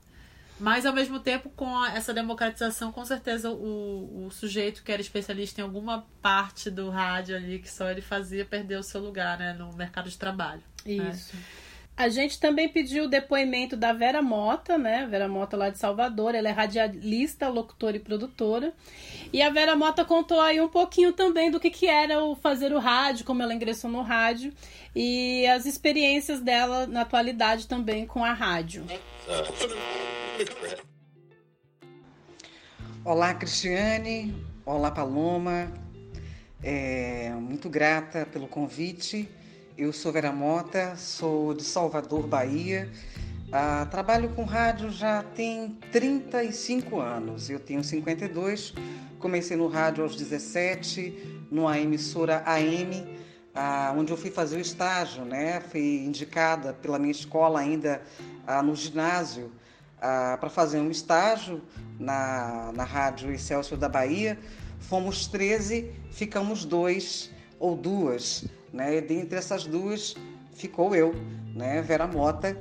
Mas, 0.60 0.86
ao 0.86 0.94
mesmo 0.94 1.20
tempo, 1.20 1.50
com 1.56 1.86
essa 1.86 2.14
democratização, 2.14 2.92
com 2.92 3.06
certeza 3.06 3.50
o, 3.50 4.26
o 4.26 4.32
sujeito 4.32 4.84
que 4.84 4.92
era 4.92 5.02
especialista 5.02 5.62
em 5.62 5.64
alguma 5.64 6.06
parte 6.22 6.70
do 6.70 6.90
rádio 6.90 7.36
ali, 7.36 7.60
que 7.60 7.72
só 7.72 7.90
ele 7.90 8.02
fazia, 8.02 8.44
perdeu 8.44 8.80
o 8.80 8.84
seu 8.84 9.00
lugar, 9.00 9.38
né? 9.38 9.54
No 9.54 9.72
mercado 9.74 10.10
de 10.10 10.18
trabalho. 10.18 10.62
Né? 10.86 11.12
Isso. 11.12 11.36
Né? 11.36 11.42
A 12.00 12.08
gente 12.08 12.40
também 12.40 12.70
pediu 12.70 13.04
o 13.04 13.08
depoimento 13.10 13.76
da 13.76 13.92
Vera 13.92 14.22
Mota, 14.22 14.78
né? 14.78 15.06
Vera 15.06 15.28
Mota 15.28 15.58
lá 15.58 15.70
de 15.70 15.78
Salvador, 15.78 16.34
ela 16.34 16.48
é 16.48 16.52
radialista, 16.52 17.50
locutora 17.50 17.98
e 17.98 18.00
produtora. 18.00 18.74
E 19.34 19.42
a 19.42 19.50
Vera 19.50 19.76
Mota 19.76 20.06
contou 20.06 20.40
aí 20.40 20.62
um 20.62 20.70
pouquinho 20.70 21.12
também 21.12 21.52
do 21.52 21.60
que, 21.60 21.70
que 21.70 21.88
era 21.88 22.24
o 22.24 22.38
fazer 22.38 22.72
o 22.72 22.80
rádio, 22.80 23.26
como 23.26 23.44
ela 23.44 23.54
ingressou 23.54 23.92
no 23.92 24.02
rádio 24.02 24.54
e 24.96 25.46
as 25.48 25.66
experiências 25.66 26.40
dela 26.40 26.88
na 26.88 27.02
atualidade 27.02 27.68
também 27.68 28.06
com 28.06 28.24
a 28.24 28.32
rádio. 28.32 28.86
Olá, 33.04 33.34
Cristiane. 33.34 34.34
Olá, 34.66 34.90
Paloma. 34.90 35.70
É, 36.64 37.30
muito 37.32 37.70
grata 37.70 38.26
pelo 38.26 38.48
convite. 38.48 39.30
Eu 39.78 39.92
sou 39.92 40.14
Vera 40.14 40.32
Mota, 40.32 40.96
sou 40.96 41.54
de 41.54 41.64
Salvador, 41.64 42.26
Bahia. 42.26 42.90
Ah, 43.52 43.86
trabalho 43.92 44.30
com 44.30 44.46
rádio 44.46 44.90
já 44.90 45.24
tem 45.24 45.78
35 45.92 47.02
anos. 47.02 47.50
Eu 47.50 47.60
tenho 47.60 47.84
52. 47.84 48.74
Comecei 49.20 49.58
no 49.58 49.68
rádio 49.68 50.06
aos 50.06 50.16
17, 50.16 51.48
numa 51.52 51.78
emissora 51.78 52.44
AM, 52.46 53.06
ah, 53.54 53.94
onde 53.98 54.14
eu 54.14 54.18
fui 54.18 54.32
fazer 54.32 54.56
o 54.56 54.62
estágio, 54.62 55.26
né? 55.26 55.60
Fui 55.60 56.06
indicada 56.06 56.72
pela 56.72 56.98
minha 56.98 57.12
escola 57.12 57.60
ainda 57.60 58.02
ah, 58.48 58.64
no 58.64 58.74
ginásio 58.74 59.52
ah, 60.02 60.38
para 60.40 60.50
fazer 60.50 60.80
um 60.80 60.90
estágio 60.90 61.62
na, 62.00 62.72
na 62.76 62.84
rádio 62.84 63.32
Excelsior 63.32 63.80
da 63.80 63.90
Bahia. 63.90 64.38
Fomos 64.80 65.28
13, 65.28 65.92
ficamos 66.12 66.66
dois 66.66 67.32
ou 67.60 67.76
duas 67.76 68.50
né? 68.74 68.98
E 68.98 69.02
dentre 69.02 69.38
essas 69.38 69.66
duas 69.66 70.16
ficou 70.54 70.96
eu, 70.96 71.14
né? 71.56 71.82
Vera 71.82 72.08
Mota, 72.08 72.58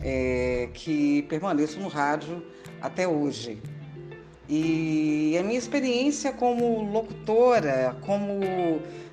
é, 0.00 0.68
que 0.72 1.22
permaneço 1.22 1.78
no 1.80 1.88
rádio 1.88 2.44
até 2.80 3.06
hoje. 3.06 3.60
E 4.48 5.36
a 5.38 5.42
minha 5.42 5.58
experiência 5.58 6.32
como 6.32 6.82
locutora, 6.90 7.96
como 8.06 8.40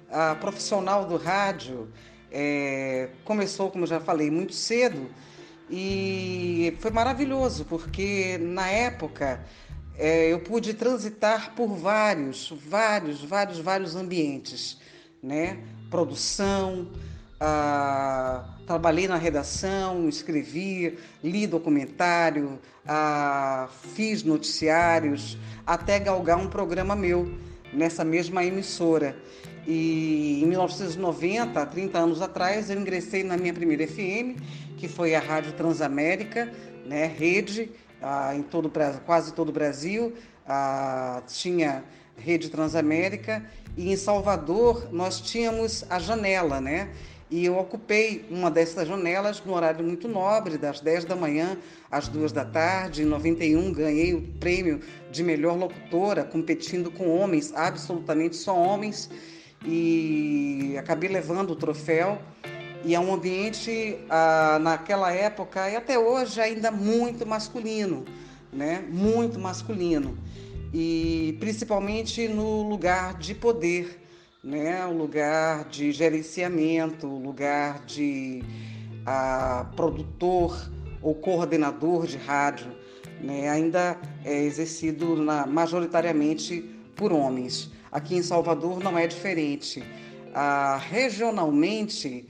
a 0.09 0.35
profissional 0.35 1.05
do 1.05 1.17
rádio, 1.17 1.89
é, 2.31 3.09
começou, 3.25 3.69
como 3.69 3.85
já 3.85 3.99
falei, 3.99 4.31
muito 4.31 4.53
cedo 4.53 5.09
e 5.69 6.75
foi 6.79 6.91
maravilhoso, 6.91 7.65
porque 7.65 8.37
na 8.39 8.67
época 8.69 9.43
é, 9.97 10.31
eu 10.31 10.39
pude 10.39 10.73
transitar 10.73 11.53
por 11.55 11.75
vários, 11.75 12.53
vários, 12.67 13.23
vários, 13.23 13.59
vários 13.59 13.95
ambientes, 13.95 14.77
né? 15.21 15.59
produção, 15.89 16.89
trabalhei 18.65 19.07
na 19.07 19.15
redação, 19.15 20.09
escrevi, 20.09 20.97
li 21.23 21.47
documentário, 21.47 22.59
ah, 22.85 23.69
fiz 23.93 24.23
noticiários, 24.23 25.37
até 25.65 25.99
galgar 25.99 26.37
um 26.37 26.47
programa 26.47 26.95
meu 26.95 27.31
nessa 27.71 28.03
mesma 28.03 28.43
emissora. 28.43 29.15
E 29.67 30.41
em 30.43 30.47
1990, 30.47 31.65
30 31.65 31.97
anos 31.97 32.21
atrás, 32.21 32.69
eu 32.69 32.79
ingressei 32.79 33.23
na 33.23 33.35
minha 33.35 33.53
primeira 33.53 33.87
FM, 33.87 34.39
que 34.77 34.87
foi 34.87 35.15
a 35.15 35.19
Rádio 35.19 35.53
Transamérica, 35.53 36.51
né, 36.85 37.05
rede 37.05 37.71
ah, 38.01 38.35
em 38.35 38.43
todo 38.43 38.71
quase 39.05 39.33
todo 39.33 39.49
o 39.49 39.51
Brasil, 39.51 40.13
ah, 40.47 41.23
tinha 41.27 41.83
rede 42.17 42.49
Transamérica 42.49 43.43
e 43.75 43.91
em 43.91 43.97
Salvador 43.97 44.89
nós 44.91 45.19
tínhamos 45.19 45.83
a 45.89 45.99
janela, 45.99 46.61
né? 46.61 46.89
E 47.29 47.43
eu 47.45 47.57
ocupei 47.57 48.23
uma 48.29 48.51
dessas 48.51 48.87
janelas 48.87 49.43
no 49.43 49.53
horário 49.53 49.83
muito 49.83 50.07
nobre, 50.07 50.57
das 50.57 50.79
10 50.79 51.05
da 51.05 51.15
manhã 51.15 51.57
às 51.89 52.07
2 52.07 52.31
da 52.31 52.45
tarde. 52.45 53.01
Em 53.01 53.05
91 53.05 53.73
ganhei 53.73 54.13
o 54.13 54.21
prêmio 54.39 54.79
de 55.11 55.23
melhor 55.23 55.57
locutora, 55.57 56.23
competindo 56.23 56.91
com 56.91 57.09
homens, 57.09 57.51
absolutamente 57.55 58.35
só 58.35 58.55
homens, 58.55 59.09
e 59.65 60.75
acabei 60.77 61.09
levando 61.09 61.49
o 61.51 61.55
troféu. 61.55 62.19
E 62.85 62.93
é 62.93 62.99
um 62.99 63.11
ambiente, 63.11 63.97
ah, 64.09 64.59
naquela 64.61 65.11
época 65.11 65.69
e 65.69 65.75
até 65.75 65.97
hoje, 65.97 66.39
ainda 66.39 66.69
muito 66.69 67.25
masculino, 67.25 68.05
né? 68.53 68.85
Muito 68.87 69.39
masculino. 69.39 70.15
E 70.71 71.35
principalmente 71.39 72.27
no 72.27 72.61
lugar 72.61 73.17
de 73.17 73.33
poder 73.33 74.05
né, 74.45 74.85
o 74.85 74.93
lugar 74.93 75.65
de 75.65 75.91
gerenciamento, 75.91 77.07
o 77.07 77.17
lugar 77.17 77.83
de 77.85 78.43
a, 79.03 79.65
produtor 79.75 80.71
ou 81.01 81.15
coordenador 81.15 82.05
de 82.05 82.17
rádio, 82.17 82.71
né, 83.19 83.49
ainda 83.49 83.99
é 84.23 84.43
exercido 84.43 85.15
na, 85.15 85.47
majoritariamente 85.47 86.61
por 86.95 87.11
homens. 87.11 87.71
Aqui 87.91 88.15
em 88.15 88.21
Salvador 88.21 88.79
não 88.79 88.95
é 88.95 89.07
diferente. 89.07 89.83
Ah, 90.31 90.79
regionalmente, 90.89 92.27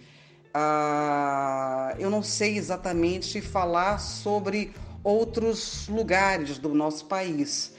ah, 0.57 1.93
eu 1.99 2.09
não 2.09 2.23
sei 2.23 2.57
exatamente 2.57 3.41
falar 3.41 3.97
sobre 3.97 4.71
outros 5.03 5.85
lugares 5.89 6.57
do 6.57 6.73
nosso 6.73 7.07
país, 7.07 7.73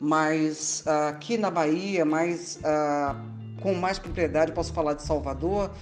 mas 0.00 0.82
aqui 0.86 1.36
na 1.36 1.50
Bahia, 1.50 2.06
mais 2.06 2.58
ah, 2.64 3.22
com 3.60 3.74
mais 3.74 3.98
propriedade, 3.98 4.52
posso 4.52 4.72
falar 4.72 4.94
de 4.94 5.02
Salvador, 5.02 5.72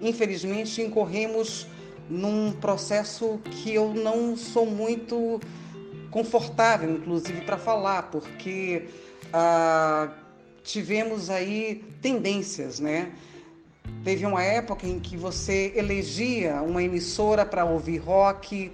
infelizmente 0.00 0.82
incorremos 0.82 1.68
num 2.08 2.50
processo 2.54 3.38
que 3.44 3.72
eu 3.72 3.94
não 3.94 4.36
sou 4.36 4.66
muito 4.66 5.40
confortável, 6.10 6.90
inclusive, 6.90 7.42
para 7.42 7.56
falar, 7.56 8.10
porque 8.10 8.88
ah, 9.32 10.10
tivemos 10.64 11.30
aí 11.30 11.84
tendências, 12.02 12.80
né? 12.80 13.12
Teve 14.04 14.24
uma 14.24 14.42
época 14.42 14.86
em 14.86 14.98
que 14.98 15.16
você 15.16 15.72
elegia 15.76 16.62
uma 16.62 16.82
emissora 16.82 17.44
para 17.44 17.64
ouvir 17.64 17.98
rock, 17.98 18.72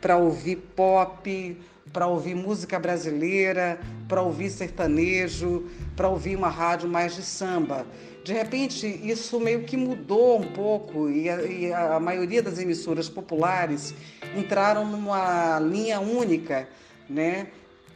para 0.00 0.16
ouvir 0.16 0.56
pop, 0.56 1.56
para 1.92 2.06
ouvir 2.06 2.34
música 2.34 2.78
brasileira, 2.78 3.80
para 4.08 4.22
ouvir 4.22 4.50
sertanejo, 4.50 5.66
para 5.96 6.08
ouvir 6.08 6.36
uma 6.36 6.48
rádio 6.48 6.88
mais 6.88 7.14
de 7.14 7.22
samba. 7.22 7.86
De 8.24 8.32
repente, 8.32 8.86
isso 8.86 9.40
meio 9.40 9.64
que 9.64 9.76
mudou 9.76 10.38
um 10.38 10.52
pouco 10.52 11.08
e 11.08 11.28
a, 11.28 11.42
e 11.42 11.72
a 11.72 11.98
maioria 11.98 12.42
das 12.42 12.58
emissoras 12.58 13.08
populares 13.08 13.94
entraram 14.36 14.86
numa 14.86 15.58
linha 15.58 16.00
única, 16.00 16.68
né? 17.08 17.48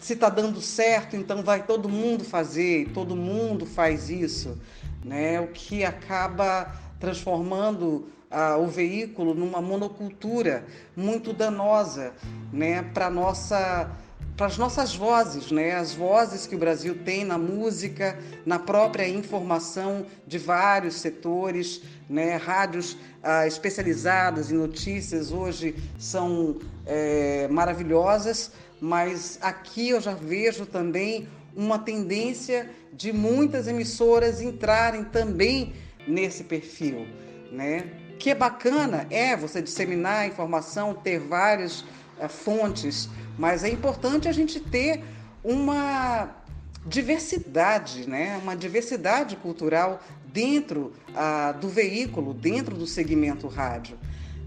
Se 0.05 0.13
está 0.13 0.29
dando 0.29 0.61
certo, 0.61 1.17
então 1.17 1.43
vai 1.43 1.63
todo 1.63 1.89
mundo 1.89 2.25
fazer, 2.25 2.91
todo 2.93 3.17
mundo 3.17 3.65
faz 3.65 4.11
isso, 4.11 4.59
né? 5.03 5.41
O 5.41 5.47
que 5.47 5.83
acaba 5.83 6.71
transformando 7.01 8.07
ah, 8.31 8.59
o 8.59 8.67
veículo 8.67 9.33
numa 9.33 9.63
monocultura 9.63 10.67
muito 10.95 11.33
danosa 11.33 12.13
né, 12.53 12.83
para 12.83 13.09
nossa 13.09 13.91
para 14.37 14.47
as 14.47 14.59
nossas 14.59 14.95
vozes, 14.95 15.53
né? 15.53 15.77
as 15.77 15.95
vozes 15.95 16.45
que 16.45 16.57
o 16.57 16.59
Brasil 16.59 16.99
tem 17.05 17.25
na 17.25 17.39
música, 17.39 18.19
na 18.45 18.59
própria 18.59 19.09
informação 19.09 20.07
de 20.27 20.39
vários 20.39 20.97
setores, 20.97 21.83
né? 22.11 22.35
rádios 22.37 22.97
ah, 23.23 23.47
especializadas 23.47 24.51
em 24.51 24.57
notícias 24.57 25.31
hoje 25.31 25.77
são 25.97 26.59
é, 26.85 27.47
maravilhosas, 27.49 28.51
mas 28.81 29.39
aqui 29.41 29.91
eu 29.91 30.01
já 30.01 30.15
vejo 30.15 30.67
também 30.67 31.29
uma 31.57 31.79
tendência 31.79 32.71
de 32.93 33.13
muitas 33.13 33.67
emissoras 33.67 34.41
entrarem 34.41 35.05
também 35.05 35.73
nesse 36.07 36.45
perfil, 36.45 37.07
né? 37.51 38.01
que 38.19 38.31
é 38.31 38.35
bacana, 38.35 39.07
é 39.11 39.37
você 39.37 39.61
disseminar 39.61 40.21
a 40.21 40.27
informação, 40.27 40.95
ter 40.95 41.19
várias 41.19 41.85
é, 42.19 42.29
fontes, 42.29 43.09
mas 43.39 43.65
é 43.65 43.69
importante 43.69 44.29
a 44.29 44.33
gente 44.33 44.61
ter 44.61 45.03
uma 45.43 46.31
diversidade, 46.87 48.09
né? 48.09 48.39
uma 48.43 48.57
diversidade 48.57 49.37
cultural 49.37 50.01
dentro 50.27 50.93
ah, 51.15 51.53
do 51.53 51.69
veículo, 51.69 52.35
dentro 52.35 52.77
do 52.77 52.87
segmento 52.87 53.47
rádio. 53.47 53.97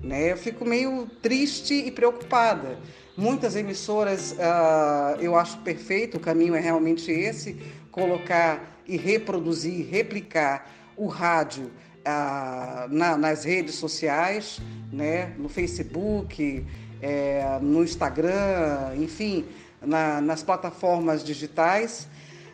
Né? 0.03 0.31
Eu 0.31 0.37
fico 0.37 0.65
meio 0.65 1.07
triste 1.21 1.73
e 1.73 1.91
preocupada. 1.91 2.77
Muitas 3.15 3.55
emissoras, 3.55 4.35
ah, 4.39 5.17
eu 5.19 5.35
acho 5.35 5.57
perfeito, 5.59 6.17
o 6.17 6.19
caminho 6.19 6.55
é 6.55 6.59
realmente 6.59 7.11
esse, 7.11 7.57
colocar 7.91 8.79
e 8.87 8.95
reproduzir, 8.95 9.87
replicar 9.89 10.71
o 10.95 11.07
rádio 11.07 11.71
ah, 12.05 12.87
na, 12.89 13.17
nas 13.17 13.43
redes 13.43 13.75
sociais, 13.75 14.61
né, 14.91 15.33
no 15.37 15.49
Facebook, 15.49 16.65
é, 17.01 17.59
no 17.61 17.83
Instagram, 17.83 18.95
enfim, 18.97 19.45
na, 19.81 20.21
nas 20.21 20.43
plataformas 20.43 21.23
digitais. 21.23 22.07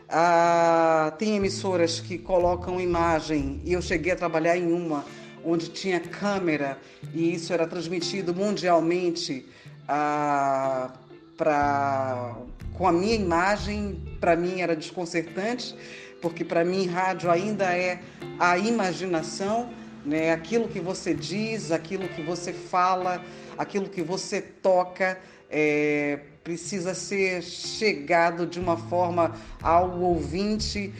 Ah, 0.09 1.13
tem 1.17 1.35
emissoras 1.35 1.99
que 1.99 2.17
colocam 2.17 2.79
imagem, 2.79 3.61
e 3.65 3.73
eu 3.73 3.81
cheguei 3.81 4.11
a 4.11 4.15
trabalhar 4.15 4.57
em 4.57 4.71
uma 4.71 5.03
onde 5.43 5.69
tinha 5.69 5.99
câmera, 5.99 6.77
e 7.13 7.33
isso 7.33 7.53
era 7.53 7.67
transmitido 7.67 8.33
mundialmente 8.33 9.45
ah, 9.87 10.91
pra, 11.37 12.35
com 12.73 12.87
a 12.87 12.91
minha 12.91 13.15
imagem, 13.15 14.01
para 14.19 14.35
mim 14.35 14.61
era 14.61 14.75
desconcertante 14.75 15.75
porque 16.23 16.45
para 16.45 16.63
mim 16.63 16.87
rádio 16.87 17.29
ainda 17.29 17.65
é 17.75 17.99
a 18.39 18.57
imaginação, 18.57 19.69
né? 20.05 20.31
Aquilo 20.31 20.69
que 20.69 20.79
você 20.79 21.13
diz, 21.13 21.69
aquilo 21.69 22.07
que 22.07 22.21
você 22.21 22.53
fala, 22.53 23.21
aquilo 23.57 23.89
que 23.89 24.01
você 24.01 24.41
toca, 24.41 25.19
é, 25.51 26.21
precisa 26.41 26.93
ser 26.93 27.43
chegado 27.43 28.47
de 28.47 28.57
uma 28.57 28.77
forma 28.77 29.35
ao 29.61 29.99
ouvinte 29.99 30.93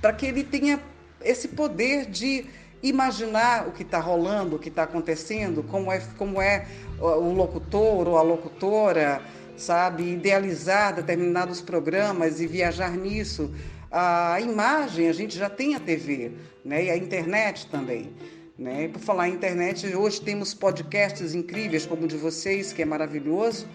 para 0.00 0.12
que 0.12 0.26
ele 0.26 0.42
tenha 0.42 0.80
esse 1.24 1.46
poder 1.46 2.06
de 2.06 2.44
imaginar 2.82 3.68
o 3.68 3.72
que 3.72 3.82
está 3.82 3.98
rolando, 3.98 4.56
o 4.56 4.58
que 4.58 4.68
está 4.68 4.82
acontecendo, 4.82 5.62
como 5.62 5.92
é, 5.92 6.00
como 6.18 6.40
é 6.40 6.66
o 6.98 7.32
locutor 7.32 8.08
ou 8.08 8.16
a 8.16 8.22
locutora, 8.22 9.22
sabe? 9.56 10.12
Idealizar 10.12 10.94
determinados 10.94 11.60
programas 11.60 12.40
e 12.40 12.46
viajar 12.46 12.96
nisso. 12.96 13.52
A 13.90 14.40
imagem, 14.40 15.08
a 15.08 15.12
gente 15.12 15.36
já 15.38 15.50
tem 15.50 15.74
a 15.74 15.80
TV, 15.80 16.32
né? 16.64 16.84
E 16.84 16.90
a 16.90 16.96
internet 16.96 17.66
também. 17.66 18.12
Né? 18.58 18.84
E 18.84 18.88
por 18.88 19.00
falar 19.00 19.28
em 19.28 19.32
internet, 19.32 19.94
hoje 19.94 20.20
temos 20.20 20.54
podcasts 20.54 21.34
incríveis 21.34 21.86
como 21.86 22.04
o 22.04 22.06
de 22.06 22.16
vocês, 22.16 22.72
que 22.72 22.82
é 22.82 22.84
maravilhoso. 22.84 23.66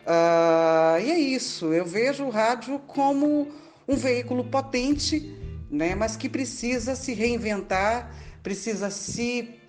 Uh, 0.00 0.98
e 1.00 1.10
é 1.10 1.18
isso, 1.18 1.72
eu 1.74 1.84
vejo 1.84 2.24
o 2.24 2.30
rádio 2.30 2.78
como 2.86 3.48
um 3.86 3.96
veículo 3.96 4.44
potente, 4.44 5.36
né? 5.70 5.94
mas 5.94 6.16
que 6.16 6.28
precisa 6.28 6.94
se 6.94 7.12
reinventar, 7.12 8.10
precisa 8.42 8.90
se 8.90 9.60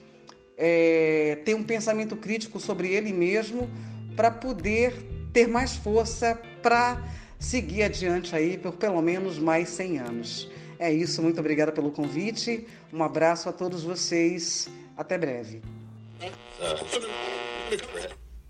é, 0.57 1.39
ter 1.43 1.55
um 1.55 1.63
pensamento 1.63 2.15
crítico 2.15 2.59
sobre 2.59 2.93
ele 2.93 3.11
mesmo 3.11 3.69
para 4.15 4.29
poder 4.29 4.93
ter 5.33 5.47
mais 5.47 5.75
força 5.75 6.39
para 6.61 7.01
seguir 7.39 7.83
adiante 7.83 8.35
aí 8.35 8.57
por 8.57 8.73
pelo 8.73 9.01
menos 9.01 9.39
mais 9.39 9.69
100 9.69 9.99
anos. 9.99 10.51
É 10.77 10.91
isso, 10.91 11.21
muito 11.21 11.39
obrigada 11.39 11.71
pelo 11.71 11.91
convite. 11.91 12.67
Um 12.91 13.03
abraço 13.03 13.47
a 13.49 13.53
todos 13.53 13.83
vocês. 13.83 14.67
Até 14.97 15.17
breve. 15.17 15.61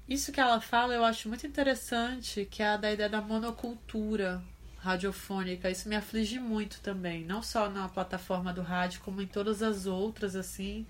Isso 0.07 0.31
que 0.31 0.39
ela 0.39 0.59
fala 0.59 0.93
eu 0.93 1.05
acho 1.05 1.29
muito 1.29 1.47
interessante, 1.47 2.45
que 2.49 2.61
é 2.61 2.67
a 2.67 2.77
da 2.77 2.91
ideia 2.91 3.09
da 3.09 3.21
monocultura 3.21 4.43
radiofônica. 4.81 5.69
Isso 5.69 5.87
me 5.87 5.95
aflige 5.95 6.39
muito 6.39 6.81
também, 6.81 7.23
não 7.23 7.41
só 7.41 7.69
na 7.69 7.87
plataforma 7.87 8.51
do 8.51 8.61
rádio, 8.61 9.01
como 9.01 9.21
em 9.21 9.27
todas 9.27 9.61
as 9.61 9.85
outras, 9.85 10.35
assim 10.35 10.85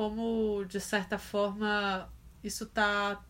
como, 0.00 0.64
de 0.64 0.80
certa 0.80 1.18
forma, 1.18 2.10
isso 2.42 2.64
está 2.64 3.22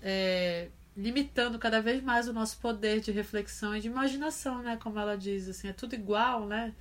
é, 0.00 0.68
limitando 0.96 1.58
cada 1.58 1.82
vez 1.82 2.00
mais 2.00 2.28
o 2.28 2.32
nosso 2.32 2.58
poder 2.58 3.00
de 3.00 3.10
reflexão 3.10 3.74
e 3.74 3.80
de 3.80 3.88
imaginação, 3.88 4.62
né? 4.62 4.78
Como 4.80 5.00
ela 5.00 5.16
diz, 5.16 5.48
assim, 5.48 5.66
é 5.66 5.72
tudo 5.72 5.94
igual, 5.96 6.46
né? 6.46 6.74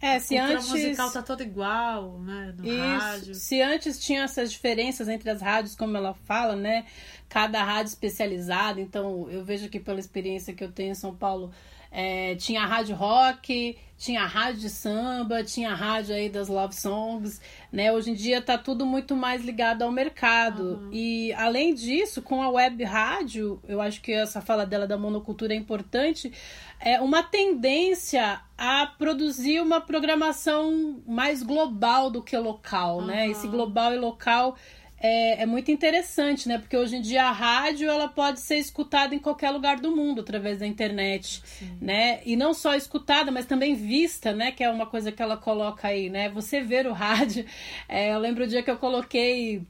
É, 0.00 0.18
se 0.18 0.36
antes. 0.36 0.68
musical 0.68 1.10
tá 1.10 1.22
toda 1.22 1.42
igual, 1.42 2.20
né? 2.20 2.54
No 2.56 2.66
Isso. 2.66 2.78
rádio. 2.78 3.34
Se 3.34 3.62
antes 3.62 3.98
tinha 3.98 4.24
essas 4.24 4.52
diferenças 4.52 5.08
entre 5.08 5.30
as 5.30 5.40
rádios, 5.40 5.74
como 5.74 5.96
ela 5.96 6.12
fala, 6.12 6.54
né? 6.54 6.84
Cada 7.28 7.62
rádio 7.64 7.90
especializada. 7.90 8.80
Então, 8.80 9.28
eu 9.30 9.44
vejo 9.44 9.68
que 9.68 9.80
pela 9.80 9.98
experiência 9.98 10.54
que 10.54 10.62
eu 10.62 10.70
tenho 10.70 10.92
em 10.92 10.94
São 10.94 11.14
Paulo, 11.14 11.50
é, 11.98 12.34
tinha 12.34 12.60
a 12.60 12.66
rádio 12.66 12.94
rock, 12.94 13.74
tinha 13.96 14.20
a 14.20 14.26
rádio 14.26 14.60
de 14.60 14.68
samba, 14.68 15.42
tinha 15.42 15.70
a 15.70 15.74
rádio 15.74 16.14
aí 16.14 16.28
das 16.28 16.46
love 16.46 16.74
songs, 16.74 17.40
né? 17.72 17.90
Hoje 17.90 18.10
em 18.10 18.14
dia 18.14 18.42
tá 18.42 18.58
tudo 18.58 18.84
muito 18.84 19.16
mais 19.16 19.42
ligado 19.42 19.80
ao 19.80 19.90
mercado. 19.90 20.90
E 20.92 21.32
além 21.32 21.72
disso, 21.72 22.20
com 22.20 22.42
a 22.42 22.50
web 22.50 22.84
rádio, 22.84 23.58
eu 23.66 23.80
acho 23.80 24.02
que 24.02 24.12
essa 24.12 24.42
fala 24.42 24.66
dela 24.66 24.86
da 24.86 24.98
monocultura 24.98 25.54
é 25.54 25.56
importante, 25.56 26.30
é 26.78 27.00
uma 27.00 27.22
tendência 27.22 28.42
a 28.58 28.86
produzir 28.98 29.62
uma 29.62 29.80
programação 29.80 31.02
mais 31.06 31.42
global 31.42 32.10
do 32.10 32.22
que 32.22 32.36
local, 32.36 33.00
né? 33.00 33.26
Esse 33.30 33.48
global 33.48 33.94
e 33.94 33.96
local 33.96 34.54
é, 34.98 35.42
é 35.42 35.46
muito 35.46 35.70
interessante, 35.70 36.48
né? 36.48 36.58
Porque 36.58 36.76
hoje 36.76 36.96
em 36.96 37.02
dia 37.02 37.24
a 37.24 37.32
rádio 37.32 37.88
ela 37.88 38.08
pode 38.08 38.40
ser 38.40 38.56
escutada 38.56 39.14
em 39.14 39.18
qualquer 39.18 39.50
lugar 39.50 39.78
do 39.78 39.94
mundo 39.94 40.20
através 40.22 40.58
da 40.58 40.66
internet, 40.66 41.42
né? 41.80 42.20
E 42.24 42.34
não 42.34 42.54
só 42.54 42.74
escutada, 42.74 43.30
mas 43.30 43.46
também 43.46 43.74
vista, 43.74 44.32
né? 44.32 44.52
Que 44.52 44.64
é 44.64 44.70
uma 44.70 44.86
coisa 44.86 45.12
que 45.12 45.22
ela 45.22 45.36
coloca 45.36 45.88
aí, 45.88 46.08
né? 46.08 46.30
Você 46.30 46.60
ver 46.60 46.86
o 46.86 46.92
rádio. 46.92 47.44
É, 47.88 48.12
eu 48.12 48.18
lembro 48.18 48.44
o 48.44 48.46
dia 48.46 48.62
que 48.62 48.70
eu 48.70 48.76
coloquei 48.78 49.62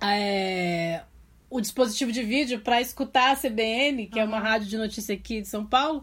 é, 0.00 1.02
o 1.48 1.60
dispositivo 1.60 2.12
de 2.12 2.22
vídeo 2.22 2.60
para 2.60 2.80
escutar 2.80 3.32
a 3.32 3.36
CBN, 3.36 4.06
que 4.06 4.20
é 4.20 4.24
uma 4.24 4.38
rádio 4.38 4.68
de 4.68 4.76
notícia 4.78 5.14
aqui 5.14 5.40
de 5.40 5.48
São 5.48 5.66
Paulo. 5.66 6.02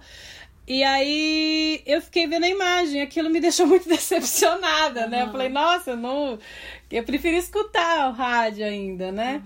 E 0.68 0.84
aí 0.84 1.82
eu 1.86 2.01
fiquei 2.01 2.28
vendo 2.28 2.43
a 2.43 2.49
imagem, 2.49 3.01
aquilo 3.01 3.30
me 3.30 3.39
deixou 3.39 3.65
muito 3.65 3.88
decepcionada, 3.89 5.07
né? 5.07 5.24
Eu 5.24 5.32
falei, 5.32 5.47
nossa, 5.47 5.91
eu 5.91 5.97
não. 5.97 6.38
Eu 6.91 7.03
prefiro 7.03 7.38
escutar 7.38 8.09
o 8.09 8.11
rádio 8.11 8.65
ainda, 8.65 9.11
né? 9.11 9.41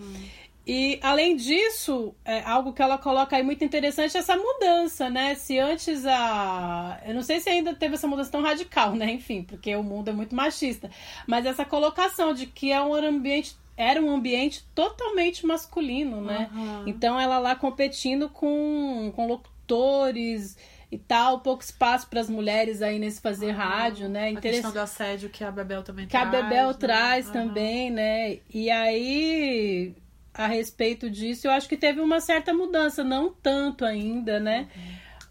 E 0.65 0.99
além 1.01 1.35
disso, 1.35 2.13
é 2.23 2.41
algo 2.41 2.71
que 2.71 2.81
ela 2.81 2.97
coloca 2.97 3.35
aí 3.35 3.43
muito 3.43 3.63
interessante 3.63 4.15
é 4.15 4.19
essa 4.19 4.35
mudança, 4.35 5.09
né? 5.09 5.35
Se 5.35 5.59
antes 5.59 6.05
a. 6.05 6.99
Eu 7.05 7.15
não 7.15 7.23
sei 7.23 7.39
se 7.39 7.49
ainda 7.49 7.73
teve 7.75 7.95
essa 7.95 8.07
mudança 8.07 8.31
tão 8.31 8.41
radical, 8.41 8.95
né? 8.95 9.11
Enfim, 9.11 9.43
porque 9.43 9.75
o 9.75 9.83
mundo 9.83 10.09
é 10.09 10.13
muito 10.13 10.35
machista. 10.35 10.89
Mas 11.27 11.45
essa 11.45 11.65
colocação 11.65 12.33
de 12.33 12.45
que 12.45 12.71
é 12.71 12.81
um 12.81 12.93
ambiente. 12.93 13.55
Era 13.77 13.99
um 13.99 14.11
ambiente 14.11 14.63
totalmente 14.75 15.43
masculino, 15.45 16.21
né? 16.21 16.49
Aham. 16.53 16.83
Então 16.85 17.19
ela 17.19 17.39
lá 17.39 17.55
competindo 17.55 18.29
com, 18.29 19.11
com 19.15 19.25
locutores 19.25 20.55
e 20.91 20.97
tal, 20.97 21.39
pouco 21.39 21.63
espaço 21.63 22.07
para 22.09 22.19
as 22.19 22.29
mulheres 22.29 22.81
aí 22.81 22.99
nesse 22.99 23.21
fazer 23.21 23.51
rádio, 23.51 24.09
né? 24.09 24.23
A 24.23 24.23
questão 24.25 24.39
Interessante 24.49 24.73
do 24.73 24.79
assédio 24.79 25.29
que 25.29 25.43
a 25.43 25.49
Bebel 25.49 25.83
também 25.83 26.05
que 26.05 26.17
a 26.17 26.25
traz. 26.25 26.43
Bebel 26.43 26.67
né? 26.67 26.73
traz 26.73 27.25
Aham. 27.27 27.33
também, 27.33 27.89
né? 27.89 28.39
E 28.53 28.69
aí, 28.69 29.95
a 30.33 30.47
respeito 30.47 31.09
disso, 31.09 31.47
eu 31.47 31.51
acho 31.51 31.69
que 31.69 31.77
teve 31.77 32.01
uma 32.01 32.19
certa 32.19 32.53
mudança, 32.53 33.03
não 33.03 33.33
tanto 33.33 33.85
ainda, 33.85 34.39
né? 34.39 34.67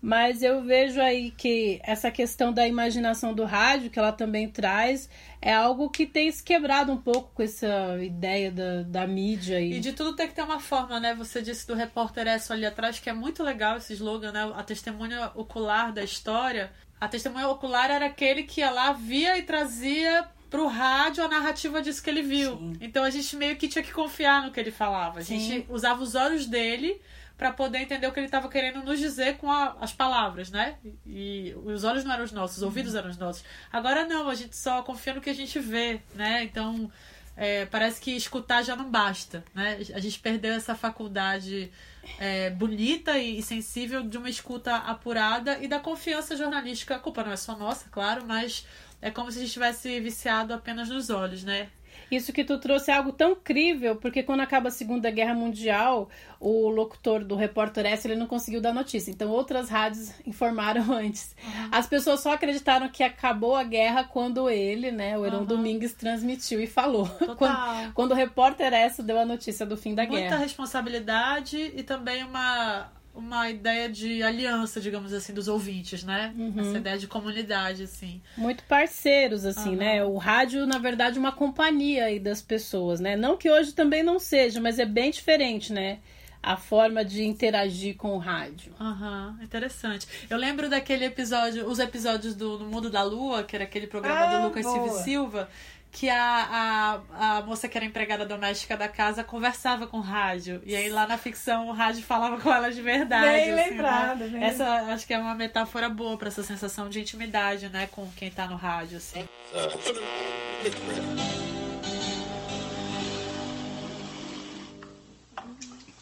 Mas 0.02 0.42
eu 0.42 0.62
vejo 0.62 0.98
aí 0.98 1.30
que 1.30 1.78
essa 1.82 2.10
questão 2.10 2.52
da 2.54 2.66
imaginação 2.66 3.34
do 3.34 3.44
rádio, 3.44 3.90
que 3.90 3.98
ela 3.98 4.12
também 4.12 4.48
traz, 4.48 5.10
é 5.42 5.54
algo 5.54 5.88
que 5.88 6.06
tem 6.06 6.30
se 6.30 6.42
quebrado 6.42 6.92
um 6.92 6.96
pouco 6.96 7.30
com 7.34 7.42
essa 7.42 7.96
ideia 8.02 8.50
da, 8.50 8.82
da 8.82 9.06
mídia 9.06 9.56
aí. 9.56 9.74
E 9.74 9.80
de 9.80 9.92
tudo 9.92 10.14
tem 10.14 10.28
que 10.28 10.34
ter 10.34 10.42
uma 10.42 10.60
forma, 10.60 11.00
né? 11.00 11.14
Você 11.14 11.40
disse 11.40 11.66
do 11.66 11.74
repórter 11.74 12.26
Esso 12.26 12.52
ali 12.52 12.66
atrás, 12.66 12.98
que 12.98 13.08
é 13.08 13.12
muito 13.12 13.42
legal 13.42 13.78
esse 13.78 13.94
slogan, 13.94 14.32
né? 14.32 14.52
A 14.54 14.62
testemunha 14.62 15.30
ocular 15.34 15.92
da 15.92 16.04
história. 16.04 16.70
A 17.00 17.08
testemunha 17.08 17.48
ocular 17.48 17.90
era 17.90 18.06
aquele 18.06 18.42
que 18.42 18.60
ia 18.60 18.70
lá, 18.70 18.92
via 18.92 19.38
e 19.38 19.42
trazia 19.42 20.28
pro 20.50 20.66
rádio 20.66 21.24
a 21.24 21.28
narrativa 21.28 21.80
disso 21.80 22.02
que 22.02 22.10
ele 22.10 22.22
viu. 22.22 22.74
Então 22.80 23.02
a 23.02 23.08
gente 23.08 23.34
meio 23.36 23.56
que 23.56 23.68
tinha 23.68 23.82
que 23.82 23.92
confiar 23.92 24.42
no 24.42 24.50
que 24.50 24.60
ele 24.60 24.72
falava. 24.72 25.20
A 25.20 25.22
Sim. 25.22 25.38
gente 25.38 25.66
usava 25.70 26.02
os 26.02 26.14
olhos 26.14 26.44
dele 26.44 27.00
para 27.40 27.52
poder 27.54 27.78
entender 27.78 28.06
o 28.06 28.12
que 28.12 28.20
ele 28.20 28.26
estava 28.26 28.50
querendo 28.50 28.82
nos 28.82 28.98
dizer 28.98 29.38
com 29.38 29.50
a- 29.50 29.74
as 29.80 29.94
palavras, 29.94 30.50
né? 30.50 30.76
E 31.06 31.54
os 31.64 31.84
olhos 31.84 32.04
não 32.04 32.12
eram 32.12 32.22
os 32.24 32.32
nossos, 32.32 32.58
os 32.58 32.62
ouvidos 32.62 32.94
eram 32.94 33.08
os 33.08 33.16
nossos. 33.16 33.42
Agora 33.72 34.04
não, 34.04 34.28
a 34.28 34.34
gente 34.34 34.54
só 34.54 34.82
confia 34.82 35.14
no 35.14 35.22
que 35.22 35.30
a 35.30 35.34
gente 35.34 35.58
vê, 35.58 36.02
né? 36.14 36.44
Então 36.44 36.92
é, 37.34 37.64
parece 37.64 37.98
que 37.98 38.10
escutar 38.14 38.62
já 38.62 38.76
não 38.76 38.90
basta, 38.90 39.42
né? 39.54 39.78
A 39.94 39.98
gente 39.98 40.18
perdeu 40.18 40.52
essa 40.52 40.74
faculdade 40.74 41.72
é, 42.18 42.50
bonita 42.50 43.16
e, 43.18 43.40
sensível 43.42 44.02
de 44.02 44.18
uma 44.18 44.28
escuta 44.28 44.76
apurada 44.76 45.58
e 45.62 45.66
da 45.66 45.80
confiança 45.80 46.36
jornalística. 46.36 46.94
A 46.96 46.98
culpa 46.98 47.24
não 47.24 47.32
é 47.32 47.36
só 47.36 47.56
nossa, 47.56 47.88
claro, 47.88 48.22
mas 48.26 48.66
é 49.00 49.10
como 49.10 49.32
se 49.32 49.38
a 49.38 49.40
gente 49.40 49.52
tivesse 49.54 49.98
viciado 50.00 50.52
apenas 50.52 50.90
nos 50.90 51.08
olhos, 51.08 51.42
né? 51.42 51.70
Isso 52.10 52.32
que 52.32 52.42
tu 52.44 52.58
trouxe 52.58 52.90
é 52.90 52.94
algo 52.94 53.12
tão 53.12 53.34
crível, 53.36 53.96
porque 53.96 54.22
quando 54.22 54.40
acaba 54.40 54.68
a 54.68 54.72
Segunda 54.72 55.10
Guerra 55.10 55.34
Mundial, 55.34 56.08
o 56.40 56.68
locutor 56.68 57.24
do 57.24 57.36
Repórter 57.36 57.86
S 57.86 58.06
ele 58.06 58.16
não 58.16 58.26
conseguiu 58.26 58.60
dar 58.60 58.72
notícia. 58.72 59.10
Então 59.10 59.30
outras 59.30 59.68
rádios 59.68 60.12
informaram 60.26 60.82
antes. 60.92 61.34
As 61.70 61.86
pessoas 61.86 62.20
só 62.20 62.32
acreditaram 62.32 62.88
que 62.88 63.02
acabou 63.02 63.54
a 63.54 63.62
guerra 63.62 64.04
quando 64.04 64.48
ele, 64.50 64.90
né, 64.90 65.16
o 65.16 65.24
Heron 65.24 65.38
Aham. 65.38 65.44
Domingues, 65.46 65.92
transmitiu 65.94 66.60
e 66.60 66.66
falou. 66.66 67.08
Quando, 67.36 67.92
quando 67.94 68.10
o 68.12 68.14
Repórter 68.14 68.72
S 68.72 69.02
deu 69.02 69.18
a 69.18 69.24
notícia 69.24 69.64
do 69.64 69.76
fim 69.76 69.94
da 69.94 70.04
Muita 70.04 70.20
guerra. 70.20 70.36
responsabilidade 70.38 71.56
e 71.74 71.82
também 71.82 72.24
uma, 72.24 72.90
uma 73.14 73.50
ideia 73.50 73.88
de 73.88 74.22
aliança, 74.22 74.80
digamos 74.80 75.12
assim, 75.12 75.32
dos 75.34 75.48
ouvintes, 75.48 76.04
né? 76.04 76.32
Uhum. 76.36 76.54
Essa 76.60 76.78
ideia 76.78 76.98
de 76.98 77.06
comunidade, 77.06 77.82
assim. 77.82 78.20
Muito 78.36 78.62
parceiros, 78.64 79.44
assim, 79.44 79.70
Aham. 79.70 79.76
né? 79.76 80.04
O 80.04 80.16
rádio, 80.16 80.66
na 80.66 80.78
verdade, 80.78 81.16
é 81.16 81.20
uma 81.20 81.32
companhia 81.32 82.04
aí 82.06 82.18
das 82.20 82.40
pessoas, 82.40 83.00
né? 83.00 83.16
Não 83.16 83.36
que 83.36 83.50
hoje 83.50 83.72
também 83.72 84.02
não 84.02 84.18
seja, 84.18 84.60
mas 84.60 84.78
é 84.78 84.84
bem 84.86 85.10
diferente, 85.10 85.72
né? 85.72 85.98
A 86.42 86.56
forma 86.56 87.04
de 87.04 87.22
interagir 87.22 87.96
com 87.96 88.14
o 88.14 88.18
rádio. 88.18 88.72
Aham, 88.80 89.38
interessante. 89.42 90.06
Eu 90.30 90.38
lembro 90.38 90.70
daquele 90.70 91.04
episódio, 91.04 91.66
os 91.68 91.78
episódios 91.78 92.34
do 92.34 92.58
No 92.58 92.64
Mundo 92.66 92.88
da 92.88 93.02
Lua, 93.02 93.42
que 93.44 93.54
era 93.54 93.64
aquele 93.64 93.86
programa 93.86 94.22
Ah, 94.24 94.38
do 94.38 94.46
Lucas 94.46 94.62
boa. 94.64 94.74
Silva 94.74 94.88
e 95.00 95.02
Silva, 95.04 95.48
que 95.92 96.08
a, 96.08 97.00
a, 97.12 97.38
a 97.38 97.42
moça 97.42 97.68
que 97.68 97.76
era 97.76 97.84
empregada 97.84 98.24
doméstica 98.24 98.76
da 98.76 98.88
casa 98.88 99.24
conversava 99.24 99.86
com 99.86 99.98
o 99.98 100.00
rádio. 100.00 100.62
E 100.64 100.74
aí 100.76 100.88
lá 100.88 101.06
na 101.06 101.18
ficção 101.18 101.68
o 101.68 101.72
rádio 101.72 102.02
falava 102.02 102.40
com 102.40 102.52
ela 102.52 102.70
de 102.70 102.80
verdade. 102.80 103.26
Bem 103.26 103.52
assim, 103.52 103.70
lembrado, 103.70 104.24
né? 104.28 104.46
Essa 104.46 104.66
acho 104.92 105.06
que 105.06 105.12
é 105.12 105.18
uma 105.18 105.34
metáfora 105.34 105.88
boa 105.88 106.16
pra 106.16 106.28
essa 106.28 106.42
sensação 106.42 106.88
de 106.88 107.00
intimidade, 107.00 107.68
né, 107.68 107.88
com 107.90 108.08
quem 108.12 108.30
tá 108.30 108.46
no 108.46 108.56
rádio, 108.56 108.98
assim. 108.98 109.28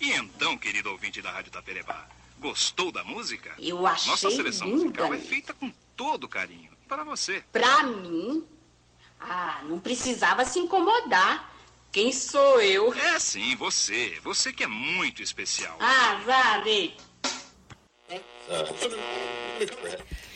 E 0.00 0.12
então, 0.12 0.56
querido 0.56 0.90
ouvinte 0.90 1.20
da 1.20 1.30
Rádio 1.30 1.50
Taperebá, 1.50 2.06
gostou 2.38 2.92
da 2.92 3.02
música? 3.02 3.52
Eu 3.58 3.86
achei 3.86 4.10
Nossa 4.10 4.30
seleção 4.30 4.68
linda. 4.68 4.82
musical 4.82 5.14
é 5.14 5.18
feita 5.18 5.52
com 5.52 5.72
todo 5.96 6.28
carinho. 6.28 6.70
Para 6.86 7.04
você. 7.04 7.42
Pra 7.52 7.82
mim? 7.82 8.44
Ah, 9.20 9.60
não 9.64 9.78
precisava 9.78 10.44
se 10.44 10.58
incomodar. 10.58 11.52
Quem 11.90 12.12
sou 12.12 12.60
eu? 12.60 12.92
É 12.94 13.18
sim, 13.18 13.56
você. 13.56 14.18
Você 14.22 14.52
que 14.52 14.62
é 14.62 14.66
muito 14.66 15.22
especial. 15.22 15.76
Ah, 15.80 16.20
vale. 16.24 16.94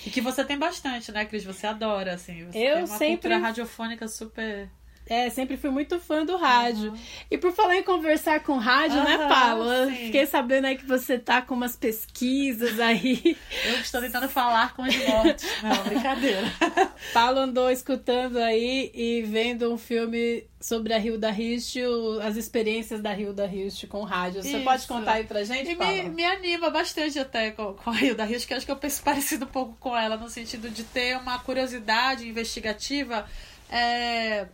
E 0.05 0.11
que 0.11 0.21
você 0.21 0.45
tem 0.45 0.59
bastante, 0.59 1.13
né, 1.13 1.25
Cris? 1.25 1.45
Você 1.45 1.67
adora, 1.67 2.15
assim. 2.15 2.47
Você 2.47 2.59
Eu 2.59 2.75
tem 2.75 2.85
uma 2.85 2.87
sempre- 2.87 3.09
cultura 3.15 3.39
radiofônica 3.39 4.09
super. 4.09 4.69
É, 5.13 5.29
sempre 5.31 5.57
fui 5.57 5.69
muito 5.71 6.01
fã 6.01 6.25
do 6.25 6.37
rádio. 6.37 6.95
E 7.31 7.37
por 7.37 7.53
falar 7.53 7.77
em 7.77 7.83
conversar 7.83 8.41
com 8.41 8.57
rádio, 8.57 9.03
né, 9.05 9.17
Aham, 9.17 9.29
Paulo? 9.29 9.87
Sim. 9.91 10.07
Fiquei 10.07 10.25
sabendo 10.27 10.67
aí 10.67 10.77
que 10.79 10.87
você 10.87 11.19
tá 11.19 11.43
com 11.43 11.55
umas 11.55 11.77
pesquisas 11.77 12.81
aí. 12.81 13.37
Eu 13.67 13.75
estou 13.81 14.01
tentando 14.01 14.29
falar 14.29 14.75
com 14.75 14.83
os 14.83 14.97
mortos. 14.97 15.45
Não, 15.63 15.85
brincadeira. 15.85 16.51
Paulo 17.13 17.41
andou 17.41 17.71
escutando 17.71 18.39
aí 18.39 18.91
e 18.95 19.23
vendo 19.23 19.73
um 19.73 19.77
filme 19.77 20.45
sobre 20.61 20.95
a 20.95 20.99
Hilda 20.99 21.31
Hilst, 21.31 21.77
o- 21.77 22.21
as 22.23 22.37
experiências 22.37 23.01
da 23.03 23.13
Hilda 23.19 23.47
Hilst 23.47 23.87
com 23.89 24.03
rádio. 24.05 24.43
Você 24.43 24.55
Isso. 24.57 24.65
pode 24.65 24.87
contar 24.87 25.13
aí 25.15 25.25
pra 25.25 25.43
gente, 25.45 25.67
E 25.71 25.75
me, 25.75 25.77
Paulo? 25.77 26.09
me 26.11 26.25
anima 26.25 26.71
bastante 26.71 27.19
até 27.19 27.51
com, 27.51 27.75
com 27.75 27.91
a 27.91 28.01
Hilda 28.01 28.25
Rios, 28.25 28.45
que 28.45 28.55
acho 28.55 28.65
que 28.65 28.71
eu 28.73 28.77
penso 28.77 29.03
parecido 29.03 29.45
um 29.45 29.49
pouco 29.49 29.77
com 29.81 29.97
ela, 29.97 30.17
no 30.17 30.29
sentido 30.31 30.71
de 30.71 30.85
ter 30.85 31.17
uma 31.19 31.39
curiosidade 31.41 32.27
investigativa. 32.29 33.27
é, 33.69 34.47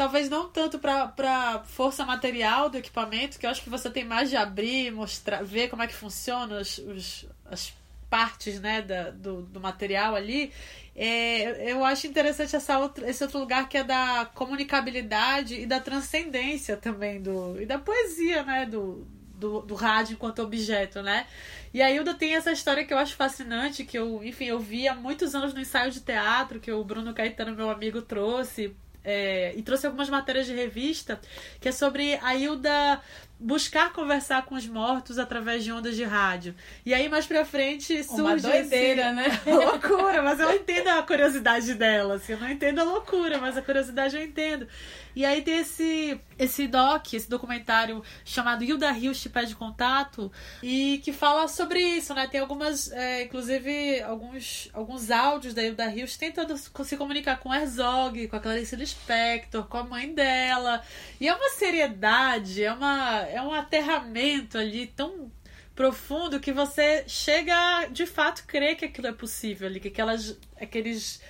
Talvez 0.00 0.30
não 0.30 0.48
tanto 0.48 0.78
pra 0.78 1.62
força 1.66 2.06
material 2.06 2.70
do 2.70 2.78
equipamento, 2.78 3.38
que 3.38 3.44
eu 3.44 3.50
acho 3.50 3.62
que 3.62 3.68
você 3.68 3.90
tem 3.90 4.02
mais 4.02 4.30
de 4.30 4.36
abrir, 4.36 4.90
mostrar, 4.90 5.44
ver 5.44 5.68
como 5.68 5.82
é 5.82 5.86
que 5.86 5.92
funciona 5.92 6.58
os, 6.58 6.78
os- 6.78 7.26
as 7.44 7.74
partes 8.08 8.58
né, 8.60 8.80
da, 8.80 9.10
do, 9.10 9.42
do 9.42 9.60
material 9.60 10.14
ali. 10.14 10.54
É, 10.96 11.70
eu 11.70 11.84
acho 11.84 12.06
interessante 12.06 12.56
essa 12.56 12.78
outra, 12.78 13.10
esse 13.10 13.22
outro 13.22 13.38
lugar 13.38 13.68
que 13.68 13.76
é 13.76 13.84
da 13.84 14.24
comunicabilidade 14.34 15.56
e 15.60 15.66
da 15.66 15.78
transcendência 15.80 16.78
também 16.78 17.20
do 17.20 17.60
e 17.60 17.66
da 17.66 17.78
poesia, 17.78 18.42
né, 18.42 18.64
do, 18.64 19.06
do, 19.34 19.60
do 19.60 19.74
rádio 19.74 20.14
enquanto 20.14 20.40
objeto, 20.40 21.02
né? 21.02 21.26
E 21.74 21.82
a 21.82 21.90
Hilda 21.90 22.14
tem 22.14 22.34
essa 22.36 22.50
história 22.50 22.86
que 22.86 22.94
eu 22.94 22.98
acho 22.98 23.14
fascinante, 23.16 23.84
que 23.84 23.98
eu, 23.98 24.24
enfim, 24.24 24.46
eu 24.46 24.58
vi 24.58 24.88
há 24.88 24.94
muitos 24.94 25.34
anos 25.34 25.52
no 25.52 25.60
ensaio 25.60 25.90
de 25.92 26.00
teatro 26.00 26.58
que 26.58 26.72
o 26.72 26.82
Bruno 26.82 27.12
Caetano, 27.12 27.54
meu 27.54 27.68
amigo, 27.68 28.00
trouxe. 28.00 28.74
É, 29.02 29.54
e 29.56 29.62
trouxe 29.62 29.86
algumas 29.86 30.10
matérias 30.10 30.46
de 30.46 30.54
revista 30.54 31.18
que 31.58 31.68
é 31.68 31.72
sobre 31.72 32.16
a 32.22 32.34
Hilda 32.34 33.00
buscar 33.40 33.92
conversar 33.92 34.44
com 34.44 34.54
os 34.54 34.66
mortos 34.66 35.18
através 35.18 35.64
de 35.64 35.72
ondas 35.72 35.96
de 35.96 36.04
rádio. 36.04 36.54
E 36.84 36.92
aí 36.92 37.08
mais 37.08 37.26
pra 37.26 37.44
frente 37.44 38.04
surge 38.04 38.20
Uma 38.20 38.36
doideira, 38.36 39.12
né? 39.12 39.40
loucura, 39.46 40.22
mas 40.22 40.38
eu 40.38 40.54
entendo 40.54 40.88
a 40.88 41.02
curiosidade 41.02 41.74
dela, 41.74 42.16
assim, 42.16 42.32
eu 42.32 42.38
não 42.38 42.50
entendo 42.50 42.80
a 42.80 42.84
loucura, 42.84 43.38
mas 43.38 43.56
a 43.56 43.62
curiosidade 43.62 44.14
eu 44.14 44.22
entendo. 44.22 44.68
E 45.14 45.24
aí 45.24 45.42
tem 45.42 45.58
esse 45.58 46.20
esse 46.38 46.66
doc, 46.66 47.12
esse 47.12 47.28
documentário 47.28 48.02
chamado 48.24 48.64
Hilda 48.64 48.90
Rios 48.90 49.20
te 49.20 49.28
pede 49.28 49.54
contato 49.54 50.32
e 50.62 50.98
que 51.04 51.12
fala 51.12 51.48
sobre 51.48 51.80
isso, 51.80 52.14
né? 52.14 52.26
Tem 52.26 52.40
algumas, 52.40 52.90
é, 52.92 53.24
inclusive 53.24 54.00
alguns 54.02 54.70
alguns 54.72 55.10
áudios 55.10 55.52
da 55.52 55.62
Hilda 55.62 55.86
Rios 55.88 56.16
tentando 56.16 56.56
se 56.56 56.96
comunicar 56.96 57.38
com 57.40 57.52
Herzog, 57.52 58.28
com 58.28 58.36
a 58.36 58.40
Clarice 58.40 58.76
Lispector, 58.76 59.66
com 59.66 59.78
a 59.78 59.84
mãe 59.84 60.14
dela. 60.14 60.82
E 61.20 61.28
é 61.28 61.34
uma 61.34 61.50
seriedade, 61.50 62.62
é 62.62 62.72
uma 62.72 63.29
é 63.32 63.42
um 63.42 63.52
aterramento 63.52 64.58
ali 64.58 64.86
tão 64.86 65.30
profundo 65.74 66.40
que 66.40 66.52
você 66.52 67.04
chega 67.06 67.54
a, 67.54 67.86
de 67.86 68.06
fato 68.06 68.44
crer 68.46 68.76
que 68.76 68.84
aquilo 68.84 69.06
é 69.06 69.12
possível 69.12 69.66
ali, 69.68 69.80
que 69.80 69.88
aquelas 69.88 70.38
aqueles 70.60 71.22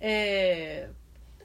é, 0.00 0.88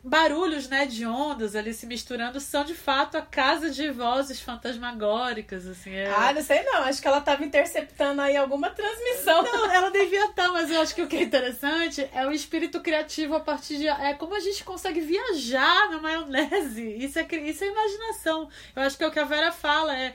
barulhos 0.04 0.68
né, 0.68 0.86
de 0.86 1.06
ondas 1.06 1.56
ali 1.56 1.74
se 1.74 1.86
misturando 1.86 2.40
são 2.40 2.66
de 2.66 2.76
fato 2.76 3.16
a 3.18 3.22
casa 3.22 3.70
de 3.70 3.90
vozes 3.90 4.42
fantasmagóricas. 4.42 5.66
Assim, 5.66 5.92
é... 5.92 6.12
Ah, 6.12 6.34
não 6.34 6.44
sei 6.44 6.62
não. 6.64 6.84
Acho 6.84 7.02
que 7.02 7.08
ela 7.08 7.20
estava 7.20 7.46
interceptando 7.46 8.22
aí 8.22 8.36
alguma 8.36 8.70
transmissão. 8.70 9.42
Não, 9.44 9.72
ela 9.72 9.90
devia 9.90 10.26
estar, 10.26 10.50
mas 10.50 10.70
eu 10.70 10.82
acho 10.82 10.94
que 10.94 11.02
o 11.02 11.08
que 11.08 11.16
é 11.16 11.24
interessante 11.24 12.08
é 12.14 12.28
o 12.28 12.32
espírito 12.32 12.82
criativo 12.82 13.36
a 13.36 13.40
partir 13.40 13.78
de. 13.78 13.88
É 13.88 14.14
como 14.14 14.36
a 14.36 14.40
gente 14.40 14.64
consegue 14.64 15.00
viajar 15.00 15.90
na 15.90 16.00
maionese. 16.00 16.98
Isso 16.98 17.18
é, 17.18 17.28
isso 17.48 17.64
é 17.64 17.68
imaginação. 17.68 18.50
Eu 18.76 18.82
acho 18.84 18.98
que 18.98 19.04
é 19.04 19.08
o 19.08 19.12
que 19.12 19.20
a 19.20 19.26
Vera 19.26 19.52
fala. 19.52 19.98
É 19.98 20.14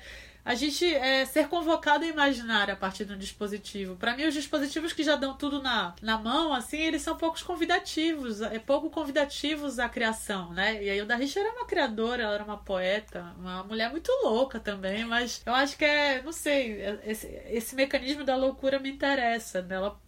a 0.49 0.55
gente 0.55 0.83
é, 0.95 1.27
ser 1.27 1.47
convocado 1.47 2.07
a 2.07 2.09
imaginar 2.09 2.71
a 2.71 2.75
partir 2.75 3.05
de 3.05 3.13
um 3.13 3.19
dispositivo. 3.19 3.97
Para 3.97 4.17
mim, 4.17 4.25
os 4.25 4.33
dispositivos 4.33 4.95
que 4.95 5.05
já 5.05 5.15
dão 5.15 5.37
tudo 5.37 5.61
na, 5.61 5.95
na 6.01 6.17
mão, 6.17 6.55
assim, 6.55 6.79
eles 6.79 7.03
são 7.03 7.19
poucos 7.19 7.43
convidativos, 7.43 8.41
é 8.41 8.59
pouco 8.59 8.89
convidativos 8.89 9.79
à 9.79 9.91
criação, 9.91 10.51
né? 10.55 10.83
E 10.83 10.89
aí 10.89 11.03
o 11.03 11.05
da 11.05 11.17
Richa 11.17 11.41
era 11.41 11.53
uma 11.53 11.67
criadora, 11.67 12.23
ela 12.23 12.33
era 12.33 12.45
uma 12.45 12.57
poeta, 12.57 13.35
uma 13.39 13.63
mulher 13.63 13.91
muito 13.91 14.11
louca 14.23 14.59
também, 14.59 15.05
mas 15.05 15.43
eu 15.45 15.53
acho 15.53 15.77
que 15.77 15.85
é, 15.85 16.23
não 16.23 16.33
sei, 16.33 16.81
esse, 17.05 17.27
esse 17.51 17.77
mecanismo 17.77 18.25
da 18.25 18.35
loucura 18.35 18.79
me 18.79 18.89
interessa, 18.89 19.61
dela 19.61 20.01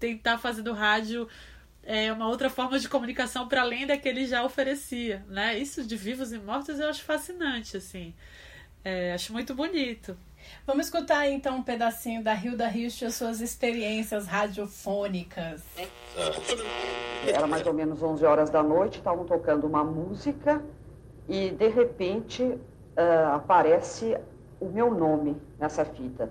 tentar 0.00 0.38
fazer 0.38 0.62
do 0.62 0.72
rádio 0.72 1.28
é 1.84 2.12
uma 2.12 2.26
outra 2.26 2.50
forma 2.50 2.76
de 2.76 2.88
comunicação 2.88 3.46
para 3.46 3.60
além 3.60 3.86
da 3.86 3.96
que 3.96 4.08
ele 4.08 4.26
já 4.26 4.42
oferecia, 4.42 5.24
né? 5.28 5.56
Isso 5.56 5.86
de 5.86 5.96
vivos 5.96 6.32
e 6.32 6.38
mortos 6.38 6.80
eu 6.80 6.88
acho 6.88 7.04
fascinante, 7.04 7.76
assim. 7.76 8.12
É, 8.88 9.14
acho 9.14 9.32
muito 9.32 9.52
bonito. 9.52 10.16
Vamos 10.64 10.86
escutar 10.86 11.28
então 11.28 11.56
um 11.56 11.62
pedacinho 11.64 12.22
da 12.22 12.32
Hilda 12.36 12.68
Hirsch 12.68 13.02
e 13.02 13.06
as 13.06 13.16
suas 13.16 13.40
experiências 13.40 14.28
radiofônicas. 14.28 15.64
Era 17.26 17.48
mais 17.48 17.66
ou 17.66 17.74
menos 17.74 18.00
11 18.00 18.24
horas 18.24 18.48
da 18.48 18.62
noite, 18.62 18.98
estavam 18.98 19.24
tocando 19.24 19.66
uma 19.66 19.82
música 19.82 20.62
e 21.28 21.50
de 21.50 21.66
repente 21.66 22.44
uh, 22.44 23.34
aparece 23.34 24.16
o 24.60 24.66
meu 24.66 24.94
nome 24.94 25.36
nessa 25.58 25.84
fita. 25.84 26.30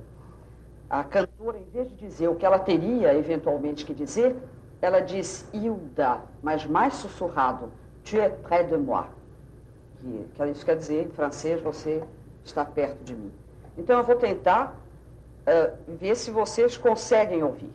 A 0.90 1.04
cantora, 1.04 1.58
em 1.58 1.70
vez 1.72 1.90
de 1.90 1.96
dizer 1.96 2.30
o 2.30 2.36
que 2.36 2.46
ela 2.46 2.60
teria 2.60 3.14
eventualmente 3.14 3.84
que 3.84 3.94
dizer, 3.94 4.34
ela 4.82 5.02
diz 5.02 5.46
Hilda, 5.54 6.22
mas 6.42 6.66
mais 6.66 6.94
sussurrado, 6.94 7.70
tu 8.06 8.16
es 8.16 8.32
près 8.44 8.66
de 8.70 8.78
moi. 8.78 9.08
Que, 10.00 10.30
que 10.38 10.46
isso 10.52 10.66
quer 10.66 10.78
dizer, 10.78 11.08
em 11.08 11.12
francês, 11.12 11.62
você 11.62 12.02
está 12.46 12.64
perto 12.64 13.04
de 13.04 13.16
mim. 13.16 13.32
Então 13.78 13.98
eu 13.98 14.04
vou 14.04 14.16
tentar 14.16 14.76
uh, 15.48 15.78
ver 15.88 16.16
se 16.16 16.32
vocês 16.32 16.78
conseguem 16.78 17.44
ouvir. 17.44 17.72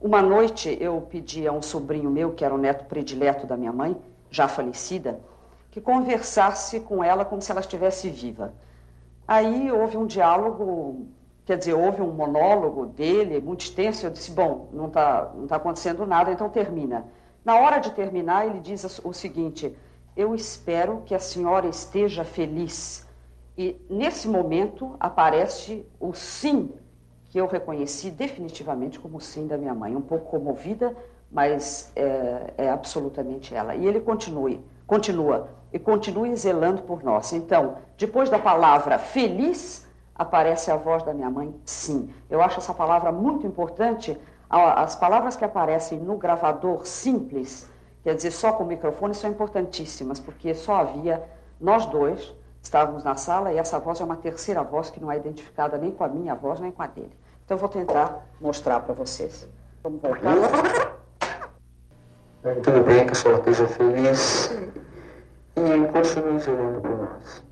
Uma 0.00 0.22
noite 0.22 0.76
eu 0.80 1.00
pedi 1.02 1.46
a 1.46 1.52
um 1.52 1.62
sobrinho 1.62 2.10
meu, 2.10 2.32
que 2.32 2.44
era 2.44 2.54
o 2.54 2.58
neto 2.58 2.84
predileto 2.86 3.46
da 3.46 3.56
minha 3.56 3.72
mãe, 3.72 3.96
já 4.30 4.48
falecida, 4.48 5.20
que 5.70 5.80
conversasse 5.80 6.80
com 6.80 7.04
ela 7.04 7.24
como 7.24 7.42
se 7.42 7.50
ela 7.50 7.60
estivesse 7.60 8.08
viva. 8.08 8.52
Aí 9.28 9.70
houve 9.70 9.96
um 9.96 10.06
diálogo 10.06 11.06
Quer 11.50 11.58
dizer, 11.58 11.74
houve 11.74 12.00
um 12.00 12.12
monólogo 12.12 12.86
dele, 12.86 13.40
muito 13.40 13.62
extenso. 13.62 14.06
Eu 14.06 14.10
disse: 14.10 14.30
Bom, 14.30 14.68
não 14.72 14.86
está 14.86 15.32
não 15.34 15.48
tá 15.48 15.56
acontecendo 15.56 16.06
nada, 16.06 16.30
então 16.30 16.48
termina. 16.48 17.04
Na 17.44 17.56
hora 17.56 17.80
de 17.80 17.90
terminar, 17.90 18.46
ele 18.46 18.60
diz 18.60 19.00
o 19.02 19.12
seguinte: 19.12 19.76
Eu 20.16 20.32
espero 20.32 21.02
que 21.04 21.12
a 21.12 21.18
senhora 21.18 21.66
esteja 21.66 22.22
feliz. 22.22 23.04
E 23.58 23.84
nesse 23.90 24.28
momento 24.28 24.94
aparece 25.00 25.84
o 25.98 26.12
sim 26.12 26.72
que 27.30 27.40
eu 27.40 27.48
reconheci 27.48 28.12
definitivamente 28.12 29.00
como 29.00 29.16
o 29.16 29.20
sim 29.20 29.48
da 29.48 29.58
minha 29.58 29.74
mãe. 29.74 29.96
Um 29.96 30.00
pouco 30.00 30.30
comovida, 30.30 30.96
mas 31.32 31.90
é, 31.96 32.54
é 32.58 32.70
absolutamente 32.70 33.56
ela. 33.56 33.74
E 33.74 33.88
ele 33.88 33.98
continue, 33.98 34.64
continua 34.86 35.48
e 35.72 35.80
continue 35.80 36.36
zelando 36.36 36.82
por 36.82 37.02
nós. 37.02 37.32
Então, 37.32 37.78
depois 37.98 38.30
da 38.30 38.38
palavra 38.38 39.00
feliz 39.00 39.89
aparece 40.20 40.70
a 40.70 40.76
voz 40.76 41.02
da 41.02 41.14
minha 41.14 41.30
mãe? 41.30 41.58
Sim. 41.64 42.12
Eu 42.28 42.42
acho 42.42 42.58
essa 42.58 42.74
palavra 42.74 43.10
muito 43.10 43.46
importante. 43.46 44.20
As 44.50 44.94
palavras 44.94 45.34
que 45.34 45.46
aparecem 45.46 45.98
no 45.98 46.18
gravador 46.18 46.84
simples, 46.84 47.66
quer 48.02 48.14
dizer, 48.14 48.30
só 48.30 48.52
com 48.52 48.64
o 48.64 48.66
microfone, 48.66 49.14
são 49.14 49.30
importantíssimas, 49.30 50.20
porque 50.20 50.52
só 50.54 50.74
havia 50.74 51.22
nós 51.58 51.86
dois, 51.86 52.34
estávamos 52.60 53.02
na 53.02 53.16
sala, 53.16 53.50
e 53.50 53.56
essa 53.56 53.78
voz 53.78 53.98
é 53.98 54.04
uma 54.04 54.16
terceira 54.16 54.62
voz 54.62 54.90
que 54.90 55.00
não 55.00 55.10
é 55.10 55.16
identificada 55.16 55.78
nem 55.78 55.90
com 55.90 56.04
a 56.04 56.08
minha 56.08 56.34
voz, 56.34 56.60
nem 56.60 56.70
com 56.70 56.82
a 56.82 56.86
dele. 56.86 57.16
Então, 57.46 57.56
eu 57.56 57.60
vou 57.60 57.68
tentar 57.70 58.26
mostrar 58.38 58.80
para 58.80 58.92
vocês. 58.92 59.48
Vamos 59.82 60.02
voltar. 60.02 60.98
Tudo 62.62 62.84
bem 62.84 63.06
que 63.06 63.12
a 63.12 63.14
senhora 63.14 63.38
esteja 63.40 63.66
feliz 63.68 64.50
e 65.56 65.92
continue 65.92 66.40
gerando 66.40 66.82
por 66.82 66.98
nós. 66.98 67.42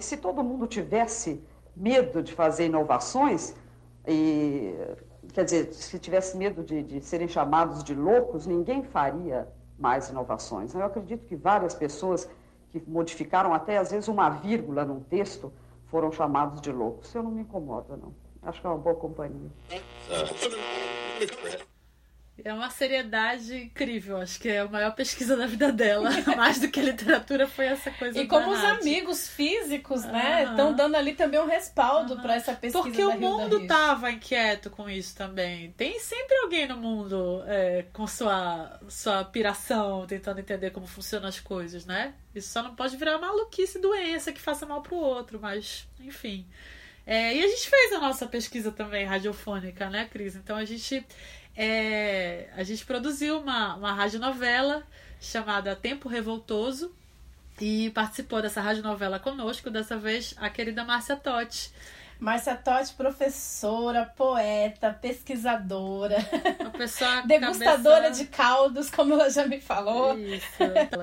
Se 0.00 0.16
todo 0.16 0.42
mundo 0.42 0.66
tivesse 0.66 1.42
medo 1.76 2.22
de 2.22 2.32
fazer 2.32 2.66
inovações, 2.66 3.54
e, 4.06 4.74
quer 5.32 5.44
dizer, 5.44 5.72
se 5.72 5.98
tivesse 5.98 6.36
medo 6.36 6.62
de, 6.62 6.82
de 6.82 7.00
serem 7.00 7.28
chamados 7.28 7.84
de 7.84 7.94
loucos, 7.94 8.46
ninguém 8.46 8.82
faria 8.82 9.48
mais 9.78 10.10
inovações. 10.10 10.74
Eu 10.74 10.82
acredito 10.82 11.26
que 11.26 11.36
várias 11.36 11.74
pessoas 11.74 12.28
que 12.70 12.82
modificaram 12.86 13.52
até 13.52 13.78
às 13.78 13.90
vezes 13.90 14.08
uma 14.08 14.28
vírgula 14.30 14.84
num 14.84 15.00
texto 15.00 15.52
foram 15.86 16.12
chamados 16.12 16.60
de 16.60 16.70
loucos. 16.70 17.14
Eu 17.14 17.22
não 17.22 17.30
me 17.30 17.42
incomodo, 17.42 17.96
não. 17.96 18.14
Acho 18.42 18.60
que 18.60 18.66
é 18.66 18.70
uma 18.70 18.78
boa 18.78 18.94
companhia. 18.94 19.50
É 22.44 22.52
uma 22.52 22.70
seriedade 22.70 23.56
incrível. 23.56 24.18
Acho 24.18 24.38
que 24.40 24.48
é 24.48 24.60
a 24.60 24.68
maior 24.68 24.94
pesquisa 24.94 25.36
da 25.36 25.46
vida 25.46 25.72
dela. 25.72 26.10
Mais 26.36 26.60
do 26.60 26.68
que 26.68 26.80
literatura 26.80 27.46
foi 27.46 27.66
essa 27.66 27.90
coisa. 27.90 28.18
E 28.18 28.26
como 28.26 28.50
os 28.50 28.64
amigos 28.64 29.28
físicos, 29.28 30.04
né, 30.04 30.44
estão 30.44 30.74
dando 30.74 30.96
ali 30.96 31.14
também 31.14 31.40
um 31.40 31.46
respaldo 31.46 32.20
para 32.20 32.34
essa 32.34 32.52
pesquisa. 32.52 32.82
Porque 32.82 33.04
o 33.04 33.18
mundo 33.18 33.62
estava 33.62 34.10
inquieto 34.10 34.70
com 34.70 34.88
isso 34.88 35.16
também. 35.16 35.72
Tem 35.72 35.98
sempre 36.00 36.36
alguém 36.38 36.66
no 36.66 36.76
mundo 36.76 37.42
é, 37.46 37.84
com 37.92 38.06
sua, 38.06 38.78
sua 38.88 39.24
piração, 39.24 40.06
tentando 40.06 40.40
entender 40.40 40.70
como 40.70 40.86
funcionam 40.86 41.28
as 41.28 41.40
coisas, 41.40 41.84
né? 41.84 42.14
Isso 42.34 42.52
só 42.52 42.62
não 42.62 42.74
pode 42.74 42.96
virar 42.96 43.18
maluquice 43.18 43.78
doença 43.78 44.32
que 44.32 44.40
faça 44.40 44.64
mal 44.64 44.82
pro 44.82 44.96
outro, 44.96 45.38
mas, 45.40 45.86
enfim. 45.98 46.46
É, 47.06 47.34
e 47.34 47.42
a 47.42 47.48
gente 47.48 47.68
fez 47.68 47.92
a 47.92 47.98
nossa 47.98 48.26
pesquisa 48.26 48.70
também 48.70 49.04
radiofônica, 49.04 49.90
né, 49.90 50.08
Cris? 50.10 50.36
Então 50.36 50.56
a 50.56 50.64
gente 50.64 51.04
é, 51.56 52.48
a 52.56 52.62
gente 52.62 52.84
produziu 52.84 53.38
uma, 53.40 53.74
uma 53.76 53.92
radionovela 53.92 54.82
chamada 55.20 55.76
Tempo 55.76 56.08
Revoltoso 56.08 56.94
e 57.60 57.90
participou 57.90 58.40
dessa 58.40 58.60
radionovela 58.60 59.18
conosco, 59.18 59.70
dessa 59.70 59.96
vez 59.96 60.34
a 60.38 60.48
querida 60.48 60.84
Márcia 60.84 61.16
Totti. 61.16 61.70
Márcia 62.18 62.54
Totti, 62.54 62.92
professora, 62.94 64.04
poeta, 64.04 64.92
pesquisadora, 64.92 66.16
Uma 66.60 66.70
pessoa 66.70 67.22
degustadora 67.28 68.02
cabeça- 68.04 68.24
de 68.24 68.30
caldos, 68.30 68.90
como 68.90 69.14
ela 69.14 69.30
já 69.30 69.46
me 69.46 69.58
falou. 69.60 70.18
Isso. 70.18 70.44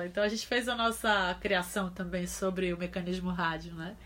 Então 0.06 0.22
a 0.22 0.28
gente 0.28 0.46
fez 0.46 0.68
a 0.68 0.74
nossa 0.76 1.36
criação 1.40 1.90
também 1.90 2.26
sobre 2.26 2.72
o 2.72 2.78
mecanismo 2.78 3.30
rádio, 3.30 3.72
né? 3.74 3.96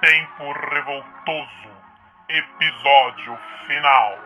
Tempo 0.00 0.52
Revoltoso. 0.52 1.85
Episódio 2.28 3.38
final. 3.68 4.18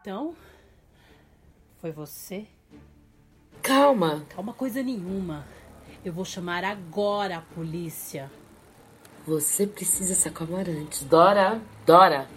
Então, 0.00 0.34
foi 1.80 1.92
você? 1.92 2.48
Calma. 3.62 4.26
Calma 4.30 4.52
coisa 4.52 4.82
nenhuma. 4.82 5.46
Eu 6.04 6.12
vou 6.12 6.24
chamar 6.24 6.64
agora 6.64 7.36
a 7.36 7.40
polícia. 7.40 8.28
Você 9.24 9.64
precisa 9.64 10.16
se 10.16 10.28
acalmar 10.28 10.68
antes. 10.68 11.04
Dora, 11.04 11.60
Dora. 11.86 12.28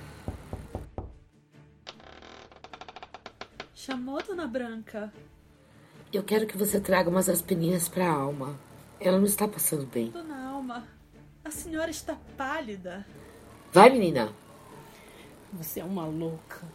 Chamou, 3.73 4.21
dona 4.21 4.45
Branca? 4.45 5.11
Eu 6.13 6.23
quero 6.23 6.45
que 6.45 6.55
você 6.57 6.79
traga 6.79 7.09
umas 7.09 7.29
aspirinas 7.29 7.89
pra 7.89 8.07
alma. 8.07 8.55
Ela 8.99 9.17
não 9.17 9.25
está 9.25 9.47
passando 9.47 9.87
bem. 9.87 10.11
Dona 10.11 10.49
Alma, 10.49 10.87
a 11.43 11.49
senhora 11.49 11.89
está 11.89 12.15
pálida. 12.37 13.05
Vai, 13.71 13.91
menina. 13.91 14.33
Você 15.53 15.79
é 15.79 15.83
uma 15.83 16.07
louca. 16.07 16.67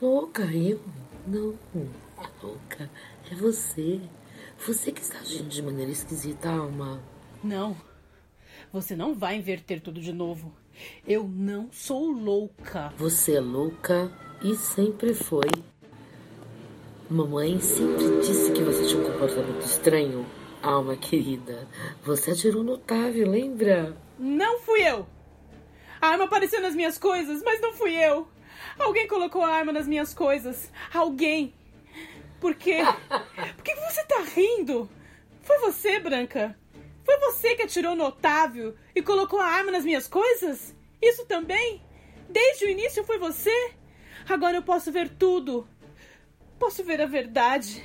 Louca, 0.00 0.42
eu? 0.44 0.78
Não. 1.26 1.54
A 2.18 2.28
louca 2.42 2.90
é 3.30 3.34
você. 3.34 3.98
Você 4.66 4.92
que 4.92 5.00
está 5.00 5.20
agindo 5.20 5.48
de 5.48 5.62
maneira 5.62 5.90
esquisita, 5.90 6.50
alma. 6.50 7.00
Não. 7.42 7.74
Você 8.70 8.94
não 8.94 9.14
vai 9.14 9.36
inverter 9.36 9.80
tudo 9.80 10.02
de 10.02 10.12
novo. 10.12 10.52
Eu 11.06 11.26
não 11.26 11.70
sou 11.72 12.10
louca. 12.10 12.92
Você 12.98 13.36
é 13.36 13.40
louca 13.40 14.12
e 14.42 14.54
sempre 14.54 15.14
foi. 15.14 15.48
Mamãe 17.08 17.58
sempre 17.58 18.20
disse 18.20 18.52
que 18.52 18.62
você 18.62 18.86
tinha 18.86 19.00
um 19.00 19.12
comportamento 19.12 19.64
estranho. 19.64 20.26
Alma 20.62 20.96
querida, 20.96 21.68
você 22.02 22.30
atirou 22.30 22.62
no 22.62 22.72
Otávio, 22.72 23.30
lembra? 23.30 23.96
Não 24.18 24.58
fui 24.60 24.80
eu. 24.80 25.06
A 26.04 26.08
arma 26.08 26.24
apareceu 26.24 26.60
nas 26.60 26.74
minhas 26.74 26.98
coisas, 26.98 27.42
mas 27.42 27.62
não 27.62 27.72
fui 27.72 27.94
eu. 27.94 28.28
Alguém 28.78 29.08
colocou 29.08 29.42
a 29.42 29.48
arma 29.48 29.72
nas 29.72 29.88
minhas 29.88 30.12
coisas. 30.12 30.70
Alguém. 30.92 31.54
Por 32.38 32.54
quê? 32.54 32.80
Por 33.56 33.64
que 33.64 33.74
você 33.74 34.04
tá 34.04 34.20
rindo? 34.20 34.90
Foi 35.40 35.58
você, 35.60 35.98
Branca? 35.98 36.58
Foi 37.06 37.18
você 37.20 37.54
que 37.54 37.62
atirou 37.62 37.96
no 37.96 38.04
Otávio 38.04 38.76
e 38.94 39.00
colocou 39.00 39.40
a 39.40 39.46
arma 39.46 39.72
nas 39.72 39.82
minhas 39.82 40.06
coisas? 40.06 40.76
Isso 41.00 41.24
também? 41.24 41.80
Desde 42.28 42.66
o 42.66 42.68
início 42.68 43.02
foi 43.04 43.16
você? 43.16 43.72
Agora 44.28 44.58
eu 44.58 44.62
posso 44.62 44.92
ver 44.92 45.08
tudo. 45.08 45.66
Posso 46.58 46.84
ver 46.84 47.00
a 47.00 47.06
verdade. 47.06 47.82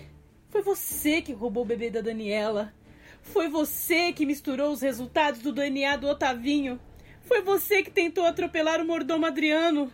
Foi 0.50 0.62
você 0.62 1.22
que 1.22 1.32
roubou 1.32 1.64
o 1.64 1.66
bebê 1.66 1.90
da 1.90 2.02
Daniela. 2.02 2.74
Foi 3.22 3.48
você 3.48 4.12
que 4.12 4.26
misturou 4.26 4.74
os 4.74 4.82
resultados 4.82 5.40
do 5.40 5.54
DNA 5.54 5.96
do 5.96 6.08
Otavinho. 6.10 6.82
Foi 7.30 7.44
você 7.44 7.84
que 7.84 7.92
tentou 7.92 8.26
atropelar 8.26 8.82
o 8.82 8.86
mordomo 8.86 9.24
Adriano. 9.24 9.94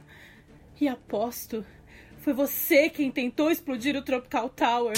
E 0.80 0.88
aposto, 0.88 1.66
foi 2.20 2.32
você 2.32 2.90
quem 2.90 3.12
tentou 3.12 3.52
explodir 3.52 3.94
o 3.98 4.02
Tropical 4.02 4.48
Tower. 4.50 4.96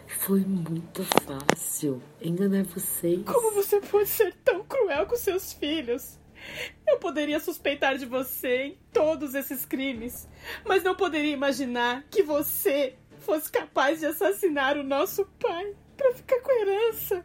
Foi 0.06 0.40
muito 0.40 1.04
fácil 1.04 2.02
enganar 2.20 2.64
vocês. 2.64 3.22
Como 3.24 3.52
você 3.52 3.80
pode 3.80 4.08
ser 4.08 4.34
tão 4.44 4.64
cruel 4.64 5.06
com 5.06 5.16
seus 5.16 5.52
filhos? 5.52 6.18
Eu 6.86 6.98
poderia 6.98 7.38
suspeitar 7.38 7.96
de 7.96 8.04
você 8.04 8.64
em 8.64 8.78
todos 8.92 9.36
esses 9.36 9.64
crimes, 9.64 10.28
mas 10.64 10.82
não 10.82 10.96
poderia 10.96 11.32
imaginar 11.32 12.04
que 12.10 12.24
você 12.24 12.96
fosse 13.20 13.50
capaz 13.50 14.00
de 14.00 14.06
assassinar 14.06 14.76
o 14.76 14.82
nosso 14.82 15.24
pai 15.38 15.74
para 15.96 16.12
ficar 16.12 16.40
com 16.40 16.50
a 16.50 16.60
herança. 16.60 17.24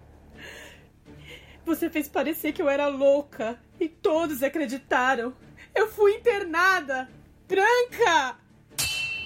Você 1.72 1.89
fez 1.89 2.09
parecer 2.09 2.51
que 2.51 2.61
eu 2.61 2.67
era 2.67 2.89
louca 2.89 3.57
e 3.80 3.88
todos 3.88 4.43
acreditaram. 4.43 5.34
Eu 5.74 5.88
fui 5.88 6.15
internada. 6.15 7.09
Branca! 7.47 8.36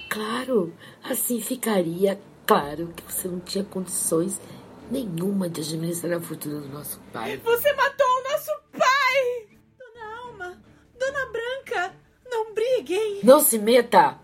Claro, 0.08 0.72
assim 1.02 1.40
ficaria 1.40 2.20
claro 2.46 2.92
que 2.94 3.02
você 3.02 3.26
não 3.26 3.40
tinha 3.40 3.64
condições 3.64 4.40
nenhuma 4.88 5.48
de 5.48 5.60
administrar 5.60 6.18
a 6.18 6.20
fortuna 6.20 6.60
do 6.60 6.68
nosso 6.68 7.00
pai. 7.12 7.36
Você 7.38 7.72
matou 7.72 8.06
o 8.06 8.30
nosso 8.30 8.52
pai! 8.70 9.58
Dona 9.76 10.16
Alma, 10.20 10.62
Dona 10.96 11.26
Branca, 11.32 11.96
não 12.30 12.54
briguem. 12.54 13.22
Não 13.24 13.40
se 13.40 13.58
meta! 13.58 14.20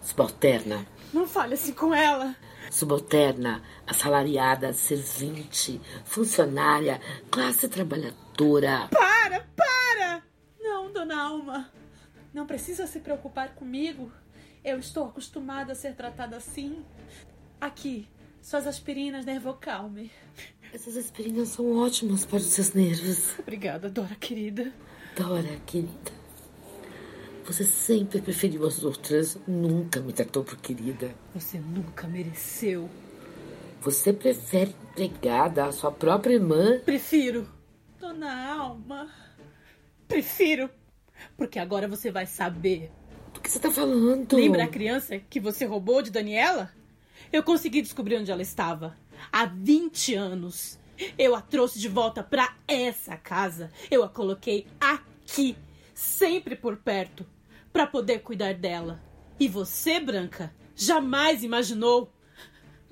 Subalterna. 0.00 0.86
Não 1.12 1.26
fale 1.26 1.54
assim 1.54 1.72
com 1.72 1.92
ela. 1.92 2.36
Subalterna, 2.76 3.62
assalariada, 3.86 4.74
servinte, 4.74 5.80
funcionária, 6.04 7.00
classe 7.30 7.70
trabalhadora. 7.70 8.88
Para, 8.90 9.46
para! 9.56 10.22
Não, 10.60 10.92
Dona 10.92 11.22
Alma, 11.22 11.72
não 12.34 12.46
precisa 12.46 12.86
se 12.86 13.00
preocupar 13.00 13.54
comigo. 13.54 14.12
Eu 14.62 14.78
estou 14.78 15.06
acostumada 15.06 15.72
a 15.72 15.74
ser 15.74 15.94
tratada 15.94 16.36
assim. 16.36 16.84
Aqui, 17.58 18.06
suas 18.42 18.66
aspirinas 18.66 19.24
Nervocalme. 19.24 20.12
Essas 20.70 20.98
aspirinas 20.98 21.48
são 21.48 21.78
ótimas 21.78 22.26
para 22.26 22.36
os 22.36 22.44
seus 22.44 22.74
nervos. 22.74 23.38
Obrigada, 23.38 23.88
Dora 23.88 24.16
querida. 24.16 24.70
Dora, 25.16 25.62
querida. 25.64 26.15
Você 27.46 27.64
sempre 27.64 28.20
preferiu 28.20 28.66
as 28.66 28.82
outras, 28.82 29.38
nunca 29.46 30.00
me 30.00 30.12
tratou 30.12 30.42
por 30.42 30.56
querida. 30.56 31.14
Você 31.32 31.58
nunca 31.58 32.08
mereceu. 32.08 32.90
Você 33.82 34.12
prefere 34.12 34.74
empregada 34.90 35.64
à 35.64 35.70
sua 35.70 35.92
própria 35.92 36.34
irmã? 36.34 36.80
Prefiro. 36.84 37.48
Dona 38.00 38.52
Alma. 38.52 39.08
Prefiro. 40.08 40.68
Porque 41.36 41.60
agora 41.60 41.86
você 41.86 42.10
vai 42.10 42.26
saber. 42.26 42.90
Do 43.32 43.40
que 43.40 43.48
você 43.48 43.60
tá 43.60 43.70
falando? 43.70 44.34
Lembra 44.34 44.64
a 44.64 44.68
criança 44.68 45.16
que 45.18 45.38
você 45.38 45.64
roubou 45.64 46.02
de 46.02 46.10
Daniela? 46.10 46.72
Eu 47.32 47.44
consegui 47.44 47.80
descobrir 47.80 48.16
onde 48.16 48.32
ela 48.32 48.42
estava. 48.42 48.96
Há 49.32 49.46
20 49.46 50.16
anos. 50.16 50.80
Eu 51.16 51.36
a 51.36 51.40
trouxe 51.40 51.78
de 51.78 51.88
volta 51.88 52.24
para 52.24 52.56
essa 52.66 53.16
casa. 53.16 53.70
Eu 53.88 54.02
a 54.02 54.08
coloquei 54.08 54.66
aqui, 54.80 55.56
sempre 55.94 56.56
por 56.56 56.76
perto, 56.76 57.24
para 57.76 57.86
poder 57.86 58.20
cuidar 58.20 58.54
dela. 58.54 58.98
E 59.38 59.46
você, 59.46 60.00
Branca, 60.00 60.50
jamais 60.74 61.44
imaginou. 61.44 62.10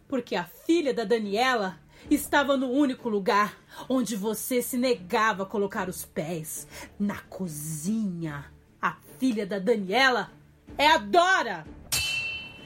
Porque 0.07 0.37
a 0.37 0.45
filha 0.45 0.93
da 0.93 1.05
Daniela 1.05 1.81
estava 2.11 2.55
no 2.55 2.69
único 2.69 3.09
lugar 3.09 3.57
onde 3.89 4.15
você 4.15 4.61
se 4.61 4.77
negava 4.77 5.45
a 5.45 5.47
colocar 5.47 5.89
os 5.89 6.05
pés 6.05 6.69
na 6.99 7.19
cozinha. 7.19 8.53
A 8.79 8.99
filha 9.19 9.47
da 9.47 9.59
Daniela 9.59 10.31
é 10.77 10.89
a 10.89 10.99
Dora! 10.99 11.67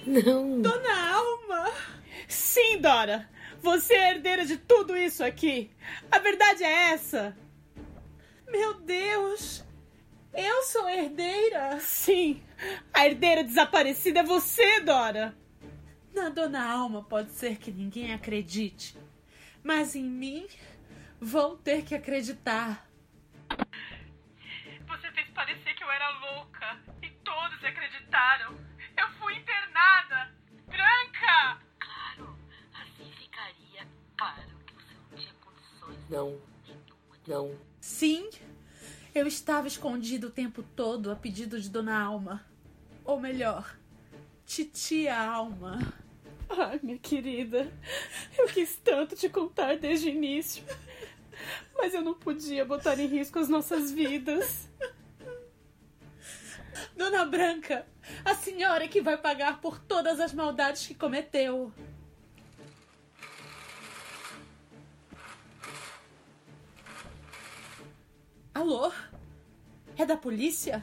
Não! 0.04 0.60
Dona 0.60 1.12
Alma! 1.14 1.70
Sim, 2.26 2.80
Dora! 2.80 3.30
Você 3.62 3.94
é 3.94 4.10
herdeira 4.10 4.44
de 4.44 4.56
tudo 4.56 4.96
isso 4.96 5.22
aqui! 5.22 5.70
A 6.10 6.18
verdade 6.18 6.64
é 6.64 6.90
essa! 6.90 7.36
Meu 8.50 8.74
Deus! 8.74 9.67
Eu 10.40 10.62
sou 10.62 10.88
herdeira? 10.88 11.80
Sim! 11.80 12.40
A 12.94 13.04
herdeira 13.04 13.42
desaparecida 13.42 14.20
é 14.20 14.22
você, 14.22 14.80
Dora! 14.82 15.36
Na 16.14 16.28
Dona 16.28 16.64
Alma 16.64 17.02
pode 17.02 17.32
ser 17.32 17.58
que 17.58 17.72
ninguém 17.72 18.14
acredite, 18.14 18.96
mas 19.64 19.96
em 19.96 20.04
mim 20.04 20.46
vão 21.20 21.56
ter 21.56 21.84
que 21.84 21.92
acreditar. 21.92 22.88
Você 24.86 25.10
fez 25.10 25.28
parecer 25.30 25.74
que 25.74 25.82
eu 25.82 25.90
era 25.90 26.08
louca 26.20 26.78
e 27.02 27.10
todos 27.10 27.64
acreditaram. 27.64 28.56
Eu 28.96 29.08
fui 29.18 29.34
internada! 29.34 30.32
Branca! 30.68 31.58
Claro, 31.80 32.38
assim 32.74 33.10
ficaria 33.18 33.88
claro 34.16 34.56
que 34.64 34.72
você 34.72 34.94
não 34.94 35.18
tinha 35.18 35.34
condições. 35.34 36.08
Não, 36.08 36.40
não. 37.26 37.58
Sim, 37.80 38.30
eu 39.18 39.26
estava 39.26 39.66
escondido 39.66 40.28
o 40.28 40.30
tempo 40.30 40.62
todo 40.62 41.10
a 41.10 41.16
pedido 41.16 41.60
de 41.60 41.68
Dona 41.68 42.00
Alma. 42.00 42.46
Ou 43.04 43.18
melhor, 43.18 43.76
Titia 44.46 45.18
Alma. 45.20 45.92
Ai, 46.48 46.78
minha 46.80 47.00
querida, 47.00 47.68
eu 48.38 48.46
quis 48.46 48.76
tanto 48.76 49.16
te 49.16 49.28
contar 49.28 49.76
desde 49.76 50.06
o 50.06 50.10
início, 50.10 50.62
mas 51.76 51.94
eu 51.94 52.00
não 52.00 52.14
podia 52.14 52.64
botar 52.64 52.96
em 53.00 53.08
risco 53.08 53.40
as 53.40 53.48
nossas 53.48 53.90
vidas. 53.90 54.70
Dona 56.96 57.24
Branca, 57.24 57.88
a 58.24 58.36
senhora 58.36 58.84
é 58.84 58.88
que 58.88 59.02
vai 59.02 59.18
pagar 59.18 59.60
por 59.60 59.80
todas 59.80 60.20
as 60.20 60.32
maldades 60.32 60.86
que 60.86 60.94
cometeu. 60.94 61.72
Alô? 68.54 68.92
É 69.98 70.06
da 70.06 70.16
polícia? 70.16 70.80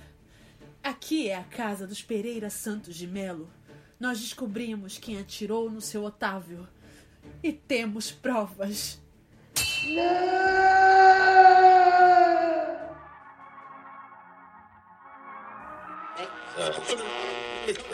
Aqui 0.84 1.30
é 1.30 1.38
a 1.38 1.44
casa 1.46 1.88
dos 1.88 2.02
Pereira 2.02 2.50
Santos 2.50 2.98
de 2.98 3.08
Melo. 3.08 3.50
Nós 3.98 4.20
descobrimos 4.20 4.98
quem 4.98 5.18
atirou 5.18 5.72
no 5.72 5.80
seu 5.80 6.04
Otávio. 6.04 6.68
E 7.42 7.54
temos 7.54 8.12
provas. 8.12 9.02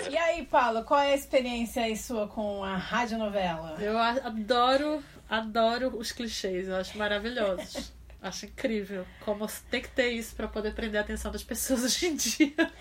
E 0.10 0.18
aí, 0.18 0.44
Paulo, 0.48 0.84
qual 0.84 1.02
é 1.02 1.12
a 1.12 1.16
experiência 1.16 1.84
aí 1.84 1.96
sua 1.96 2.28
com 2.28 2.64
a 2.64 2.76
radionovela? 2.76 3.78
Eu 3.80 3.96
adoro, 3.96 5.04
adoro 5.30 5.96
os 5.96 6.12
clichês, 6.12 6.68
eu 6.68 6.78
acho 6.78 6.98
maravilhosos. 6.98 7.94
Acho 8.22 8.46
incrível 8.46 9.06
como 9.22 9.48
tem 9.70 9.82
que 9.82 9.90
ter 9.90 10.12
isso 10.12 10.36
pra 10.36 10.48
poder 10.48 10.74
prender 10.74 11.00
a 11.00 11.04
atenção 11.04 11.32
das 11.32 11.44
pessoas 11.44 11.84
hoje 11.84 12.08
em 12.08 12.16
dia. 12.16 12.72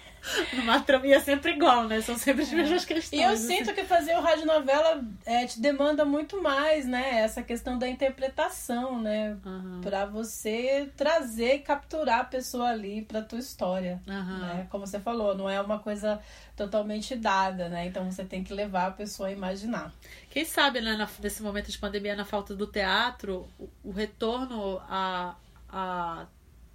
Numa 0.53 0.81
trama 0.81 1.07
e 1.07 1.13
é 1.15 1.21
sempre 1.21 1.53
igual, 1.53 1.89
né? 1.89 2.03
São 2.03 2.19
sempre 2.19 2.43
as 2.43 2.53
mesmas 2.53 2.85
questões. 2.85 3.19
E 3.19 3.25
eu 3.25 3.31
assim. 3.31 3.57
sinto 3.57 3.73
que 3.73 3.85
fazer 3.85 4.15
o 4.19 4.21
radionovela 4.21 5.03
é, 5.25 5.47
te 5.47 5.59
demanda 5.59 6.05
muito 6.05 6.43
mais, 6.43 6.87
né? 6.87 7.21
Essa 7.21 7.43
questão 7.43 7.79
da 7.79 7.89
interpretação, 7.89 9.01
né? 9.01 9.39
Pra 9.81 10.05
você 10.05 10.91
trazer 10.95 11.55
e 11.55 11.59
capturar 11.61 12.21
a 12.21 12.25
pessoa 12.25 12.69
ali 12.69 13.01
pra 13.01 13.23
tua 13.23 13.39
história. 13.39 14.03
Né? 14.07 14.67
Como 14.71 14.87
você 14.87 15.01
falou, 15.01 15.35
não 15.35 15.49
é 15.49 15.59
uma 15.59 15.79
coisa 15.79 16.21
totalmente 16.55 17.17
dada, 17.17 17.71
né? 17.71 17.87
Então 17.87 18.11
você 18.11 18.23
tem 18.23 18.45
que 18.45 18.53
levar 18.53 18.89
a 18.89 18.91
pessoa 18.91 19.31
a 19.31 19.33
imaginar. 19.33 19.91
Quem 20.31 20.45
sabe, 20.45 20.81
né, 20.81 20.97
nesse 21.21 21.43
momento 21.43 21.73
de 21.73 21.77
pandemia, 21.77 22.15
na 22.15 22.25
falta 22.25 22.55
do 22.55 22.65
teatro, 22.65 23.49
o, 23.83 23.91
retorno 23.91 24.79
à, 24.89 25.35
à 25.69 26.27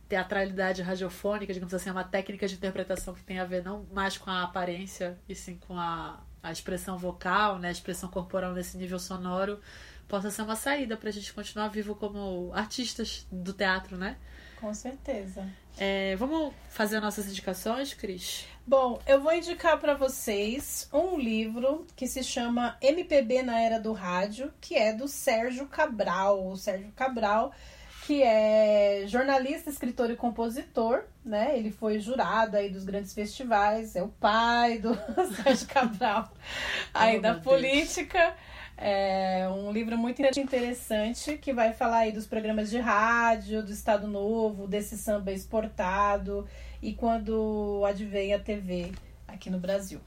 teatralidade 0.10 0.82
radiofônica, 0.82 1.54
digamos 1.54 1.74
assim, 1.74 1.88
é 1.88 1.92
uma 1.94 2.04
técnica 2.04 2.46
de 2.50 2.56
interpretação 2.56 3.14
que 3.14 3.24
tem 3.24 3.40
a 3.40 3.46
ver 3.46 3.64
não 3.64 3.88
mais 3.94 4.18
com 4.18 4.30
a 4.30 4.44
aparência, 4.44 5.18
e 5.28 5.34
sim 5.34 5.58
com 5.68 5.80
a, 5.80 6.22
a 6.44 6.52
expressão 6.52 6.98
vocal, 6.98 7.58
né, 7.58 7.70
a 7.70 7.72
expressão 7.72 8.10
corporal 8.10 8.54
nesse 8.54 8.78
nível 8.78 9.00
sonoro, 9.00 9.62
possa 10.06 10.30
ser 10.30 10.42
uma 10.42 10.58
saída 10.58 10.98
pra 10.98 11.10
gente 11.10 11.32
continuar 11.32 11.70
vivo 11.70 11.96
como 11.96 12.52
artistas 12.54 13.26
do 13.32 13.54
teatro, 13.54 13.96
né? 13.96 14.18
Com 14.66 14.74
certeza. 14.74 15.48
É, 15.78 16.16
vamos 16.16 16.52
fazer 16.70 17.00
nossas 17.00 17.28
indicações, 17.28 17.94
Cris? 17.94 18.48
Bom, 18.66 19.00
eu 19.06 19.22
vou 19.22 19.32
indicar 19.32 19.78
para 19.80 19.94
vocês 19.94 20.90
um 20.92 21.20
livro 21.20 21.86
que 21.96 22.08
se 22.08 22.24
chama 22.24 22.76
MPB 22.82 23.44
na 23.44 23.62
Era 23.62 23.80
do 23.80 23.94
Rádio, 23.94 24.52
que 24.60 24.74
é 24.74 24.92
do 24.92 25.08
Sérgio 25.08 25.68
Cabral. 25.68 26.48
O 26.48 26.58
Sérgio 26.58 26.92
Cabral, 26.96 27.54
que 28.08 28.24
é 28.24 29.04
jornalista, 29.06 29.70
escritor 29.70 30.10
e 30.10 30.16
compositor, 30.16 31.04
né? 31.24 31.56
Ele 31.56 31.70
foi 31.70 32.00
jurado 32.00 32.58
aí 32.58 32.72
dos 32.72 32.86
grandes 32.86 33.14
festivais, 33.14 33.96
é 33.96 34.02
o 34.02 34.08
pai 34.08 34.80
do 34.80 34.96
Sérgio 35.44 35.68
Cabral 35.68 36.34
aí 36.92 37.20
Oh, 37.20 37.22
da 37.22 37.34
meu 37.34 37.40
Deus. 37.40 37.46
É 38.78 39.48
um 39.50 39.72
livro 39.72 39.98
muito 39.98 40.22
interessante 40.22 41.38
que 41.38 41.54
vai 41.54 41.74
falar 41.74 42.00
aí 42.00 42.12
dos 42.12 42.28
programas 42.28 42.70
de 42.70 42.78
rádio, 42.78 43.64
do 43.64 43.72
Estado 43.72 44.06
Novo, 44.06 44.68
desse 44.68 44.98
samba 44.98 45.32
exportado 45.32 46.48
e 46.82 46.94
quando 46.94 47.84
advém 47.88 48.34
a 48.34 48.40
TV 48.40 48.92
aqui 49.28 49.50
no 49.50 49.60
Brasil. 49.60 50.02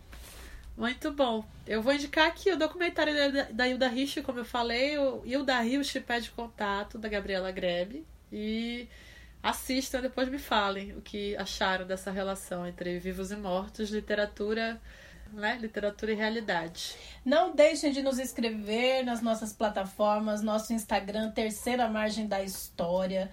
Muito 0.76 1.10
bom. 1.10 1.44
Eu 1.66 1.82
vou 1.82 1.92
indicar 1.92 2.28
aqui 2.28 2.52
o 2.52 2.56
documentário 2.56 3.32
da, 3.32 3.42
da 3.44 3.68
Hilda 3.68 3.88
Rich, 3.88 4.22
como 4.22 4.38
eu 4.38 4.44
falei, 4.44 4.96
o 4.96 5.22
Hilda 5.24 5.58
Rich 5.60 6.00
pede 6.00 6.30
contato, 6.30 6.98
da 6.98 7.08
Gabriela 7.08 7.50
Grebe. 7.50 8.06
E 8.30 8.86
assistam, 9.42 10.00
depois 10.00 10.28
me 10.28 10.38
falem 10.38 10.92
o 10.92 11.00
que 11.00 11.36
acharam 11.36 11.86
dessa 11.86 12.10
relação 12.10 12.66
entre 12.66 12.98
vivos 12.98 13.32
e 13.32 13.36
mortos, 13.36 13.90
literatura, 13.90 14.80
né? 15.32 15.58
Literatura 15.60 16.12
e 16.12 16.14
realidade. 16.14 16.94
Não 17.24 17.54
deixem 17.54 17.92
de 17.92 18.02
nos 18.02 18.18
inscrever 18.18 19.04
nas 19.04 19.20
nossas 19.20 19.52
plataformas, 19.52 20.42
nosso 20.42 20.72
Instagram, 20.72 21.30
Terceira 21.30 21.88
Margem 21.88 22.26
da 22.26 22.42
História. 22.42 23.30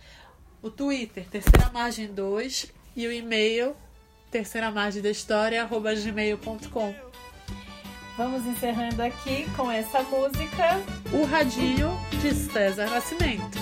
O 0.61 0.69
Twitter, 0.69 1.27
Terceira 1.29 1.69
Margem 1.71 2.07
2, 2.07 2.73
e 2.95 3.05
o 3.05 3.11
e-mail, 3.11 3.75
terceira 4.31 4.71
margem 4.71 5.01
da 5.01 5.09
história, 5.09 5.61
arroba 5.61 5.93
gmail.com. 5.93 6.95
Vamos 8.17 8.45
encerrando 8.45 9.03
aqui 9.03 9.45
com 9.57 9.69
essa 9.69 10.01
música. 10.03 10.81
O 11.11 11.25
Radinho 11.25 11.91
de 12.21 12.33
César 12.33 12.89
Nascimento. 12.89 13.59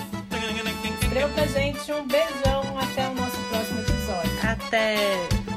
Escreva 1.02 1.28
pra 1.34 1.46
gente 1.46 1.92
um 1.92 2.06
beijão 2.06 2.78
até 2.78 3.08
o 3.08 3.14
nosso 3.14 3.36
próximo 3.48 3.80
episódio. 3.80 4.30
Até! 4.48 5.53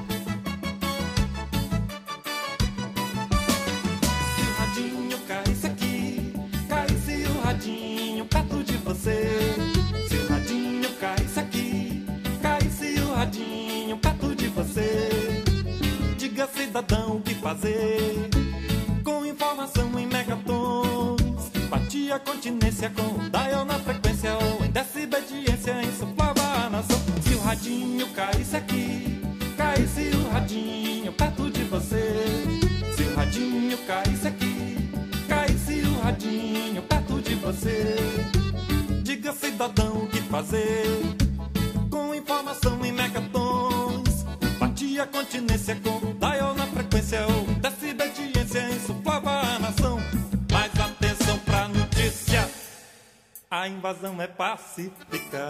Cidadão 16.78 17.17
o 17.17 17.21
que 17.21 17.34
fazer. 17.36 18.30
Com 19.03 19.25
informação 19.25 19.97
em 19.97 20.05
megatons, 20.05 21.49
batia 21.69 22.19
continência 22.19 22.91
com 22.91 23.01
o 23.01 23.30
dial 23.30 23.65
na 23.65 23.80
frequência 23.80 24.36
ou 24.36 24.63
em 24.63 24.69
decibediência 24.69 25.82
insuflava 25.82 26.41
a 26.41 26.69
nação. 26.69 26.99
Se 27.23 27.34
o 27.34 27.39
radinho 27.39 28.07
caísse 28.09 28.55
aqui, 28.55 29.21
caísse 29.57 30.11
o 30.15 30.30
radinho 30.30 31.11
perto 31.13 31.49
de 31.49 31.63
você. 31.63 32.23
Se 32.95 33.03
o 33.03 33.15
radinho 33.15 33.78
caísse 33.80 34.28
aqui, 34.28 34.89
caísse 35.28 35.82
o 35.82 35.99
radinho 36.01 36.82
perto 36.84 37.21
de 37.21 37.36
você. 37.36 37.95
Diga 39.01 39.34
cidadão 39.34 40.03
o 40.03 40.07
que 40.07 40.21
fazer. 40.23 40.86
Com 41.89 42.13
informação 42.13 42.86
em 42.86 42.91
megatons, 42.91 44.25
batia 44.59 45.07
continência 45.07 45.75
com 45.78 45.97
invasão 53.68 54.22
é 54.22 54.28
pacífica. 54.28 55.47